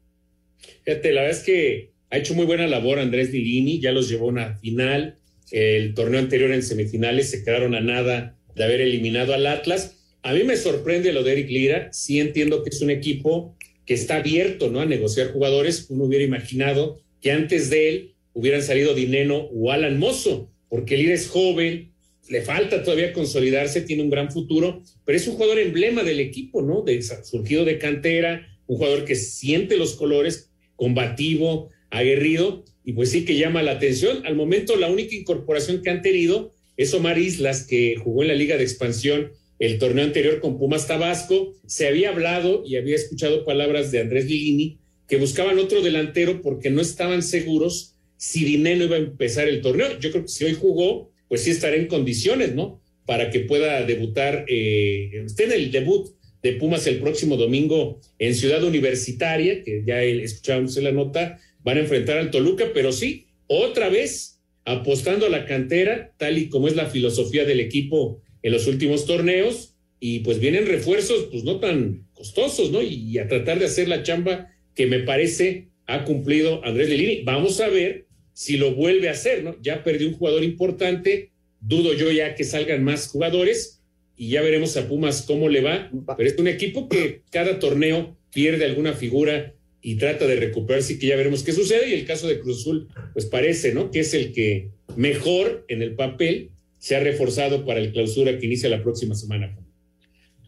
Fíjate, 0.86 1.12
la 1.12 1.24
verdad 1.24 1.40
es 1.40 1.44
que 1.44 1.92
ha 2.12 2.18
hecho 2.18 2.36
muy 2.36 2.46
buena 2.46 2.68
labor 2.68 3.00
Andrés 3.00 3.32
Dilini, 3.32 3.82
ya 3.82 3.92
los 3.92 4.08
llevó 4.08 4.26
a 4.26 4.30
una 4.30 4.56
final. 4.58 5.18
El 5.50 5.96
torneo 5.96 6.20
anterior 6.20 6.52
en 6.52 6.62
semifinales 6.62 7.32
se 7.32 7.44
quedaron 7.44 7.74
a 7.74 7.82
nada 7.82 8.38
de 8.54 8.64
haber 8.64 8.82
eliminado 8.82 9.34
al 9.34 9.48
Atlas. 9.48 10.01
A 10.24 10.34
mí 10.34 10.44
me 10.44 10.56
sorprende 10.56 11.14
lo 11.14 11.24
de 11.24 11.32
Eric 11.32 11.50
Lira. 11.50 11.94
Sí 11.94 12.20
entiendo 12.20 12.64
que 12.64 12.70
es 12.70 12.82
un 12.82 12.92
equipo 12.92 13.56
que 13.86 13.96
está 13.96 14.18
abierto 14.18 14.70
¿no? 14.70 14.80
a 14.80 14.86
negociar 14.86 15.32
jugadores. 15.32 15.88
Uno 15.90 16.06
hubiera 16.06 16.24
imaginado 16.24 17.02
que 17.22 17.32
antes 17.32 17.70
de 17.70 17.90
él 17.90 18.14
hubieran 18.34 18.62
salido 18.62 18.94
Dineno 18.94 19.38
o 19.38 19.72
Alan 19.72 19.98
Mozo, 19.98 20.52
porque 20.70 20.96
Lira 20.96 21.14
es 21.14 21.28
joven, 21.28 21.92
le 22.30 22.42
falta 22.42 22.84
todavía 22.84 23.14
consolidarse, 23.14 23.82
tiene 23.82 24.04
un 24.04 24.10
gran 24.10 24.32
futuro, 24.32 24.84
pero 25.06 25.18
es 25.18 25.28
un 25.28 25.34
jugador 25.34 25.60
emblema 25.60 26.04
del 26.04 26.20
equipo, 26.20 26.62
¿no? 26.62 26.86
Surgido 27.24 27.66
de 27.66 27.78
cantera, 27.78 28.48
un 28.68 28.78
jugador 28.78 29.06
que 29.06 29.16
siente 29.16 29.76
los 29.76 29.96
colores, 29.96 30.50
combativo, 30.76 31.70
aguerrido 31.90 32.64
y 32.86 32.94
pues 32.94 33.12
sí 33.12 33.26
que 33.26 33.38
llama 33.38 33.64
la 33.64 33.72
atención. 33.72 34.26
Al 34.26 34.36
momento 34.36 34.76
la 34.76 34.90
única 34.90 35.16
incorporación 35.16 35.82
que 35.82 35.90
han 35.90 36.02
tenido 36.02 36.54
es 36.78 36.94
Omar 36.94 37.18
Islas, 37.18 37.68
que 37.68 37.96
jugó 37.98 38.22
en 38.22 38.30
la 38.30 38.36
Liga 38.36 38.58
de 38.58 38.64
Expansión 38.64 39.32
el 39.62 39.78
torneo 39.78 40.04
anterior 40.04 40.40
con 40.40 40.58
Pumas 40.58 40.88
Tabasco. 40.88 41.54
Se 41.68 41.88
había 41.88 42.10
hablado 42.10 42.64
y 42.66 42.78
había 42.78 42.96
escuchado 42.96 43.46
palabras 43.46 43.92
de 43.92 44.00
Andrés 44.02 44.26
Lilini 44.26 44.80
que 45.08 45.18
buscaban 45.18 45.60
otro 45.60 45.82
delantero 45.82 46.42
porque 46.42 46.72
no 46.72 46.82
estaban 46.82 47.22
seguros 47.22 47.96
si 48.18 48.44
Dineno 48.44 48.86
iba 48.86 48.96
a 48.96 49.00
empezar 49.00 49.48
el 49.48 49.62
torneo. 49.62 50.00
Yo 50.00 50.10
creo 50.10 50.24
que 50.24 50.30
si 50.30 50.46
hoy 50.46 50.56
jugó, 50.56 51.12
pues 51.28 51.44
sí 51.44 51.52
estará 51.52 51.76
en 51.76 51.86
condiciones, 51.86 52.56
¿no? 52.56 52.82
Para 53.06 53.30
que 53.30 53.42
pueda 53.42 53.86
debutar, 53.86 54.46
eh, 54.48 55.12
esté 55.26 55.44
en 55.44 55.52
el 55.52 55.72
debut 55.72 56.10
de 56.42 56.54
Pumas 56.54 56.88
el 56.88 57.00
próximo 57.00 57.38
domingo 57.38 58.00
en 58.18 58.34
Ciudad 58.34 58.64
Universitaria, 58.64 59.64
que 59.64 59.84
ya 59.86 60.02
escuchábamos 60.02 60.76
en 60.78 60.86
la 60.86 60.92
nota, 60.92 61.40
van 61.64 61.78
a 61.78 61.82
enfrentar 61.82 62.18
al 62.18 62.32
Toluca, 62.32 62.72
pero 62.74 62.92
sí, 62.92 63.28
otra 63.46 63.90
vez 63.90 64.40
apostando 64.66 65.28
a 65.28 65.30
la 65.30 65.46
cantera, 65.46 66.16
tal 66.18 66.40
y 66.40 66.50
como 66.50 66.68
es 66.68 66.76
la 66.76 66.88
filosofía 66.88 67.46
del 67.46 67.60
equipo 67.60 68.24
en 68.44 68.52
los 68.52 68.68
últimos 68.68 69.06
torneos, 69.06 69.72
y 70.04 70.20
pues 70.20 70.40
vienen 70.40 70.66
refuerzos, 70.66 71.28
pues 71.32 71.44
no 71.44 71.60
tan 71.60 72.08
costosos, 72.14 72.72
¿no? 72.72 72.82
Y, 72.82 73.20
a 73.20 73.28
tratar 73.28 73.60
de 73.60 73.66
hacer 73.66 73.88
la 73.88 74.02
chamba 74.02 74.50
que 74.76 74.88
me 74.88 75.00
parece 75.00 75.68
ha 75.86 76.04
cumplido 76.06 76.66
Andrés 76.66 76.90
Lilini. 76.90 77.24
Vamos 77.24 77.62
a 77.62 77.70
ver 77.70 78.08
si 78.34 78.58
lo 78.58 78.74
vuelve 78.74 79.10
a 79.10 79.12
hacer, 79.12 79.44
¿no? 79.44 79.56
Ya 79.62 79.84
perdió 79.84 80.08
un 80.08 80.16
jugador 80.16 80.44
importante, 80.44 81.30
dudo 81.60 81.94
yo 81.94 82.12
ya 82.12 82.34
que 82.34 82.44
salgan 82.44 82.84
más 82.84 83.08
jugadores 83.10 83.84
y 84.18 84.30
ya 84.30 84.42
veremos 84.42 84.76
a 84.76 84.88
Pumas 84.88 85.22
cómo 85.22 85.50
le 85.50 85.62
va, 85.62 85.92
pero 86.18 86.28
es 86.28 86.38
un 86.38 86.48
equipo 86.48 86.90
que 86.90 87.22
cada 87.30 87.60
torneo 87.60 88.18
pierde 88.34 88.66
alguna 88.66 88.94
figura 88.94 89.54
y 89.84 89.96
trata 89.96 90.26
de 90.26 90.36
recuperarse 90.36 90.94
y 90.94 91.00
que 91.00 91.08
ya 91.08 91.16
veremos 91.16 91.44
qué 91.44 91.52
sucede 91.52 91.90
y 91.90 91.94
el 91.94 92.06
caso 92.06 92.28
de 92.28 92.40
Cruz 92.40 92.62
Azul 92.62 92.88
pues 93.14 93.28
parece, 93.28 93.74
¿no? 93.74 93.92
Que 93.92 94.00
es 94.00 94.16
el 94.16 94.34
que 94.34 94.70
mejor 94.96 95.66
en 95.68 95.84
el 95.84 95.94
papel 95.94 96.50
se 96.82 96.96
ha 96.96 97.00
reforzado 97.00 97.64
para 97.64 97.80
el 97.80 97.94
clausura 97.94 98.40
que 98.40 98.48
inicia 98.48 98.68
la 98.68 98.82
próxima 98.82 99.14
semana. 99.14 99.56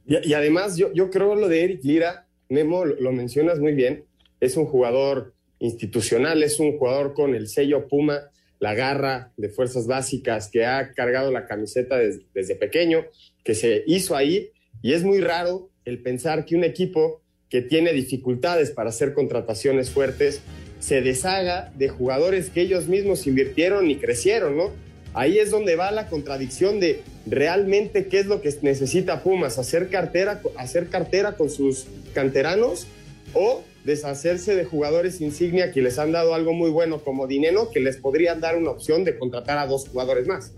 Y, 0.07 0.33
además 0.33 0.77
yo, 0.77 0.91
creo 1.11 1.35
lo 1.35 1.47
de 1.47 1.63
Eric 1.63 1.83
Lira, 1.83 2.27
Memo, 2.49 2.85
lo 2.85 3.11
mencionas 3.11 3.59
muy 3.59 3.73
bien, 3.73 4.05
es 4.39 4.57
un 4.57 4.65
jugador 4.65 5.35
institucional, 5.59 6.41
es 6.41 6.59
un 6.59 6.75
jugador 6.79 7.13
con 7.13 7.35
el 7.35 7.47
sello 7.47 7.87
Puma, 7.87 8.31
la 8.59 8.73
garra 8.73 9.31
de 9.37 9.49
fuerzas 9.49 9.85
básicas, 9.85 10.49
que 10.49 10.65
ha 10.65 10.91
cargado 10.93 11.31
la 11.31 11.45
camiseta 11.45 11.99
desde, 11.99 12.55
pequeño, 12.55 13.05
que 13.43 13.53
se 13.53 13.83
hizo 13.85 14.15
ahí, 14.15 14.49
y 14.81 14.93
es 14.93 15.03
muy 15.03 15.21
raro 15.21 15.69
el 15.85 16.01
pensar 16.01 16.45
que 16.45 16.55
un 16.55 16.63
equipo 16.63 17.21
que 17.47 17.61
tiene 17.61 17.93
dificultades 17.93 18.71
para 18.71 18.89
hacer 18.89 19.13
contrataciones 19.13 19.91
fuertes 19.91 20.41
se 20.79 21.01
deshaga 21.01 21.71
de 21.77 21.89
jugadores 21.89 22.49
que 22.49 22.61
ellos 22.61 22.87
mismos 22.87 23.27
invirtieron 23.27 23.91
y 23.91 23.97
crecieron, 23.97 24.57
¿no? 24.57 24.71
Ahí 25.13 25.37
es 25.37 25.51
donde 25.51 25.75
va 25.75 25.91
la 25.91 26.07
contradicción 26.07 26.79
de 26.79 27.01
realmente 27.27 28.07
qué 28.07 28.19
es 28.19 28.25
lo 28.25 28.41
que 28.41 28.53
necesita 28.61 29.21
Pumas, 29.21 29.59
hacer 29.59 29.89
cartera, 29.89 30.41
hacer 30.57 30.87
cartera 30.87 31.33
con 31.33 31.49
sus 31.49 31.85
canteranos 32.13 32.87
o 33.33 33.63
deshacerse 33.83 34.55
de 34.55 34.65
jugadores 34.65 35.21
insignia 35.21 35.71
que 35.71 35.81
les 35.81 35.99
han 35.99 36.11
dado 36.11 36.33
algo 36.33 36.53
muy 36.53 36.71
bueno 36.71 37.03
como 37.03 37.27
dinero, 37.27 37.69
que 37.71 37.79
les 37.79 37.97
podrían 37.97 38.41
dar 38.41 38.57
una 38.57 38.71
opción 38.71 39.03
de 39.03 39.17
contratar 39.17 39.57
a 39.57 39.67
dos 39.67 39.87
jugadores 39.87 40.25
más. 40.25 40.53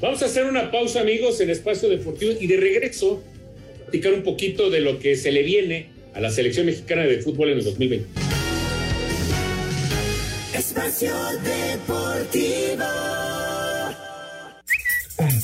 Vamos 0.00 0.22
a 0.22 0.26
hacer 0.26 0.46
una 0.46 0.70
pausa, 0.70 1.00
amigos, 1.00 1.40
en 1.40 1.50
Espacio 1.50 1.88
Deportivo 1.88 2.32
y 2.38 2.46
de 2.46 2.56
regreso 2.56 3.22
platicar 3.84 4.14
un 4.14 4.22
poquito 4.22 4.70
de 4.70 4.80
lo 4.80 4.98
que 4.98 5.16
se 5.16 5.30
le 5.30 5.42
viene 5.42 5.88
a 6.14 6.20
la 6.20 6.30
selección 6.30 6.66
mexicana 6.66 7.02
de 7.02 7.20
fútbol 7.20 7.50
en 7.50 7.58
el 7.58 7.64
2020. 7.64 8.06
Espacio 10.54 11.14
Deportivo. 11.42 13.13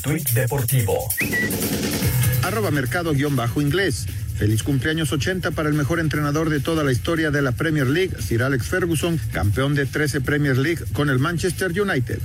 Tuit 0.01 0.27
deportivo. 0.31 0.97
Arroba 2.43 2.71
mercado 2.71 3.13
guion 3.13 3.35
bajo 3.35 3.61
inglés. 3.61 4.07
Feliz 4.35 4.63
cumpleaños 4.63 5.11
80 5.11 5.51
para 5.51 5.69
el 5.69 5.75
mejor 5.75 5.99
entrenador 5.99 6.49
de 6.49 6.59
toda 6.59 6.83
la 6.83 6.91
historia 6.91 7.29
de 7.29 7.43
la 7.43 7.51
Premier 7.51 7.85
League, 7.85 8.15
Sir 8.19 8.41
Alex 8.41 8.67
Ferguson, 8.67 9.19
campeón 9.31 9.75
de 9.75 9.85
13 9.85 10.21
Premier 10.21 10.57
League 10.57 10.83
con 10.93 11.09
el 11.09 11.19
Manchester 11.19 11.79
United. 11.79 12.19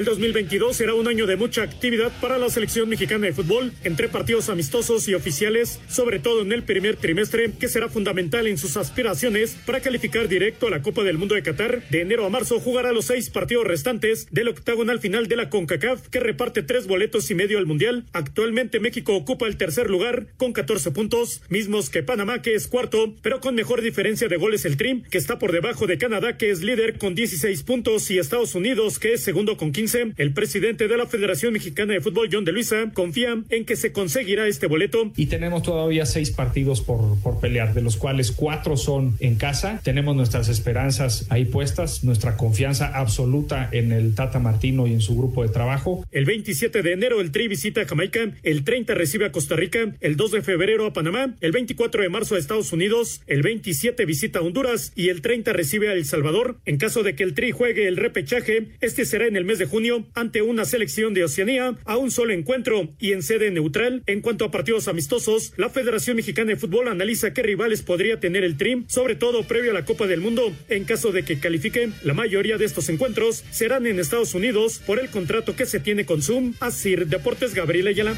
El 0.00 0.06
2022 0.06 0.74
será 0.74 0.94
un 0.94 1.08
año 1.08 1.26
de 1.26 1.36
mucha 1.36 1.62
actividad 1.62 2.10
para 2.22 2.38
la 2.38 2.48
selección 2.48 2.88
mexicana 2.88 3.26
de 3.26 3.34
fútbol, 3.34 3.70
entre 3.84 4.08
partidos 4.08 4.48
amistosos 4.48 5.06
y 5.08 5.12
oficiales, 5.12 5.78
sobre 5.90 6.18
todo 6.20 6.40
en 6.40 6.52
el 6.52 6.62
primer 6.62 6.96
trimestre, 6.96 7.52
que 7.60 7.68
será 7.68 7.90
fundamental 7.90 8.46
en 8.46 8.56
sus 8.56 8.78
aspiraciones 8.78 9.58
para 9.66 9.80
calificar 9.80 10.26
directo 10.26 10.68
a 10.68 10.70
la 10.70 10.80
Copa 10.80 11.04
del 11.04 11.18
Mundo 11.18 11.34
de 11.34 11.42
Qatar. 11.42 11.86
De 11.90 12.00
enero 12.00 12.24
a 12.24 12.30
marzo 12.30 12.60
jugará 12.60 12.92
los 12.92 13.04
seis 13.04 13.28
partidos 13.28 13.66
restantes 13.66 14.26
del 14.30 14.48
octagonal 14.48 15.00
final 15.00 15.28
de 15.28 15.36
la 15.36 15.50
CONCACAF, 15.50 16.08
que 16.08 16.20
reparte 16.20 16.62
tres 16.62 16.86
boletos 16.86 17.30
y 17.30 17.34
medio 17.34 17.58
al 17.58 17.66
Mundial. 17.66 18.06
Actualmente 18.14 18.80
México 18.80 19.14
ocupa 19.14 19.48
el 19.48 19.58
tercer 19.58 19.90
lugar 19.90 20.28
con 20.38 20.54
14 20.54 20.92
puntos, 20.92 21.42
mismos 21.50 21.90
que 21.90 22.02
Panamá, 22.02 22.40
que 22.40 22.54
es 22.54 22.68
cuarto, 22.68 23.14
pero 23.20 23.40
con 23.40 23.54
mejor 23.54 23.82
diferencia 23.82 24.28
de 24.28 24.38
goles 24.38 24.64
el 24.64 24.78
Trim, 24.78 25.02
que 25.02 25.18
está 25.18 25.38
por 25.38 25.52
debajo 25.52 25.86
de 25.86 25.98
Canadá, 25.98 26.38
que 26.38 26.50
es 26.50 26.62
líder 26.62 26.96
con 26.96 27.14
16 27.14 27.64
puntos, 27.64 28.10
y 28.10 28.18
Estados 28.18 28.54
Unidos, 28.54 28.98
que 28.98 29.12
es 29.12 29.20
segundo 29.20 29.58
con 29.58 29.72
15 29.72 29.89
el 29.94 30.32
presidente 30.32 30.88
de 30.88 30.96
la 30.96 31.06
Federación 31.06 31.52
Mexicana 31.52 31.94
de 31.94 32.00
Fútbol, 32.00 32.28
John 32.30 32.44
de 32.44 32.52
Luisa, 32.52 32.90
confía 32.92 33.42
en 33.48 33.64
que 33.64 33.76
se 33.76 33.92
conseguirá 33.92 34.46
este 34.46 34.66
boleto. 34.66 35.12
Y 35.16 35.26
tenemos 35.26 35.62
todavía 35.62 36.06
seis 36.06 36.30
partidos 36.30 36.80
por, 36.80 37.20
por 37.22 37.40
pelear, 37.40 37.74
de 37.74 37.82
los 37.82 37.96
cuales 37.96 38.32
cuatro 38.32 38.76
son 38.76 39.16
en 39.20 39.36
casa. 39.36 39.80
Tenemos 39.82 40.14
nuestras 40.16 40.48
esperanzas 40.48 41.26
ahí 41.30 41.44
puestas, 41.44 42.04
nuestra 42.04 42.36
confianza 42.36 42.86
absoluta 42.86 43.68
en 43.72 43.92
el 43.92 44.14
Tata 44.14 44.38
Martino 44.38 44.86
y 44.86 44.92
en 44.92 45.00
su 45.00 45.16
grupo 45.16 45.42
de 45.42 45.48
trabajo. 45.48 46.06
El 46.10 46.24
27 46.24 46.82
de 46.82 46.92
enero 46.92 47.20
el 47.20 47.32
Tri 47.32 47.48
visita 47.48 47.82
a 47.82 47.86
Jamaica, 47.86 48.32
el 48.42 48.64
30 48.64 48.94
recibe 48.94 49.26
a 49.26 49.32
Costa 49.32 49.56
Rica, 49.56 49.94
el 50.00 50.16
2 50.16 50.30
de 50.32 50.42
febrero 50.42 50.86
a 50.86 50.92
Panamá, 50.92 51.34
el 51.40 51.52
24 51.52 52.02
de 52.02 52.08
marzo 52.08 52.34
a 52.34 52.38
Estados 52.38 52.72
Unidos, 52.72 53.22
el 53.26 53.42
27 53.42 54.04
visita 54.04 54.38
a 54.38 54.42
Honduras 54.42 54.92
y 54.94 55.08
el 55.08 55.20
30 55.22 55.52
recibe 55.52 55.88
a 55.88 55.92
El 55.92 56.04
Salvador. 56.04 56.58
En 56.64 56.78
caso 56.78 57.02
de 57.02 57.14
que 57.14 57.22
el 57.22 57.34
Tri 57.34 57.50
juegue 57.50 57.88
el 57.88 57.96
repechaje, 57.96 58.68
este 58.80 59.04
será 59.04 59.26
en 59.26 59.36
el 59.36 59.44
mes 59.44 59.58
de 59.58 59.66
junio 59.66 59.79
ante 60.14 60.42
una 60.42 60.64
selección 60.64 61.14
de 61.14 61.24
Oceanía 61.24 61.74
a 61.84 61.96
un 61.96 62.10
solo 62.10 62.32
encuentro 62.32 62.90
y 62.98 63.12
en 63.12 63.22
sede 63.22 63.50
neutral. 63.50 64.02
En 64.06 64.20
cuanto 64.20 64.44
a 64.44 64.50
partidos 64.50 64.88
amistosos, 64.88 65.52
la 65.56 65.70
Federación 65.70 66.16
Mexicana 66.16 66.50
de 66.50 66.56
Fútbol 66.56 66.88
analiza 66.88 67.32
qué 67.32 67.42
rivales 67.42 67.82
podría 67.82 68.20
tener 68.20 68.44
el 68.44 68.56
TRIM, 68.56 68.84
sobre 68.88 69.16
todo 69.16 69.44
previo 69.44 69.70
a 69.70 69.74
la 69.74 69.84
Copa 69.84 70.06
del 70.06 70.20
Mundo. 70.20 70.52
En 70.68 70.84
caso 70.84 71.12
de 71.12 71.24
que 71.24 71.38
califiquen, 71.38 71.94
la 72.02 72.14
mayoría 72.14 72.58
de 72.58 72.66
estos 72.66 72.88
encuentros 72.88 73.42
serán 73.50 73.86
en 73.86 73.98
Estados 73.98 74.34
Unidos 74.34 74.80
por 74.86 74.98
el 74.98 75.08
contrato 75.08 75.56
que 75.56 75.66
se 75.66 75.80
tiene 75.80 76.04
con 76.04 76.22
Zoom. 76.22 76.54
Así, 76.60 76.94
Deportes 76.96 77.54
Gabriel 77.54 77.86
Ayala. 77.86 78.14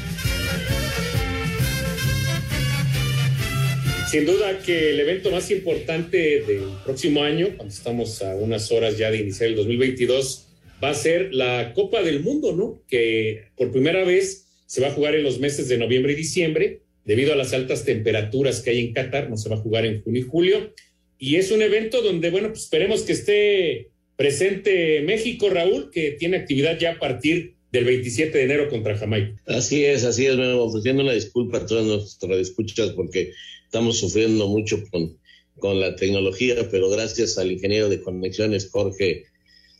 Sin 4.13 4.27
duda 4.27 4.59
que 4.59 4.91
el 4.91 4.99
evento 4.99 5.31
más 5.31 5.49
importante 5.49 6.43
del 6.45 6.65
próximo 6.85 7.23
año, 7.23 7.47
cuando 7.57 7.73
estamos 7.73 8.21
a 8.21 8.35
unas 8.35 8.71
horas 8.71 8.95
ya 8.95 9.09
de 9.09 9.17
iniciar 9.17 9.49
el 9.49 9.55
2022, 9.55 10.45
va 10.83 10.89
a 10.89 10.95
ser 10.95 11.33
la 11.33 11.73
Copa 11.73 12.03
del 12.03 12.19
Mundo, 12.19 12.53
¿no? 12.53 12.83
Que 12.87 13.45
por 13.55 13.71
primera 13.71 14.03
vez 14.03 14.47
se 14.65 14.81
va 14.81 14.87
a 14.87 14.93
jugar 14.93 15.15
en 15.15 15.23
los 15.23 15.39
meses 15.39 15.69
de 15.69 15.77
noviembre 15.77 16.13
y 16.13 16.15
diciembre, 16.15 16.81
debido 17.05 17.31
a 17.31 17.35
las 17.35 17.53
altas 17.53 17.85
temperaturas 17.85 18.61
que 18.61 18.71
hay 18.71 18.79
en 18.79 18.93
Qatar, 18.93 19.29
no 19.29 19.37
se 19.37 19.49
va 19.49 19.55
a 19.55 19.59
jugar 19.61 19.85
en 19.85 20.01
junio 20.01 20.21
y 20.21 20.27
julio. 20.27 20.73
Y 21.17 21.35
es 21.35 21.51
un 21.51 21.61
evento 21.61 22.01
donde, 22.01 22.29
bueno, 22.31 22.49
pues 22.49 22.63
esperemos 22.63 23.03
que 23.03 23.13
esté 23.13 23.91
presente 24.17 25.01
México, 25.01 25.49
Raúl, 25.49 25.89
que 25.91 26.11
tiene 26.11 26.37
actividad 26.37 26.77
ya 26.77 26.93
a 26.93 26.99
partir 26.99 27.55
del 27.71 27.85
27 27.85 28.37
de 28.37 28.43
enero 28.43 28.69
contra 28.69 28.97
Jamaica. 28.97 29.41
Así 29.47 29.83
es, 29.85 30.03
así 30.03 30.25
es, 30.25 30.35
me 30.35 30.51
ofreciendo 30.53 31.03
una 31.03 31.13
disculpa 31.13 31.59
a 31.59 31.65
todos 31.65 31.85
nuestros 31.85 32.37
escuchas 32.37 32.91
porque 32.91 33.31
estamos 33.65 33.97
sufriendo 33.99 34.47
mucho 34.47 34.83
con, 34.91 35.17
con 35.59 35.79
la 35.79 35.95
tecnología, 35.95 36.55
pero 36.69 36.89
gracias 36.89 37.37
al 37.37 37.51
ingeniero 37.51 37.89
de 37.89 38.01
conexiones 38.01 38.69
Jorge 38.69 39.25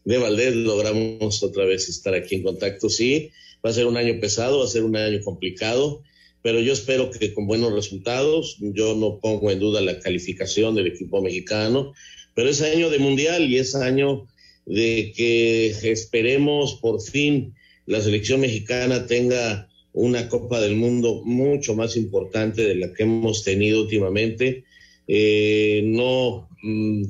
de 0.05 0.17
Valdés 0.17 0.55
logramos 0.55 1.41
otra 1.43 1.65
vez 1.65 1.89
estar 1.89 2.13
aquí 2.13 2.35
en 2.35 2.43
contacto. 2.43 2.89
Sí, 2.89 3.31
va 3.65 3.69
a 3.69 3.73
ser 3.73 3.85
un 3.85 3.97
año 3.97 4.19
pesado, 4.19 4.59
va 4.59 4.65
a 4.65 4.69
ser 4.69 4.83
un 4.83 4.95
año 4.95 5.21
complicado, 5.23 6.03
pero 6.41 6.59
yo 6.59 6.73
espero 6.73 7.09
que 7.09 7.33
con 7.33 7.47
buenos 7.47 7.73
resultados, 7.73 8.57
yo 8.59 8.95
no 8.95 9.19
pongo 9.19 9.51
en 9.51 9.59
duda 9.59 9.81
la 9.81 9.99
calificación 9.99 10.75
del 10.75 10.87
equipo 10.87 11.21
mexicano, 11.21 11.93
pero 12.35 12.49
es 12.49 12.61
año 12.61 12.89
de 12.89 12.99
mundial 12.99 13.49
y 13.49 13.57
es 13.57 13.75
año 13.75 14.27
de 14.65 15.13
que 15.15 15.75
esperemos 15.83 16.75
por 16.75 17.01
fin 17.01 17.53
la 17.85 18.01
selección 18.01 18.41
mexicana 18.41 19.07
tenga 19.07 19.69
una 19.91 20.27
Copa 20.29 20.59
del 20.59 20.75
Mundo 20.75 21.21
mucho 21.23 21.75
más 21.75 21.95
importante 21.95 22.63
de 22.63 22.75
la 22.75 22.93
que 22.93 23.03
hemos 23.03 23.43
tenido 23.43 23.81
últimamente. 23.81 24.63
Eh, 25.07 25.81
no, 25.85 26.49
mm, 26.61 27.03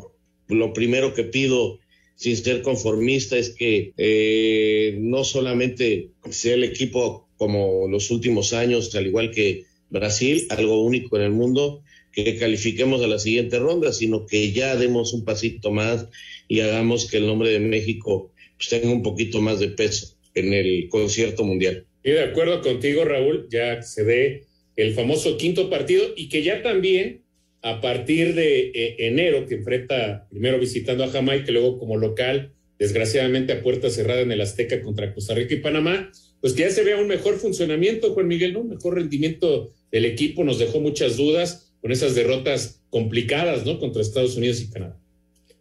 lo 0.49 0.73
primero 0.73 1.13
que 1.13 1.23
pido 1.23 1.79
sin 2.15 2.37
ser 2.37 2.61
conformista, 2.61 3.37
es 3.37 3.49
que 3.49 3.93
eh, 3.97 4.97
no 4.99 5.23
solamente 5.23 6.09
sea 6.29 6.53
el 6.55 6.63
equipo 6.63 7.27
como 7.37 7.87
los 7.87 8.11
últimos 8.11 8.53
años, 8.53 8.93
al 8.95 9.07
igual 9.07 9.31
que 9.31 9.65
Brasil, 9.89 10.47
algo 10.49 10.83
único 10.83 11.17
en 11.17 11.23
el 11.23 11.31
mundo, 11.31 11.83
que 12.11 12.37
califiquemos 12.37 13.01
a 13.01 13.07
la 13.07 13.19
siguiente 13.19 13.59
ronda, 13.59 13.91
sino 13.91 14.25
que 14.25 14.51
ya 14.51 14.75
demos 14.75 15.13
un 15.13 15.25
pasito 15.25 15.71
más 15.71 16.07
y 16.47 16.59
hagamos 16.59 17.09
que 17.09 17.17
el 17.17 17.25
nombre 17.25 17.49
de 17.49 17.59
México 17.59 18.31
pues, 18.57 18.69
tenga 18.69 18.93
un 18.93 19.01
poquito 19.01 19.41
más 19.41 19.59
de 19.59 19.69
peso 19.69 20.15
en 20.35 20.53
el 20.53 20.87
concierto 20.89 21.43
mundial. 21.43 21.85
Y 22.03 22.11
de 22.11 22.23
acuerdo 22.23 22.61
contigo, 22.61 23.03
Raúl, 23.03 23.47
ya 23.49 23.81
se 23.81 24.03
ve 24.03 24.45
el 24.75 24.93
famoso 24.93 25.37
quinto 25.37 25.69
partido 25.69 26.05
y 26.15 26.29
que 26.29 26.43
ya 26.43 26.61
también 26.61 27.22
a 27.63 27.79
partir 27.79 28.35
de 28.35 28.71
eh, 28.75 28.95
enero, 29.07 29.47
que 29.47 29.55
enfrenta 29.55 30.27
primero 30.29 30.59
visitando 30.59 31.03
a 31.03 31.09
Jamaica 31.09 31.51
luego 31.51 31.79
como 31.79 31.97
local, 31.97 32.51
desgraciadamente 32.77 33.53
a 33.53 33.63
puerta 33.63 33.89
cerrada 33.89 34.19
en 34.19 34.31
el 34.31 34.41
Azteca 34.41 34.81
contra 34.81 35.13
Costa 35.13 35.33
Rica 35.33 35.53
y 35.53 35.59
Panamá, 35.59 36.11
pues 36.41 36.53
que 36.53 36.63
ya 36.63 36.69
se 36.69 36.83
vea 36.83 36.97
un 36.97 37.07
mejor 37.07 37.35
funcionamiento, 37.35 38.13
Juan 38.13 38.27
Miguel, 38.27 38.53
¿no? 38.53 38.59
Un 38.59 38.69
mejor 38.69 38.95
rendimiento 38.95 39.71
del 39.91 40.03
equipo, 40.03 40.43
nos 40.43 40.59
dejó 40.59 40.81
muchas 40.81 41.15
dudas 41.15 41.73
con 41.81 41.93
esas 41.93 42.15
derrotas 42.15 42.83
complicadas, 42.89 43.65
¿no? 43.65 43.79
Contra 43.79 44.01
Estados 44.01 44.35
Unidos 44.35 44.61
y 44.61 44.69
Canadá. 44.69 44.99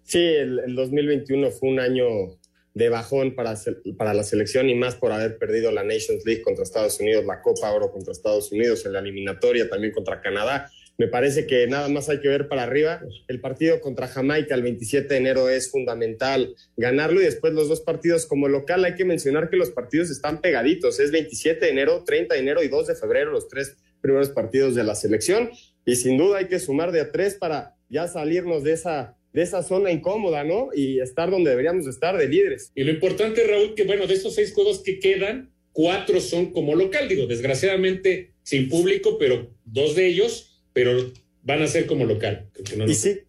Sí, 0.02 0.18
el, 0.18 0.58
el 0.58 0.74
2021 0.74 1.52
fue 1.52 1.68
un 1.68 1.78
año 1.78 2.36
de 2.74 2.88
bajón 2.88 3.34
para, 3.34 3.54
para 3.96 4.14
la 4.14 4.24
selección 4.24 4.68
y 4.68 4.74
más 4.74 4.96
por 4.96 5.12
haber 5.12 5.38
perdido 5.38 5.70
la 5.70 5.84
Nations 5.84 6.24
League 6.24 6.42
contra 6.42 6.64
Estados 6.64 6.98
Unidos, 7.00 7.24
la 7.24 7.42
Copa 7.42 7.70
Oro 7.70 7.92
contra 7.92 8.12
Estados 8.12 8.50
Unidos, 8.50 8.84
en 8.86 8.94
la 8.94 9.00
eliminatoria 9.00 9.68
también 9.68 9.92
contra 9.92 10.20
Canadá. 10.20 10.70
Me 10.98 11.08
parece 11.08 11.46
que 11.46 11.66
nada 11.66 11.88
más 11.88 12.08
hay 12.08 12.20
que 12.20 12.28
ver 12.28 12.48
para 12.48 12.64
arriba. 12.64 13.00
El 13.28 13.40
partido 13.40 13.80
contra 13.80 14.08
Jamaica 14.08 14.54
el 14.54 14.62
27 14.62 15.08
de 15.08 15.16
enero 15.16 15.48
es 15.48 15.70
fundamental 15.70 16.54
ganarlo 16.76 17.20
y 17.20 17.24
después 17.24 17.52
los 17.54 17.68
dos 17.68 17.80
partidos 17.80 18.26
como 18.26 18.48
local. 18.48 18.84
Hay 18.84 18.94
que 18.94 19.04
mencionar 19.04 19.50
que 19.50 19.56
los 19.56 19.70
partidos 19.70 20.10
están 20.10 20.40
pegaditos. 20.40 21.00
Es 21.00 21.10
27 21.10 21.64
de 21.64 21.72
enero, 21.72 22.04
30 22.04 22.34
de 22.34 22.40
enero 22.40 22.62
y 22.62 22.68
2 22.68 22.86
de 22.88 22.94
febrero 22.94 23.32
los 23.32 23.48
tres 23.48 23.76
primeros 24.00 24.30
partidos 24.30 24.74
de 24.74 24.84
la 24.84 24.94
selección. 24.94 25.50
Y 25.84 25.96
sin 25.96 26.18
duda 26.18 26.38
hay 26.38 26.46
que 26.46 26.58
sumar 26.58 26.92
de 26.92 27.00
a 27.00 27.10
tres 27.10 27.34
para 27.34 27.74
ya 27.88 28.06
salirnos 28.06 28.62
de 28.62 28.72
esa 28.72 29.16
de 29.32 29.42
esa 29.42 29.62
zona 29.62 29.90
incómoda, 29.90 30.44
¿no? 30.44 30.68
Y 30.74 31.00
estar 31.00 31.30
donde 31.30 31.50
deberíamos 31.50 31.86
estar 31.86 32.18
de 32.18 32.28
líderes. 32.28 32.70
Y 32.74 32.84
lo 32.84 32.90
importante, 32.90 33.44
Raúl, 33.46 33.74
que 33.74 33.84
bueno, 33.84 34.06
de 34.06 34.14
estos 34.14 34.34
seis 34.34 34.52
juegos 34.52 34.82
que 34.82 35.00
quedan, 35.00 35.50
cuatro 35.72 36.20
son 36.20 36.52
como 36.52 36.74
local, 36.74 37.08
digo, 37.08 37.26
desgraciadamente 37.26 38.32
sin 38.42 38.68
público, 38.68 39.16
pero 39.18 39.50
dos 39.64 39.94
de 39.94 40.06
ellos, 40.06 40.51
pero 40.72 41.12
van 41.42 41.62
a 41.62 41.66
ser 41.66 41.86
como 41.86 42.04
local. 42.04 42.50
y, 42.86 42.94
sí, 42.94 43.20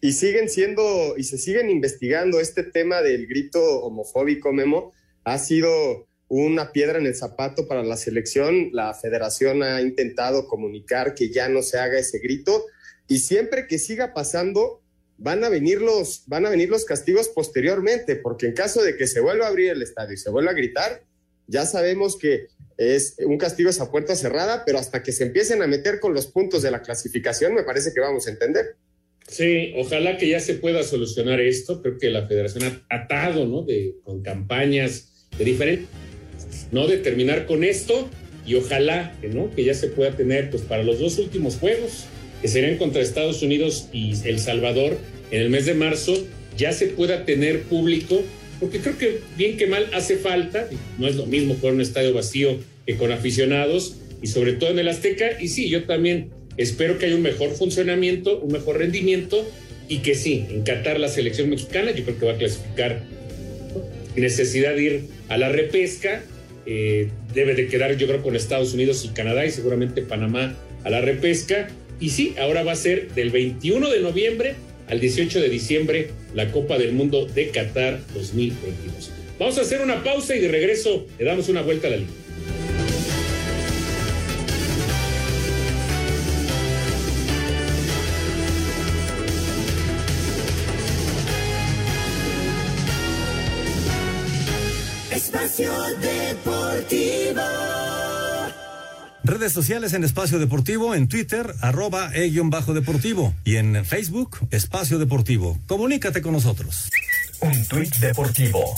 y 0.00 0.12
siguen 0.12 0.48
siendo, 0.48 1.14
y 1.16 1.24
se 1.24 1.38
siguen 1.38 1.70
investigando 1.70 2.40
este 2.40 2.62
tema 2.62 3.02
del 3.02 3.26
grito 3.26 3.60
homofóbico, 3.82 4.52
Memo, 4.52 4.92
ha 5.24 5.38
sido 5.38 6.08
una 6.28 6.72
piedra 6.72 6.98
en 6.98 7.06
el 7.06 7.14
zapato 7.14 7.66
para 7.66 7.82
la 7.82 7.96
selección. 7.96 8.70
La 8.72 8.94
federación 8.94 9.62
ha 9.62 9.82
intentado 9.82 10.46
comunicar 10.46 11.14
que 11.14 11.30
ya 11.30 11.48
no 11.48 11.62
se 11.62 11.78
haga 11.78 11.98
ese 11.98 12.18
grito 12.20 12.64
y 13.08 13.18
siempre 13.18 13.66
que 13.66 13.78
siga 13.78 14.14
pasando, 14.14 14.80
van 15.18 15.42
a 15.42 15.48
venir 15.48 15.82
los, 15.82 16.22
van 16.26 16.46
a 16.46 16.50
venir 16.50 16.70
los 16.70 16.84
castigos 16.84 17.28
posteriormente, 17.28 18.14
porque 18.14 18.46
en 18.46 18.54
caso 18.54 18.82
de 18.82 18.96
que 18.96 19.08
se 19.08 19.18
vuelva 19.18 19.46
a 19.46 19.48
abrir 19.48 19.70
el 19.70 19.82
estadio 19.82 20.14
y 20.14 20.16
se 20.16 20.30
vuelva 20.30 20.52
a 20.52 20.54
gritar, 20.54 21.02
ya 21.48 21.66
sabemos 21.66 22.16
que 22.16 22.46
es 22.80 23.16
un 23.18 23.36
castigo 23.36 23.68
esa 23.68 23.90
puerta 23.90 24.16
cerrada, 24.16 24.64
pero 24.64 24.78
hasta 24.78 25.02
que 25.02 25.12
se 25.12 25.24
empiecen 25.24 25.60
a 25.60 25.66
meter 25.66 26.00
con 26.00 26.14
los 26.14 26.26
puntos 26.26 26.62
de 26.62 26.70
la 26.70 26.80
clasificación, 26.80 27.54
me 27.54 27.62
parece 27.62 27.92
que 27.92 28.00
vamos 28.00 28.26
a 28.26 28.30
entender. 28.30 28.76
Sí, 29.28 29.74
ojalá 29.76 30.16
que 30.16 30.28
ya 30.28 30.40
se 30.40 30.54
pueda 30.54 30.82
solucionar 30.82 31.40
esto. 31.40 31.82
Creo 31.82 31.98
que 31.98 32.08
la 32.08 32.26
federación 32.26 32.82
ha 32.88 33.02
atado, 33.02 33.46
¿no? 33.46 33.62
De, 33.62 33.96
con 34.02 34.22
campañas 34.22 35.28
de 35.36 35.44
diferentes, 35.44 35.88
¿no? 36.72 36.86
De 36.86 36.96
terminar 36.96 37.44
con 37.44 37.64
esto 37.64 38.08
y 38.46 38.54
ojalá 38.54 39.14
¿no? 39.30 39.54
Que 39.54 39.64
ya 39.64 39.74
se 39.74 39.88
pueda 39.88 40.16
tener, 40.16 40.48
pues, 40.48 40.62
para 40.62 40.82
los 40.82 40.98
dos 40.98 41.18
últimos 41.18 41.56
juegos, 41.56 42.06
que 42.40 42.48
serían 42.48 42.78
contra 42.78 43.02
Estados 43.02 43.42
Unidos 43.42 43.88
y 43.92 44.14
El 44.24 44.38
Salvador 44.38 44.96
en 45.30 45.42
el 45.42 45.50
mes 45.50 45.66
de 45.66 45.74
marzo, 45.74 46.14
ya 46.56 46.72
se 46.72 46.86
pueda 46.86 47.26
tener 47.26 47.64
público, 47.64 48.22
porque 48.58 48.80
creo 48.80 48.96
que 48.96 49.20
bien 49.36 49.58
que 49.58 49.66
mal 49.66 49.86
hace 49.92 50.16
falta, 50.16 50.66
no 50.98 51.06
es 51.06 51.16
lo 51.16 51.26
mismo 51.26 51.54
jugar 51.56 51.74
un 51.74 51.82
estadio 51.82 52.14
vacío 52.14 52.58
que 52.90 52.96
con 52.96 53.12
aficionados, 53.12 53.96
y 54.20 54.26
sobre 54.26 54.54
todo 54.54 54.70
en 54.70 54.80
el 54.80 54.88
Azteca, 54.88 55.40
y 55.40 55.48
sí, 55.48 55.68
yo 55.68 55.84
también 55.84 56.30
espero 56.56 56.98
que 56.98 57.06
haya 57.06 57.14
un 57.14 57.22
mejor 57.22 57.50
funcionamiento, 57.50 58.40
un 58.40 58.52
mejor 58.52 58.78
rendimiento, 58.78 59.48
y 59.88 59.98
que 59.98 60.14
sí, 60.14 60.44
en 60.50 60.62
Qatar 60.62 60.98
la 60.98 61.08
selección 61.08 61.50
mexicana 61.50 61.92
yo 61.92 62.04
creo 62.04 62.18
que 62.18 62.26
va 62.26 62.32
a 62.32 62.36
clasificar 62.36 63.02
necesidad 64.16 64.74
de 64.74 64.82
ir 64.82 65.00
a 65.28 65.38
la 65.38 65.50
repesca, 65.50 66.22
eh, 66.66 67.08
debe 67.32 67.54
de 67.54 67.68
quedar 67.68 67.96
yo 67.96 68.06
creo 68.06 68.22
con 68.22 68.34
Estados 68.34 68.74
Unidos 68.74 69.04
y 69.04 69.08
Canadá 69.08 69.46
y 69.46 69.50
seguramente 69.50 70.02
Panamá 70.02 70.56
a 70.82 70.90
la 70.90 71.00
repesca, 71.00 71.68
y 72.00 72.10
sí, 72.10 72.34
ahora 72.40 72.64
va 72.64 72.72
a 72.72 72.76
ser 72.76 73.12
del 73.14 73.30
21 73.30 73.88
de 73.88 74.00
noviembre 74.00 74.54
al 74.88 74.98
18 74.98 75.40
de 75.40 75.48
diciembre 75.48 76.10
la 76.34 76.50
Copa 76.50 76.76
del 76.76 76.92
Mundo 76.92 77.26
de 77.26 77.50
Qatar 77.50 78.00
2022. 78.14 79.12
Vamos 79.38 79.58
a 79.58 79.60
hacer 79.60 79.80
una 79.80 80.02
pausa 80.02 80.34
y 80.34 80.40
de 80.40 80.48
regreso 80.48 81.06
le 81.18 81.24
damos 81.24 81.48
una 81.48 81.62
vuelta 81.62 81.86
a 81.86 81.90
la 81.90 81.96
línea. 81.98 82.29
Redes 99.30 99.52
sociales 99.52 99.92
en 99.92 100.02
Espacio 100.02 100.40
Deportivo, 100.40 100.92
en 100.92 101.06
Twitter, 101.06 101.54
arroba 101.60 102.10
e-deportivo 102.12 103.32
y 103.44 103.56
en 103.56 103.84
Facebook, 103.84 104.38
Espacio 104.50 104.98
Deportivo. 104.98 105.56
Comunícate 105.68 106.20
con 106.20 106.32
nosotros. 106.32 106.90
Un 107.40 107.64
tuit 107.66 107.94
deportivo. 107.98 108.74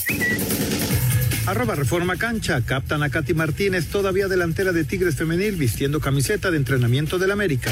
Arroba 1.47 1.75
Reforma 1.75 2.19
Cancha, 2.19 2.61
captan 2.67 3.03
a 3.03 3.09
Katy 3.09 3.33
Martínez, 3.33 3.87
todavía 3.87 4.29
delantera 4.29 4.73
de 4.73 4.85
Tigres 4.85 5.17
Femenil, 5.17 5.57
vistiendo 5.57 6.01
camiseta 6.01 6.51
de 6.51 6.59
entrenamiento 6.59 7.19
del 7.19 7.31
América. 7.31 7.71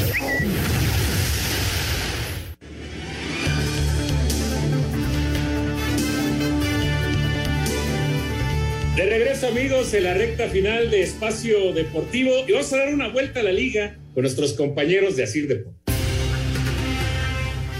De 8.96 9.04
regreso 9.06 9.46
amigos 9.46 9.94
en 9.94 10.02
la 10.02 10.14
recta 10.14 10.48
final 10.48 10.90
de 10.90 11.02
Espacio 11.02 11.72
Deportivo 11.72 12.32
y 12.48 12.52
vamos 12.52 12.72
a 12.72 12.78
dar 12.78 12.92
una 12.92 13.08
vuelta 13.08 13.38
a 13.38 13.44
la 13.44 13.52
liga 13.52 13.96
con 14.14 14.22
nuestros 14.22 14.54
compañeros 14.54 15.14
de 15.14 15.22
Asir 15.22 15.46
Deportivo. 15.46 15.80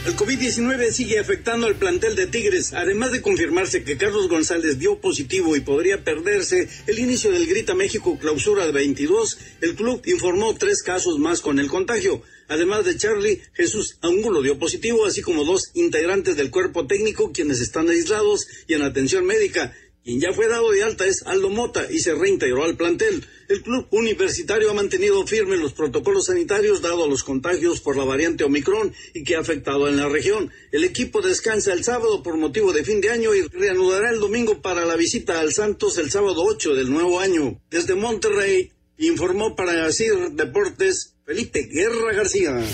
El 0.07 0.17
COVID-19 0.17 0.93
sigue 0.93 1.19
afectando 1.19 1.67
al 1.67 1.75
plantel 1.75 2.15
de 2.15 2.27
Tigres, 2.27 2.73
además 2.73 3.11
de 3.13 3.21
confirmarse 3.21 3.83
que 3.83 3.99
Carlos 3.99 4.29
González 4.29 4.79
dio 4.79 5.01
positivo 5.01 5.57
y 5.57 5.61
podría 5.61 6.05
perderse 6.05 6.69
el 6.87 6.99
inicio 7.01 7.33
del 7.33 7.47
Grita 7.47 7.75
México 7.75 8.17
Clausura 8.19 8.65
de 8.65 8.73
22, 8.73 9.39
el 9.61 9.75
club 9.75 10.01
informó 10.07 10.55
tres 10.55 10.83
casos 10.83 11.19
más 11.19 11.41
con 11.41 11.59
el 11.59 11.67
contagio. 11.67 12.23
Además 12.49 12.85
de 12.85 12.97
Charlie, 12.97 13.43
Jesús 13.53 13.99
Angulo 14.01 14.43
dio 14.43 14.59
positivo, 14.59 15.05
así 15.05 15.23
como 15.23 15.45
dos 15.45 15.71
integrantes 15.75 16.37
del 16.37 16.51
cuerpo 16.51 16.87
técnico 16.87 17.33
quienes 17.33 17.61
están 17.61 17.89
aislados 17.89 18.47
y 18.69 18.75
en 18.75 18.83
atención 18.83 19.27
médica. 19.27 19.75
Quien 20.03 20.19
ya 20.19 20.33
fue 20.33 20.49
dado 20.49 20.71
de 20.71 20.83
alta 20.83 21.07
es 21.07 21.23
Aldo 21.27 21.51
Mota 21.51 21.87
y 21.91 21.99
se 21.99 22.15
reintegró 22.15 22.65
al 22.65 22.77
plantel. 22.77 23.23
El 23.49 23.63
club 23.63 23.87
universitario 23.91 24.71
ha 24.71 24.75
mantenido 24.75 25.27
firmes 25.27 25.61
los 25.61 25.75
protocolos 25.75 26.27
sanitarios 26.27 26.81
dado 26.81 27.05
a 27.05 27.09
los 27.09 27.23
contagios 27.23 27.81
por 27.81 27.99
la 27.99 28.05
variante 28.05 28.45
Omicron 28.45 28.95
y 29.13 29.25
que 29.25 29.37
ha 29.37 29.41
afectado 29.41 29.89
en 29.89 29.99
la 29.99 30.09
región. 30.09 30.51
El 30.73 30.85
equipo 30.85 31.21
descansa 31.21 31.75
el 31.75 31.85
sábado 31.85 32.23
por 32.23 32.39
motivo 32.39 32.73
de 32.73 32.83
fin 32.83 33.03
de 33.03 33.11
año 33.11 33.35
y 33.35 33.43
reanudará 33.43 34.11
el 34.11 34.21
domingo 34.21 34.63
para 34.63 34.87
la 34.87 34.97
visita 34.97 35.39
al 35.39 35.53
Santos 35.53 35.99
el 35.99 36.11
sábado 36.11 36.45
8 36.45 36.75
del 36.75 36.91
nuevo 36.91 37.21
año. 37.21 37.61
Desde 37.71 37.95
Monterrey 37.95 38.73
informó 38.97 39.55
para 39.55 39.93
CIR 39.93 40.31
Deportes 40.33 41.15
Felipe 41.27 41.69
Guerra 41.71 42.15
García. 42.15 42.65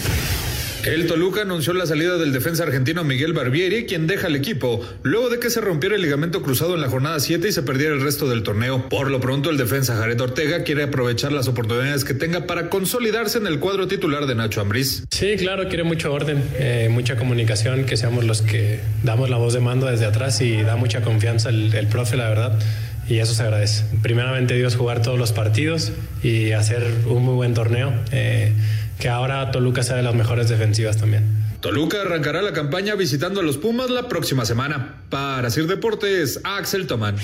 El 0.87 1.09
Toluca 1.09 1.43
anunció 1.43 1.73
la 1.73 1.85
salida 1.85 2.17
del 2.17 2.33
defensa 2.33 2.63
argentino 2.63 3.03
Miguel 3.03 3.33
Barbieri, 3.33 3.87
quien 3.87 4.07
deja 4.07 4.29
el 4.29 4.37
equipo, 4.37 4.81
luego 5.03 5.29
de 5.31 5.41
que 5.41 5.51
se 5.51 5.61
rompiera 5.61 5.97
el 5.97 6.03
ligamento 6.03 6.43
cruzado 6.43 6.77
en 6.77 6.81
la 6.81 6.89
jornada 6.89 7.19
7 7.19 7.49
y 7.49 7.51
se 7.51 7.65
perdiera 7.65 7.93
el 7.93 8.01
resto 8.01 8.29
del 8.29 8.45
torneo. 8.45 8.89
Por 8.89 9.11
lo 9.11 9.19
pronto, 9.19 9.51
el 9.51 9.57
defensa 9.57 9.97
Jared 9.97 10.21
Ortega 10.21 10.63
quiere 10.63 10.85
aprovechar 10.85 11.33
las 11.33 11.49
oportunidades 11.49 12.05
que 12.05 12.15
tenga 12.15 12.47
para 12.47 12.71
consolidarse 12.71 13.39
en 13.39 13.49
el 13.49 13.59
cuadro 13.59 13.89
titular 13.89 14.27
de 14.27 14.37
Nacho 14.37 14.61
Ambriz. 14.61 15.03
Sí, 15.11 15.35
claro, 15.37 15.67
quiere 15.67 15.83
mucho 15.83 16.13
orden, 16.13 16.41
eh, 16.57 16.87
mucha 16.89 17.17
comunicación, 17.17 17.85
que 17.85 17.97
seamos 17.97 18.23
los 18.23 18.43
que 18.43 18.79
damos 19.03 19.29
la 19.29 19.39
voz 19.39 19.55
de 19.55 19.61
mando 19.61 19.87
desde 19.87 20.05
atrás 20.05 20.41
y 20.41 20.63
da 20.63 20.77
mucha 20.77 21.03
confianza 21.03 21.49
el, 21.49 21.75
el 21.75 21.89
profe, 21.89 22.17
la 22.17 22.29
verdad 22.29 22.61
y 23.09 23.19
eso 23.19 23.35
se 23.35 23.43
agradece. 23.43 23.85
Primeramente 24.03 24.55
Dios 24.55 24.75
jugar 24.75 25.01
todos 25.03 25.19
los 25.19 25.33
partidos 25.33 25.93
y 26.23 26.53
hacer 26.53 26.85
un 27.07 27.23
muy 27.23 27.35
buen 27.35 27.55
torneo. 27.55 27.93
Eh, 28.11 28.53
que 28.99 29.09
ahora 29.09 29.51
Toluca 29.51 29.83
sea 29.83 29.97
de 29.97 30.03
las 30.03 30.15
mejores 30.15 30.49
defensivas 30.49 30.97
también. 30.97 31.25
Toluca 31.61 32.03
arrancará 32.03 32.43
la 32.43 32.53
campaña 32.53 32.95
visitando 32.95 33.41
a 33.41 33.43
los 33.43 33.57
Pumas 33.57 33.91
la 33.91 34.09
próxima 34.09 34.45
semana. 34.45 35.03
Para 35.11 35.51
Sir 35.51 35.67
Deportes, 35.67 36.41
Axel 36.45 36.87
Tomán. 36.87 37.17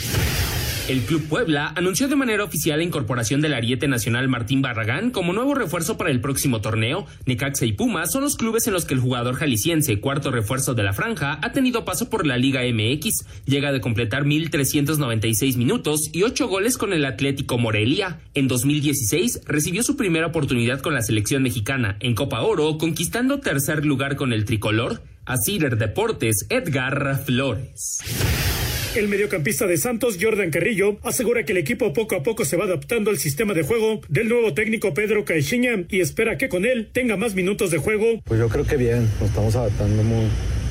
El 0.89 1.03
Club 1.03 1.29
Puebla 1.29 1.73
anunció 1.77 2.09
de 2.09 2.17
manera 2.17 2.43
oficial 2.43 2.79
la 2.79 2.85
incorporación 2.85 3.41
del 3.41 3.55
ariete 3.55 3.87
nacional 3.87 4.27
Martín 4.27 4.63
Barragán 4.63 5.13
como 5.13 5.33
nuevo 5.33 5.55
refuerzo 5.55 5.97
para 5.97 6.11
el 6.11 6.21
próximo 6.21 6.61
torneo. 6.61 7.07
Necaxa 7.25 7.65
y 7.67 7.73
Pumas 7.73 8.11
son 8.11 8.23
los 8.23 8.37
clubes 8.37 8.67
en 8.67 8.73
los 8.73 8.85
que 8.85 8.95
el 8.95 9.01
jugador 9.01 9.37
jalisciense, 9.37 10.01
cuarto 10.01 10.33
refuerzo 10.33 10.75
de 10.75 10.83
la 10.83 10.93
franja, 10.93 11.39
ha 11.41 11.53
tenido 11.53 11.85
paso 11.85 12.11
por 12.11 12.27
la 12.27 12.37
Liga 12.37 12.63
MX. 12.63 13.25
Llega 13.47 13.71
de 13.71 13.81
completar 13.81 14.25
1.396 14.25 15.57
minutos 15.57 16.11
y 16.13 16.25
8 16.25 16.49
goles 16.49 16.77
con 16.77 16.93
el 16.93 17.05
Atlético 17.05 17.59
Morelia. 17.59 18.19
En 18.35 18.49
2016 18.49 19.43
recibió 19.47 19.85
su 19.85 19.97
primera 19.97 20.27
oportunidad 20.27 20.81
con 20.81 20.95
la 20.95 21.03
selección 21.03 21.45
mexicana 21.45 21.97
en 22.01 22.17
Copa 22.17 22.41
Oro, 22.41 22.77
conquistando 22.77 23.39
tercer 23.39 23.87
lugar 23.87 24.17
con 24.17 24.33
el 24.33 24.45
tricolor. 24.45 25.01
A 25.27 25.37
Cider 25.37 25.79
Deportes, 25.79 26.47
Edgar 26.51 27.23
Flores. 27.25 28.01
El 28.95 29.09
mediocampista 29.09 29.67
de 29.67 29.79
Santos, 29.79 30.19
Jordan 30.21 30.51
Carrillo, 30.51 30.99
asegura 31.03 31.45
que 31.45 31.53
el 31.53 31.59
equipo 31.59 31.95
poco 31.95 32.15
a 32.15 32.23
poco 32.23 32.45
se 32.45 32.59
va 32.59 32.65
adaptando 32.65 33.11
al 33.11 33.17
sistema 33.17 33.55
de 33.55 33.63
juego 33.63 34.03
del 34.11 34.29
nuevo 34.29 34.53
técnico 34.53 34.93
Pedro 34.93 35.25
Caixinha 35.25 35.85
y 35.89 36.01
espera 36.01 36.37
que 36.37 36.51
con 36.51 36.67
él 36.67 36.91
tenga 36.93 37.17
más 37.17 37.35
minutos 37.35 37.71
de 37.71 37.79
juego. 37.79 38.21
Pues 38.25 38.39
yo 38.39 38.51
creo 38.51 38.67
que 38.67 38.77
bien, 38.77 39.09
nos 39.19 39.31
estamos 39.31 39.57
adaptando 39.57 40.03
muy, 40.03 40.27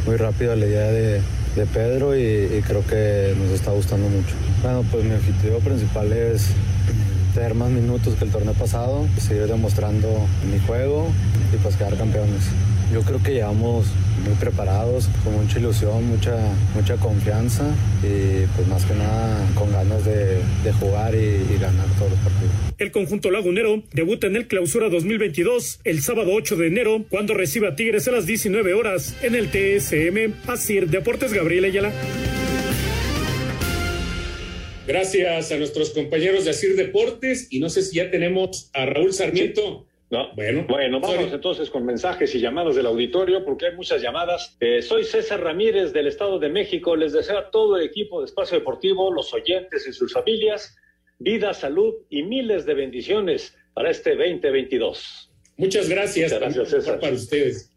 muy 0.05 0.17
rápido 0.17 0.51
a 0.51 0.55
la 0.55 0.67
idea 0.67 0.91
de, 0.91 1.19
de 1.55 1.65
Pedro 1.73 2.15
y, 2.15 2.21
y, 2.21 2.61
creo 2.61 2.85
que 2.85 3.33
nos 3.39 3.49
está 3.53 3.71
gustando 3.71 4.07
mucho. 4.07 4.35
Bueno, 4.61 4.85
pues 4.91 5.03
mi 5.03 5.15
objetivo 5.15 5.57
principal 5.57 6.13
es 6.13 6.49
tener 7.33 7.55
más 7.55 7.71
minutos 7.71 8.13
que 8.19 8.25
el 8.25 8.31
torneo 8.31 8.53
pasado, 8.53 9.07
seguir 9.19 9.47
demostrando 9.47 10.27
mi 10.51 10.59
juego 10.59 11.11
y 11.51 11.57
pues 11.57 11.75
quedar 11.75 11.97
campeones. 11.97 12.43
Yo 12.91 13.01
creo 13.03 13.23
que 13.23 13.31
llevamos 13.31 13.85
muy 14.25 14.35
preparados, 14.35 15.07
con 15.23 15.33
mucha 15.33 15.59
ilusión, 15.59 16.05
mucha, 16.07 16.37
mucha 16.75 16.97
confianza 16.97 17.63
y 18.03 18.45
pues 18.55 18.67
más 18.67 18.83
que 18.83 18.93
nada 18.95 19.47
con 19.55 19.71
ganas 19.71 20.03
de, 20.03 20.39
de 20.63 20.73
jugar 20.73 21.15
y, 21.15 21.53
y, 21.53 21.57
ganar 21.59 21.87
todos 21.97 22.11
los 22.11 22.19
partidos. 22.19 22.51
El 22.77 22.91
conjunto 22.91 23.31
lagunero 23.31 23.81
debuta 23.93 24.27
en 24.27 24.35
el 24.35 24.47
clausura 24.47 24.89
2022 24.89 25.79
el 25.85 26.01
sábado 26.01 26.31
8 26.33 26.57
de 26.57 26.67
enero 26.67 27.05
cuando 27.09 27.33
recibe 27.33 27.69
a 27.69 27.75
Tigres 27.75 28.09
a 28.09 28.11
las 28.11 28.25
19 28.25 28.73
horas 28.73 29.15
en 29.21 29.35
el 29.35 29.47
TSM 29.49 30.49
Asir 30.49 30.89
Deportes 30.89 31.31
Gabriel 31.31 31.65
Ayala. 31.65 31.93
Gracias 34.85 35.51
a 35.53 35.57
nuestros 35.57 35.91
compañeros 35.91 36.43
de 36.43 36.51
Asir 36.51 36.75
Deportes 36.75 37.47
y 37.51 37.59
no 37.59 37.69
sé 37.69 37.83
si 37.83 37.95
ya 37.95 38.11
tenemos 38.11 38.69
a 38.73 38.85
Raúl 38.85 39.13
Sarmiento. 39.13 39.87
No, 40.11 40.29
bueno, 40.35 40.65
bueno, 40.67 40.99
vamos 40.99 41.15
sorry. 41.15 41.33
entonces 41.33 41.69
con 41.69 41.85
mensajes 41.85 42.35
y 42.35 42.41
llamadas 42.41 42.75
del 42.75 42.85
auditorio, 42.85 43.45
porque 43.45 43.67
hay 43.67 43.75
muchas 43.75 44.01
llamadas. 44.01 44.57
Eh, 44.59 44.81
soy 44.81 45.05
César 45.05 45.41
Ramírez 45.41 45.93
del 45.93 46.07
Estado 46.07 46.37
de 46.37 46.49
México. 46.49 46.97
Les 46.97 47.13
deseo 47.13 47.37
a 47.37 47.49
todo 47.49 47.77
el 47.77 47.85
equipo 47.85 48.19
de 48.19 48.25
Espacio 48.25 48.59
Deportivo, 48.59 49.09
los 49.13 49.33
oyentes 49.33 49.87
y 49.87 49.93
sus 49.93 50.11
familias, 50.11 50.75
vida, 51.17 51.53
salud 51.53 51.93
y 52.09 52.23
miles 52.23 52.65
de 52.65 52.73
bendiciones 52.73 53.55
para 53.73 53.89
este 53.89 54.17
2022. 54.17 55.31
Muchas 55.55 55.87
gracias. 55.87 56.33
Muchas 56.33 56.41
gracias, 56.41 56.69
César. 56.69 56.99
Para 56.99 57.13
ustedes. 57.13 57.71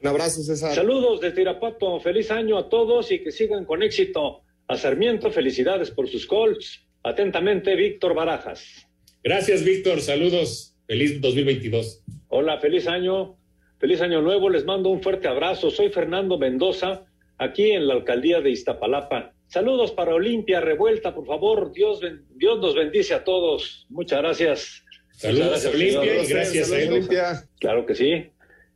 Un 0.00 0.08
abrazo, 0.08 0.42
César. 0.42 0.72
Saludos 0.72 1.20
desde 1.20 1.42
Irapuato. 1.42 1.98
Feliz 1.98 2.30
año 2.30 2.56
a 2.56 2.68
todos 2.68 3.10
y 3.10 3.18
que 3.18 3.32
sigan 3.32 3.64
con 3.64 3.82
éxito. 3.82 4.42
A 4.68 4.76
Sarmiento, 4.76 5.32
felicidades 5.32 5.90
por 5.90 6.08
sus 6.08 6.24
calls. 6.28 6.86
Atentamente, 7.02 7.74
Víctor 7.74 8.14
Barajas. 8.14 8.86
Gracias, 9.24 9.64
Víctor. 9.64 10.00
Saludos. 10.00 10.69
Feliz 10.90 11.20
2022. 11.20 12.02
Hola, 12.30 12.58
feliz 12.58 12.88
año. 12.88 13.36
Feliz 13.78 14.00
año 14.00 14.22
nuevo. 14.22 14.50
Les 14.50 14.64
mando 14.64 14.88
un 14.88 15.00
fuerte 15.00 15.28
abrazo. 15.28 15.70
Soy 15.70 15.90
Fernando 15.90 16.36
Mendoza, 16.36 17.06
aquí 17.38 17.70
en 17.70 17.86
la 17.86 17.94
alcaldía 17.94 18.40
de 18.40 18.50
Iztapalapa. 18.50 19.32
Saludos 19.46 19.92
para 19.92 20.16
Olimpia 20.16 20.60
Revuelta, 20.60 21.14
por 21.14 21.26
favor. 21.26 21.70
Dios, 21.72 22.00
Dios 22.34 22.58
nos 22.58 22.74
bendice 22.74 23.14
a 23.14 23.22
todos. 23.22 23.86
Muchas 23.88 24.18
gracias. 24.18 24.84
Saludos 25.12 25.62
gracias, 25.62 25.74
Olimpia 25.76 26.24
y 26.24 26.26
gracias 26.26 26.72
a 26.72 26.74
Olimpia. 26.74 27.44
Claro 27.60 27.86
que 27.86 27.94
sí. 27.94 28.26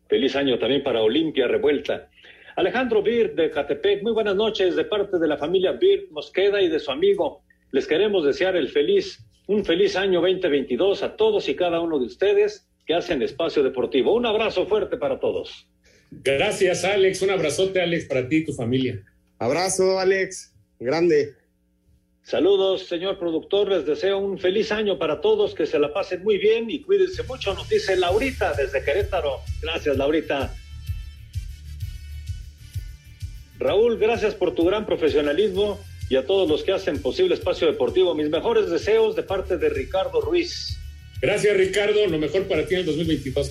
Feliz 0.08 0.36
año 0.36 0.56
también 0.56 0.84
para 0.84 1.02
Olimpia 1.02 1.48
Revuelta. 1.48 2.10
Alejandro 2.54 3.02
Bird 3.02 3.34
de 3.34 3.50
Catepec, 3.50 4.04
muy 4.04 4.12
buenas 4.12 4.36
noches 4.36 4.76
de 4.76 4.84
parte 4.84 5.18
de 5.18 5.26
la 5.26 5.36
familia 5.36 5.72
Bird 5.72 6.12
Mosqueda 6.12 6.62
y 6.62 6.68
de 6.68 6.78
su 6.78 6.92
amigo. 6.92 7.42
Les 7.72 7.88
queremos 7.88 8.24
desear 8.24 8.54
el 8.54 8.68
feliz 8.68 9.18
un 9.46 9.64
feliz 9.64 9.96
año 9.96 10.20
2022 10.20 11.02
a 11.02 11.16
todos 11.16 11.48
y 11.48 11.56
cada 11.56 11.80
uno 11.80 11.98
de 11.98 12.06
ustedes 12.06 12.66
que 12.86 12.94
hacen 12.94 13.22
espacio 13.22 13.62
deportivo. 13.62 14.14
Un 14.14 14.26
abrazo 14.26 14.66
fuerte 14.66 14.96
para 14.96 15.20
todos. 15.20 15.66
Gracias, 16.10 16.84
Alex. 16.84 17.22
Un 17.22 17.30
abrazote, 17.30 17.80
Alex, 17.80 18.06
para 18.06 18.28
ti 18.28 18.36
y 18.36 18.44
tu 18.44 18.52
familia. 18.52 19.02
Abrazo, 19.38 19.98
Alex. 19.98 20.54
Grande. 20.78 21.34
Saludos, 22.22 22.86
señor 22.86 23.18
productor. 23.18 23.68
Les 23.68 23.84
deseo 23.84 24.18
un 24.18 24.38
feliz 24.38 24.72
año 24.72 24.98
para 24.98 25.20
todos, 25.20 25.54
que 25.54 25.66
se 25.66 25.78
la 25.78 25.92
pasen 25.92 26.22
muy 26.22 26.38
bien 26.38 26.70
y 26.70 26.80
cuídense 26.82 27.22
mucho. 27.24 27.52
Nos 27.54 27.68
dice 27.68 27.96
Laurita 27.96 28.54
desde 28.54 28.82
Querétaro. 28.82 29.40
Gracias, 29.60 29.96
Laurita. 29.96 30.54
Raúl, 33.58 33.98
gracias 33.98 34.34
por 34.34 34.54
tu 34.54 34.64
gran 34.64 34.84
profesionalismo 34.84 35.78
y 36.14 36.16
a 36.16 36.24
todos 36.24 36.48
los 36.48 36.62
que 36.62 36.70
hacen 36.70 37.02
posible 37.02 37.34
Espacio 37.34 37.66
Deportivo. 37.66 38.14
Mis 38.14 38.30
mejores 38.30 38.70
deseos 38.70 39.16
de 39.16 39.24
parte 39.24 39.58
de 39.58 39.68
Ricardo 39.68 40.20
Ruiz. 40.20 40.78
Gracias, 41.20 41.56
Ricardo. 41.56 42.06
Lo 42.06 42.18
mejor 42.18 42.44
para 42.44 42.64
ti 42.64 42.74
en 42.74 42.80
el 42.80 42.86
2022. 42.86 43.50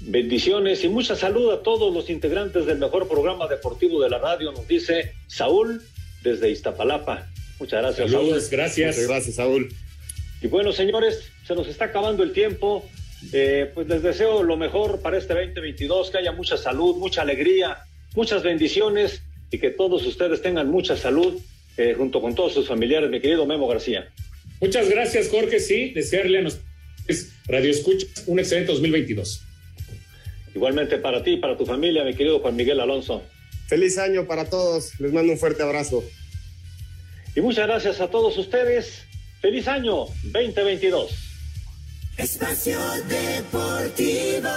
Bendiciones 0.00 0.82
y 0.84 0.88
mucha 0.88 1.16
salud 1.16 1.52
a 1.52 1.62
todos 1.62 1.92
los 1.92 2.08
integrantes 2.08 2.64
del 2.64 2.78
mejor 2.78 3.08
programa 3.08 3.46
deportivo 3.46 4.02
de 4.02 4.08
la 4.08 4.16
radio, 4.16 4.52
nos 4.52 4.66
dice 4.66 5.12
Saúl 5.26 5.82
desde 6.22 6.48
Iztapalapa. 6.48 7.28
Muchas 7.58 7.82
gracias, 7.82 8.10
Saludos, 8.10 8.44
Saúl. 8.44 8.50
Gracias. 8.52 8.96
Muchas 8.96 9.08
gracias, 9.10 9.36
Saúl. 9.36 9.68
Y 10.40 10.46
bueno, 10.46 10.72
señores, 10.72 11.30
se 11.46 11.54
nos 11.54 11.68
está 11.68 11.86
acabando 11.86 12.22
el 12.22 12.32
tiempo. 12.32 12.88
Eh, 13.34 13.70
pues 13.74 13.86
les 13.86 14.02
deseo 14.02 14.42
lo 14.44 14.56
mejor 14.56 15.02
para 15.02 15.18
este 15.18 15.34
2022, 15.34 16.10
que 16.10 16.16
haya 16.16 16.32
mucha 16.32 16.56
salud, 16.56 16.96
mucha 16.96 17.20
alegría, 17.20 17.84
muchas 18.14 18.42
bendiciones 18.42 19.20
y 19.50 19.58
que 19.58 19.68
todos 19.68 20.06
ustedes 20.06 20.40
tengan 20.40 20.70
mucha 20.70 20.96
salud 20.96 21.38
eh, 21.80 21.94
junto 21.94 22.20
con 22.20 22.34
todos 22.34 22.52
sus 22.52 22.68
familiares, 22.68 23.08
mi 23.08 23.20
querido 23.20 23.46
Memo 23.46 23.66
García. 23.66 24.12
Muchas 24.60 24.88
gracias, 24.90 25.28
Jorge. 25.30 25.60
Sí, 25.60 25.90
desearle 25.90 26.38
a 26.38 26.42
nuestros 26.42 26.70
Radio 27.46 27.70
Escuchas 27.70 28.24
un 28.26 28.38
excelente 28.38 28.72
2022. 28.72 29.42
Igualmente 30.54 30.98
para 30.98 31.22
ti 31.22 31.32
y 31.32 31.36
para 31.38 31.56
tu 31.56 31.64
familia, 31.64 32.04
mi 32.04 32.14
querido 32.14 32.40
Juan 32.40 32.56
Miguel 32.56 32.80
Alonso. 32.80 33.22
Feliz 33.66 33.98
año 33.98 34.26
para 34.26 34.44
todos. 34.44 34.98
Les 35.00 35.12
mando 35.12 35.32
un 35.32 35.38
fuerte 35.38 35.62
abrazo. 35.62 36.04
Y 37.34 37.40
muchas 37.40 37.66
gracias 37.66 38.00
a 38.00 38.08
todos 38.08 38.36
ustedes. 38.36 39.04
Feliz 39.40 39.66
año 39.68 40.06
2022. 40.24 41.10
Espacio 42.18 42.78
Deportivo. 43.08 44.48